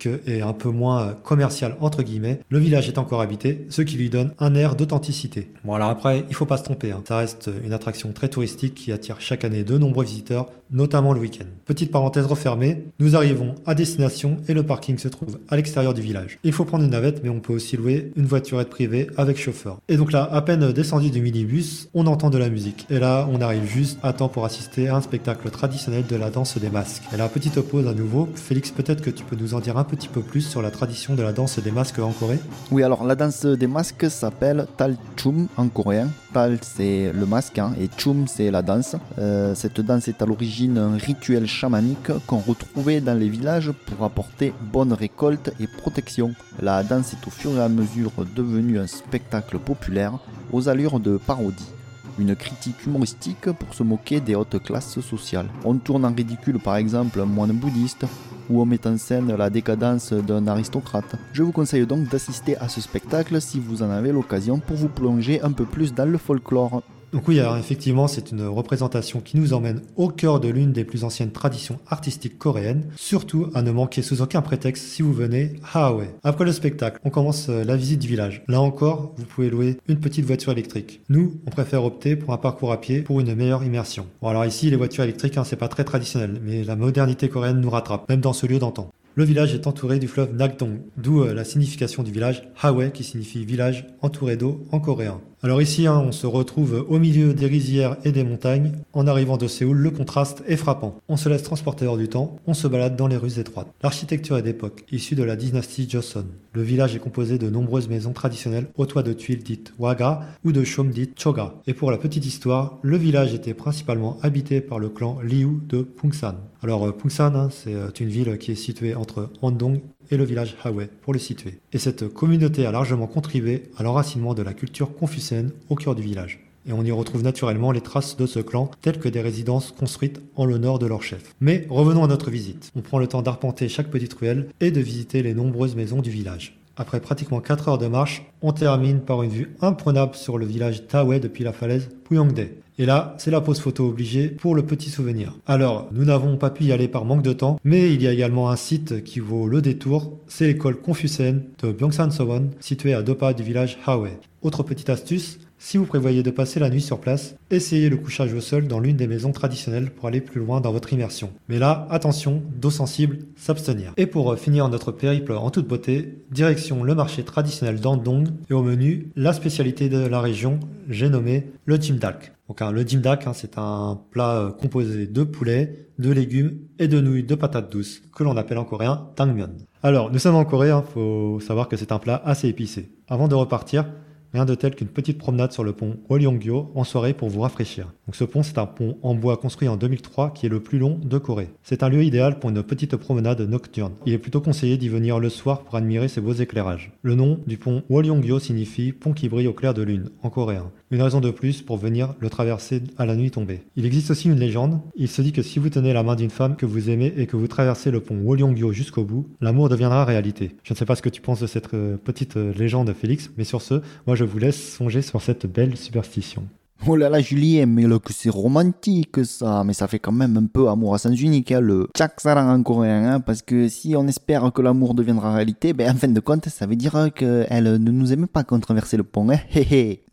et 0.08 0.42
un 0.42 0.54
peu 0.54 0.70
moins 0.70 1.16
commercial 1.24 1.76
entre 1.80 2.04
guillemets, 2.04 2.40
le 2.50 2.60
village 2.60 2.88
est 2.88 2.98
encore 2.98 3.22
habité, 3.22 3.66
ce 3.70 3.82
qui 3.82 3.98
lui 3.98 4.10
donne 4.10 4.34
un 4.40 4.56
air 4.56 4.76
d'authenticité. 4.76 5.52
Bon 5.64 5.74
alors 5.74 5.90
après, 5.90 6.26
il 6.30 6.36
faut 6.36 6.46
pas 6.46 6.58
se 6.58 6.64
tromper, 6.64 6.92
hein. 6.92 7.02
ça 7.08 7.18
reste 7.18 7.50
une 7.64 7.74
attraction 7.74 8.12
très 8.12 8.30
touristique 8.30 8.76
qui 8.76 8.92
attire 8.92 9.18
chaque 9.20 9.44
année 9.44 9.64
de 9.64 9.78
nombreux 9.78 10.06
visiteurs, 10.06 10.48
notamment 10.72 11.14
le 11.14 11.20
week-end. 11.20 11.46
Petite 11.66 11.92
parenthèse 11.92 12.26
refermée, 12.26 12.84
nous 13.00 13.16
arrivons 13.16 13.56
à 13.66 13.76
destination 13.76 14.38
et 14.48 14.54
le 14.54 14.64
parking 14.64 14.98
se 14.98 15.08
trouve 15.08 15.40
à 15.50 15.56
l'extérieur 15.56 15.94
du 15.94 16.02
village. 16.02 16.40
Il 16.44 16.54
faut 16.54 16.66
prendre 16.66 16.84
une 16.84 16.92
navette, 16.92 17.22
mais 17.24 17.30
on 17.30 17.40
peut 17.40 17.54
aussi 17.54 17.78
louer 17.78 18.12
une 18.16 18.26
voiturette 18.26 18.70
privée 18.70 19.08
avec 19.18 19.38
chauffeur. 19.38 19.80
Et 19.88 19.98
donc 19.98 20.12
là, 20.12 20.28
à 20.32 20.42
peine 20.42 20.72
descendu 20.72 21.10
du 21.10 21.22
minibus, 21.22 21.90
on 21.94 22.08
entend 22.08 22.30
de 22.30 22.38
la 22.38 22.50
musique. 22.50 22.86
Et 22.90 23.00
là, 23.00 23.28
on 23.32 23.42
arrive 23.42 23.66
juste 23.66 24.00
à 24.04 24.14
temps 24.14 24.30
pour 24.30 24.46
assister 24.46 24.88
à 24.88 24.96
un 24.96 25.02
spectacle 25.02 25.50
traditionnel 25.50 26.06
de 26.08 26.16
la 26.16 26.30
danse 26.30 26.58
des 26.58 26.70
masques. 26.70 27.04
Et 27.14 27.18
là, 27.18 27.28
petite 27.28 27.60
pause 27.62 27.88
à 27.88 27.94
nouveau. 27.94 28.30
Félix, 28.36 28.72
peut-être 28.72 29.02
que 29.02 29.10
tu 29.10 29.24
peux 29.24 29.36
nous 29.36 29.54
en 29.54 29.60
dire 29.60 29.78
un 29.78 29.84
petit 29.90 30.08
peu 30.08 30.22
plus 30.22 30.42
sur 30.42 30.62
la 30.62 30.70
tradition 30.70 31.16
de 31.16 31.24
la 31.24 31.34
danse 31.34 31.58
des 31.60 31.72
masques 31.72 32.00
en 32.00 32.12
Corée 32.12 32.40
Oui, 32.72 32.84
alors 32.84 33.04
la 33.04 33.16
danse 33.16 33.46
des 33.46 33.68
masques 33.68 34.10
s'appelle 34.10 34.68
Tal 34.78 34.96
Chum 35.18 35.48
en 35.58 35.68
coréen. 35.68 36.10
Tal 36.32 36.60
c'est 36.62 37.12
le 37.12 37.26
masque 37.26 37.58
hein, 37.58 37.74
et 37.80 37.88
Chum 37.98 38.28
c'est 38.28 38.52
la 38.52 38.62
danse. 38.62 38.96
Euh, 39.18 39.56
cette 39.56 39.82
danse 39.82 40.08
est 40.08 40.22
à 40.22 40.26
l'origine 40.26 40.78
un 40.78 40.96
rituel 40.96 41.48
chamanique 41.48 42.12
qu'on 42.28 42.38
retrouvait 42.38 43.02
dans 43.02 43.18
les 43.18 43.30
villages 43.30 43.72
pour 43.72 44.06
apporter 44.06 44.54
bonne 44.72 44.94
récolte 44.94 45.52
et 45.60 45.66
protection. 45.68 46.34
La 46.62 46.84
danse 46.84 47.14
est 47.14 47.28
au 47.28 47.32
fur 47.32 47.58
et 47.58 47.62
à 47.62 47.70
mesure 47.70 48.12
devenue 48.36 48.80
un 48.80 48.88
spectacle 48.88 49.58
populaire 49.58 50.14
aux 50.52 50.70
allures 50.70 51.00
de 51.00 51.18
parodie 51.18 51.74
une 52.20 52.36
critique 52.36 52.86
humoristique 52.86 53.52
pour 53.52 53.74
se 53.74 53.84
moquer 53.84 54.20
des 54.20 54.36
hautes 54.36 54.62
classes 54.62 55.00
sociales. 55.00 55.50
On 55.64 55.76
tourne 55.76 56.06
en 56.06 56.14
ridicule 56.14 56.60
par 56.60 56.76
exemple 56.76 57.20
un 57.20 57.26
moine 57.26 57.52
bouddhiste 57.52 58.06
ou 58.50 58.62
on 58.62 58.66
met 58.66 58.86
en 58.88 58.98
scène 58.98 59.36
la 59.36 59.50
décadence 59.50 60.12
d'un 60.14 60.48
aristocrate. 60.48 61.16
Je 61.34 61.44
vous 61.44 61.52
conseille 61.52 61.86
donc 61.86 62.10
d'assister 62.10 62.58
à 62.58 62.68
ce 62.68 62.82
spectacle 62.82 63.40
si 63.42 63.60
vous 63.60 63.84
en 63.84 63.90
avez 63.90 64.12
l'occasion 64.12 64.60
pour 64.60 64.76
vous 64.76 64.90
plonger 64.90 65.42
un 65.42 65.52
peu 65.52 65.66
plus 65.66 65.94
dans 65.94 66.10
le 66.10 66.18
folklore. 66.18 66.82
Donc 67.12 67.28
oui, 67.28 67.40
alors 67.40 67.58
effectivement, 67.58 68.08
c'est 68.08 68.32
une 68.32 68.46
représentation 68.46 69.20
qui 69.20 69.38
nous 69.38 69.54
emmène 69.54 69.82
au 69.96 70.10
cœur 70.10 70.40
de 70.40 70.48
l'une 70.48 70.72
des 70.72 70.84
plus 70.84 71.04
anciennes 71.04 71.32
traditions 71.32 71.80
artistiques 71.88 72.38
coréennes, 72.38 72.86
surtout 72.96 73.48
à 73.56 73.64
ne 73.64 73.72
manquer 73.72 74.04
sous 74.04 74.22
aucun 74.22 74.42
prétexte 74.42 74.86
si 74.86 75.02
vous 75.02 75.14
venez 75.14 75.56
à 75.74 75.88
Hawaii. 75.88 76.10
Après 76.24 76.46
le 76.46 76.52
spectacle, 76.52 77.00
on 77.04 77.10
commence 77.10 77.50
euh, 77.50 77.64
la 77.64 77.76
visite 77.76 78.00
du 78.00 78.08
village. 78.08 78.44
Là 78.48 78.62
encore, 78.62 79.14
vous 79.18 79.26
pouvez 79.26 79.50
louer 79.50 79.78
une 79.88 80.00
petite 80.00 80.26
voiture 80.26 80.52
électrique. 80.52 81.02
Nous, 81.10 81.40
on 81.48 81.50
préfère 81.50 81.84
opter 81.84 82.16
pour 82.16 82.34
un 82.34 82.38
parcours 82.38 82.72
à 82.72 82.80
pied 82.80 83.02
pour 83.02 83.20
une 83.20 83.34
meilleure 83.34 83.64
immersion. 83.64 84.06
Bon 84.22 84.28
alors 84.28 84.46
ici, 84.46 84.70
les 84.70 84.76
voitures 84.76 85.04
électriques, 85.04 85.38
hein, 85.38 85.44
c'est 85.44 85.56
pas 85.56 85.68
très 85.68 85.84
traditionnel, 85.84 86.40
mais 86.44 86.64
la 86.64 86.76
modernité 86.76 87.28
coréenne 87.28 87.60
nous 87.60 87.70
rattrape, 87.72 88.08
même 88.08 88.22
dans 88.22 88.34
ce 88.34 88.46
lieu 88.46 88.60
d'antan. 88.60 88.92
Le 89.16 89.24
village 89.26 89.54
est 89.54 89.68
entouré 89.68 90.00
du 90.00 90.08
fleuve 90.08 90.34
Nakdong, 90.36 90.80
d'où 90.96 91.24
euh, 91.24 91.34
la 91.34 91.44
signification 91.44 92.04
du 92.04 92.12
village 92.12 92.44
Hawaii 92.62 92.92
qui 92.92 93.04
signifie 93.04 93.44
village 93.44 93.88
entouré 94.02 94.38
d'eau 94.38 94.64
en 94.72 94.80
coréen. 94.80 95.20
Alors 95.42 95.62
ici, 95.62 95.88
hein, 95.88 96.04
on 96.06 96.12
se 96.12 96.28
retrouve 96.28 96.86
au 96.90 97.00
milieu 97.00 97.34
des 97.34 97.46
rizières 97.46 97.96
et 98.04 98.12
des 98.12 98.26
montagnes. 98.26 98.74
En 98.92 99.08
arrivant 99.08 99.38
de 99.38 99.48
Séoul, 99.48 99.78
le 99.78 99.90
contraste 99.90 100.44
est 100.48 100.58
frappant. 100.58 100.98
On 101.08 101.16
se 101.16 101.30
laisse 101.30 101.44
transporter 101.44 101.88
hors 101.88 101.96
du 101.96 102.10
temps, 102.10 102.36
on 102.46 102.54
se 102.54 102.68
balade 102.68 102.98
dans 102.98 103.08
les 103.08 103.16
rues 103.16 103.40
étroites. 103.40 103.74
L'architecture 103.82 104.38
est 104.38 104.42
d'époque, 104.42 104.84
issue 104.92 105.16
de 105.16 105.24
la 105.24 105.38
dynastie 105.38 105.90
Joseon. 105.90 106.26
Le 106.52 106.62
village 106.62 106.94
est 106.94 107.00
composé 107.00 107.38
de 107.38 107.50
nombreuses 107.50 107.88
maisons 107.88 108.12
traditionnelles 108.12 108.68
au 108.76 108.86
toit 108.86 109.02
de 109.02 109.14
tuiles 109.14 109.42
dites 109.42 109.74
waga 109.80 110.24
ou 110.44 110.52
de 110.52 110.66
chaumes 110.66 110.90
dites 110.90 111.18
choga. 111.18 111.54
Et 111.68 111.74
pour 111.74 111.90
la 111.90 111.98
petite 111.98 112.26
histoire, 112.26 112.78
le 112.82 112.98
village 112.98 113.34
était 113.34 113.54
principalement 113.54 114.18
habité 114.22 114.60
par 114.60 114.78
le 114.78 114.90
clan 114.90 115.20
Liu 115.24 115.62
de 115.70 115.84
Pungsan. 115.84 116.36
Alors 116.62 116.86
euh, 116.86 116.92
Pungsan, 116.92 117.34
hein, 117.36 117.50
c'est 117.50 117.74
euh, 117.74 117.88
une 117.98 118.10
ville 118.10 118.38
qui 118.40 118.52
est 118.52 118.56
située 118.56 118.94
entre 118.94 119.30
Andong 119.42 119.80
et 120.12 120.18
le 120.18 120.24
village 120.24 120.56
Hawaii 120.64 120.90
pour 121.02 121.14
le 121.14 121.20
situer. 121.20 121.60
Et 121.74 121.78
cette 121.78 122.08
communauté 122.08 122.66
a 122.66 122.72
largement 122.72 123.08
contribué 123.08 123.64
à 123.78 123.84
l'enracinement 123.84 124.34
de 124.34 124.42
la 124.42 124.54
culture 124.54 124.96
confucéenne 124.96 125.52
au 125.70 125.76
cœur 125.76 125.96
du 125.96 126.02
village. 126.02 126.40
Et 126.68 126.74
on 126.74 126.84
y 126.84 126.92
retrouve 126.92 127.24
naturellement 127.24 127.72
les 127.72 127.82
traces 127.82 128.18
de 128.18 128.26
ce 128.26 128.40
clan, 128.40 128.70
telles 128.82 129.00
que 129.00 129.10
des 129.10 129.22
résidences 129.22 129.72
construites 129.72 130.22
en 130.36 130.46
l'honneur 130.46 130.78
de 130.78 130.86
leur 130.86 131.02
chef. 131.02 131.34
Mais 131.40 131.66
revenons 131.70 132.04
à 132.04 132.08
notre 132.08 132.30
visite. 132.30 132.72
On 132.76 132.82
prend 132.82 133.00
le 133.00 133.08
temps 133.08 133.22
d'arpenter 133.22 133.70
chaque 133.70 133.90
petite 133.90 134.14
ruelle 134.14 134.50
et 134.60 134.72
de 134.72 134.82
visiter 134.82 135.24
les 135.24 135.34
nombreuses 135.34 135.76
maisons 135.76 136.02
du 136.02 136.12
village. 136.12 136.59
Après 136.80 137.02
pratiquement 137.02 137.42
4 137.42 137.68
heures 137.68 137.78
de 137.78 137.88
marche, 137.88 138.24
on 138.42 138.54
termine 138.54 139.02
par 139.02 139.22
une 139.22 139.30
vue 139.30 139.54
imprenable 139.60 140.16
sur 140.16 140.38
le 140.38 140.46
village 140.46 140.88
Tawe 140.88 141.20
depuis 141.20 141.44
la 141.44 141.52
falaise 141.52 141.90
Puyongdae. 142.06 142.54
Et 142.78 142.86
là, 142.86 143.16
c'est 143.18 143.32
la 143.32 143.42
pause 143.42 143.60
photo 143.60 143.90
obligée 143.90 144.30
pour 144.30 144.56
le 144.56 144.66
petit 144.66 144.90
souvenir. 144.90 145.36
Alors, 145.46 145.90
nous 145.92 146.06
n'avons 146.06 146.38
pas 146.38 146.50
pu 146.50 146.64
y 146.64 146.72
aller 146.72 146.88
par 146.88 147.04
manque 147.04 147.22
de 147.22 147.34
temps, 147.34 147.60
mais 147.66 147.94
il 147.94 148.02
y 148.02 148.08
a 148.08 148.14
également 148.14 148.50
un 148.50 148.56
site 148.56 149.04
qui 149.04 149.20
vaut 149.20 149.50
le 149.50 149.62
détour, 149.62 150.14
c'est 150.28 150.48
l'école 150.48 150.78
confucéenne 150.78 151.44
de 151.62 151.74
Byongsan-sowon, 151.74 152.52
située 152.62 152.94
à 152.94 153.04
deux 153.04 153.16
pas 153.16 153.34
du 153.34 153.44
village 153.44 153.78
Hawaii. 153.86 154.14
Autre 154.42 154.64
petite 154.64 154.90
astuce, 154.90 155.38
si 155.62 155.78
vous 155.78 155.86
prévoyez 155.86 156.24
de 156.24 156.32
passer 156.32 156.60
la 156.60 156.70
nuit 156.70 156.82
sur 156.82 157.00
place, 157.00 157.36
essayez 157.52 157.90
le 157.90 157.98
couchage 157.98 158.34
au 158.34 158.40
sol 158.40 158.68
dans 158.68 158.80
l'une 158.80 158.96
des 158.96 159.08
maisons 159.08 159.34
traditionnelles 159.34 159.92
pour 159.92 160.08
aller 160.08 160.22
plus 160.22 160.40
loin 160.40 160.62
dans 160.62 160.72
votre 160.72 160.94
immersion. 160.94 161.32
Mais 161.50 161.60
là, 161.60 161.86
attention, 161.92 162.42
dos 162.56 162.72
sensible, 162.72 163.20
s'abstenir. 163.36 163.94
Et 163.98 164.08
pour 164.08 164.32
euh, 164.32 164.36
finir 164.38 164.70
notre 164.70 164.94
périple 164.94 165.34
en 165.34 165.52
toute 165.52 165.68
beauté, 165.68 166.24
direction 166.32 166.84
le 166.84 166.96
marché 166.96 167.24
traditionnel 167.24 167.82
d'Andong 167.82 168.30
et 168.50 168.54
au 168.54 168.64
menu, 168.64 169.12
la 169.18 169.34
spécialité 169.34 169.90
de 169.90 170.00
la 170.00 170.22
région, 170.22 170.60
j'ai 170.90 171.10
nommé 171.10 171.48
le 171.66 171.76
jimdak. 171.76 172.34
Donc 172.48 172.62
hein, 172.62 172.72
le 172.72 172.82
jimdak, 172.82 173.28
hein, 173.28 173.34
c'est 173.34 173.58
un 173.58 174.00
plat 174.12 174.38
euh, 174.38 174.52
composé 174.52 175.08
de 175.08 175.24
poulet, 175.24 175.90
de 176.00 176.10
légumes 176.10 176.58
et 176.80 176.88
de 176.88 177.02
nouilles 177.02 177.24
de 177.24 177.36
patates 177.36 177.70
douces, 177.70 178.02
que 178.16 178.24
l'on 178.24 178.38
appelle 178.38 178.58
en 178.58 178.64
coréen 178.64 179.10
tangmyeon. 179.16 179.52
Alors, 179.84 180.12
nous 180.12 180.20
sommes 180.20 180.36
en 180.36 180.44
Corée, 180.44 180.68
il 180.68 180.72
hein, 180.72 180.84
faut 180.94 181.40
savoir 181.40 181.70
que 181.70 181.78
c'est 181.78 181.94
un 181.94 182.00
plat 182.00 182.22
assez 182.26 182.50
épicé. 182.50 182.90
Avant 183.08 183.30
de 183.30 183.36
repartir, 183.36 183.86
Rien 184.32 184.46
de 184.46 184.54
tel 184.54 184.76
qu'une 184.76 184.90
petite 184.90 185.18
promenade 185.18 185.52
sur 185.52 185.64
le 185.64 185.74
pont 185.74 185.98
Wolyeongyo 186.08 186.72
en 186.76 186.84
soirée 186.84 187.14
pour 187.14 187.30
vous 187.30 187.42
rafraîchir. 187.42 187.92
Ce 188.14 188.24
pont, 188.24 188.44
c'est 188.44 188.60
un 188.60 188.68
pont 188.68 188.98
en 189.02 189.16
bois 189.16 189.38
construit 189.38 189.68
en 189.68 189.76
2003 189.76 190.34
qui 190.34 190.46
est 190.46 190.50
le 190.50 190.60
plus 190.60 190.78
long 190.78 191.00
de 191.04 191.18
Corée. 191.18 191.50
C'est 191.64 191.82
un 191.82 191.90
lieu 191.90 192.04
idéal 192.04 192.38
pour 192.38 192.52
une 192.52 192.62
petite 192.62 192.96
promenade 192.96 193.42
nocturne. 193.42 193.94
Il 194.06 194.14
est 194.14 194.20
plutôt 194.20 194.40
conseillé 194.40 194.78
d'y 194.78 194.88
venir 194.88 195.20
le 195.20 195.30
soir 195.30 195.64
pour 195.64 195.76
admirer 195.76 196.08
ses 196.08 196.22
beaux 196.22 196.34
éclairages. 196.34 196.92
Le 197.02 197.16
nom 197.16 197.40
du 197.48 197.58
pont 197.58 197.82
Wolyeongyo 197.90 198.40
signifie 198.40 198.92
pont 198.92 199.14
qui 199.14 199.30
brille 199.30 199.48
au 199.48 199.54
clair 199.54 199.74
de 199.74 199.82
lune 199.82 200.12
en 200.22 200.30
coréen. 200.30 200.72
Une 200.92 201.04
raison 201.04 201.22
de 201.22 201.30
plus 201.30 201.62
pour 201.62 201.78
venir 201.78 202.16
le 202.20 202.32
traverser 202.32 202.82
à 202.98 203.06
la 203.06 203.16
nuit 203.16 203.30
tombée. 203.30 203.62
Il 203.76 203.86
existe 203.86 204.10
aussi 204.10 204.28
une 204.28 204.40
légende. 204.40 204.82
Il 204.96 205.08
se 205.08 205.22
dit 205.22 205.32
que 205.32 205.44
si 205.44 205.60
vous 205.60 205.70
tenez 205.70 205.94
la 205.94 206.02
main 206.02 206.16
d'une 206.16 206.32
femme 206.32 206.56
que 206.56 206.66
vous 206.66 206.90
aimez 206.90 207.14
et 207.16 207.28
que 207.28 207.38
vous 207.38 207.48
traversez 207.48 207.92
le 207.92 208.00
pont 208.00 208.18
Wolyeongyo 208.18 208.72
jusqu'au 208.72 209.04
bout, 209.04 209.28
l'amour 209.40 209.70
deviendra 209.70 210.04
réalité. 210.04 210.56
Je 210.64 210.74
ne 210.74 210.78
sais 210.78 210.86
pas 210.86 210.96
ce 210.96 211.04
que 211.04 211.10
tu 211.10 211.22
penses 211.22 211.42
de 211.42 211.48
cette 211.48 211.72
euh, 211.76 211.98
petite 211.98 212.38
euh, 212.38 212.54
légende, 212.54 212.92
Félix, 212.94 213.30
mais 213.38 213.44
sur 213.44 213.62
ce, 213.62 213.82
moi 214.08 214.16
je 214.16 214.24
vous 214.24 214.40
laisse 214.40 214.74
songer 214.74 215.04
sur 215.04 215.22
cette 215.22 215.46
belle 215.46 215.78
superstition. 215.78 216.48
Oh 216.88 216.96
là 216.96 217.10
là, 217.10 217.20
Julien, 217.20 217.66
mais 217.66 217.84
là, 217.84 218.00
que 218.00 218.14
c'est 218.14 218.30
romantique 218.30 219.24
ça, 219.26 219.64
mais 219.66 219.74
ça 219.74 219.88
fait 219.88 220.00
quand 220.00 220.14
même 220.14 220.38
un 220.38 220.46
peu 220.46 220.70
amour 220.70 220.96
à 220.96 220.98
sens 220.98 221.20
unique, 221.20 221.52
hein, 221.52 221.60
le 221.60 221.88
Saran 222.18 222.50
en 222.54 222.64
coréen, 222.64 223.06
hein, 223.06 223.20
parce 223.20 223.42
que 223.42 223.68
si 223.68 223.96
on 223.98 224.08
espère 224.08 224.52
que 224.54 224.62
l'amour 224.62 224.94
deviendra 224.94 225.34
réalité, 225.34 225.74
ben 225.74 225.92
en 225.92 225.96
fin 225.96 226.08
de 226.08 226.20
compte, 226.22 226.48
ça 226.48 226.66
veut 226.66 226.78
dire 226.78 227.10
qu'elle 227.14 227.64
ne 227.64 227.92
nous 227.92 228.14
aime 228.14 228.28
pas 228.28 228.44
quand 228.44 228.60
traverser 228.60 228.96
le 228.96 229.04
pont, 229.04 229.30
hein, 229.30 229.40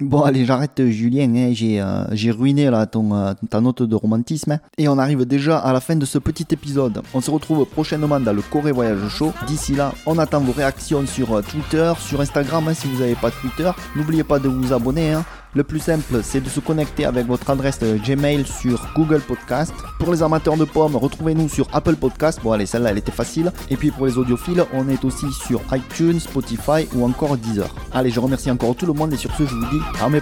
Bon, 0.00 0.22
allez, 0.22 0.44
j'arrête, 0.44 0.85
Julien, 0.88 1.33
hein, 1.37 1.50
j'ai 1.52 1.81
euh, 1.81 2.05
j'ai 2.12 2.33
ruiné 2.33 2.68
là 2.68 2.87
ton, 2.87 3.14
euh, 3.14 3.33
ta 3.48 3.61
note 3.61 3.83
de 3.83 3.94
romantisme, 3.94 4.52
hein. 4.52 4.61
et 4.76 4.88
on 4.88 4.98
arrive 4.98 5.24
déjà 5.24 5.59
à 5.59 5.72
la 5.72 5.81
fin 5.81 5.94
de 5.94 6.05
ce 6.05 6.18
petit 6.18 6.46
épisode. 6.50 7.00
On 7.14 7.20
se 7.20 7.31
retrouve 7.31 7.64
prochainement 7.66 8.18
dans 8.18 8.33
le 8.33 8.42
Corée 8.42 8.72
Voyage 8.72 9.09
Show. 9.09 9.33
D'ici 9.46 9.74
là, 9.74 9.94
on 10.05 10.18
attend 10.18 10.40
vos 10.40 10.52
réactions 10.52 11.07
sur 11.07 11.33
euh, 11.33 11.42
Twitter, 11.42 11.92
sur 12.00 12.20
Instagram, 12.20 12.66
hein, 12.66 12.74
si 12.74 12.88
vous 12.88 12.98
n'avez 13.00 13.14
pas 13.14 13.31
Twitter. 13.31 13.70
N'oubliez 13.94 14.24
pas 14.24 14.40
de 14.40 14.48
vous 14.48 14.72
abonner, 14.72 15.12
hein. 15.12 15.24
Le 15.56 15.64
plus 15.64 15.78
simple, 15.80 16.20
c'est 16.22 16.42
de 16.42 16.50
se 16.50 16.60
connecter 16.60 17.06
avec 17.06 17.26
votre 17.26 17.48
adresse 17.48 17.80
Gmail 17.80 18.44
sur 18.44 18.78
Google 18.94 19.22
Podcast. 19.22 19.72
Pour 19.98 20.12
les 20.12 20.22
amateurs 20.22 20.58
de 20.58 20.66
pommes, 20.66 20.96
retrouvez-nous 20.96 21.48
sur 21.48 21.66
Apple 21.72 21.96
Podcast. 21.96 22.40
Bon, 22.42 22.52
allez, 22.52 22.66
celle-là, 22.66 22.90
elle 22.90 22.98
était 22.98 23.10
facile. 23.10 23.50
Et 23.70 23.76
puis 23.78 23.90
pour 23.90 24.04
les 24.04 24.18
audiophiles, 24.18 24.62
on 24.74 24.86
est 24.90 25.02
aussi 25.02 25.24
sur 25.32 25.62
iTunes, 25.72 26.20
Spotify 26.20 26.86
ou 26.94 27.06
encore 27.06 27.38
Deezer. 27.38 27.74
Allez, 27.94 28.10
je 28.10 28.20
remercie 28.20 28.50
encore 28.50 28.76
tout 28.76 28.84
le 28.84 28.92
monde 28.92 29.14
et 29.14 29.16
sur 29.16 29.34
ce, 29.34 29.46
je 29.46 29.54
vous 29.54 29.64
dis, 29.70 29.80
à 30.02 30.11
mes 30.11 30.20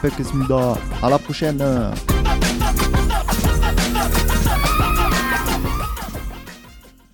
à 1.02 1.10
la 1.10 1.18
prochaine. 1.18 1.60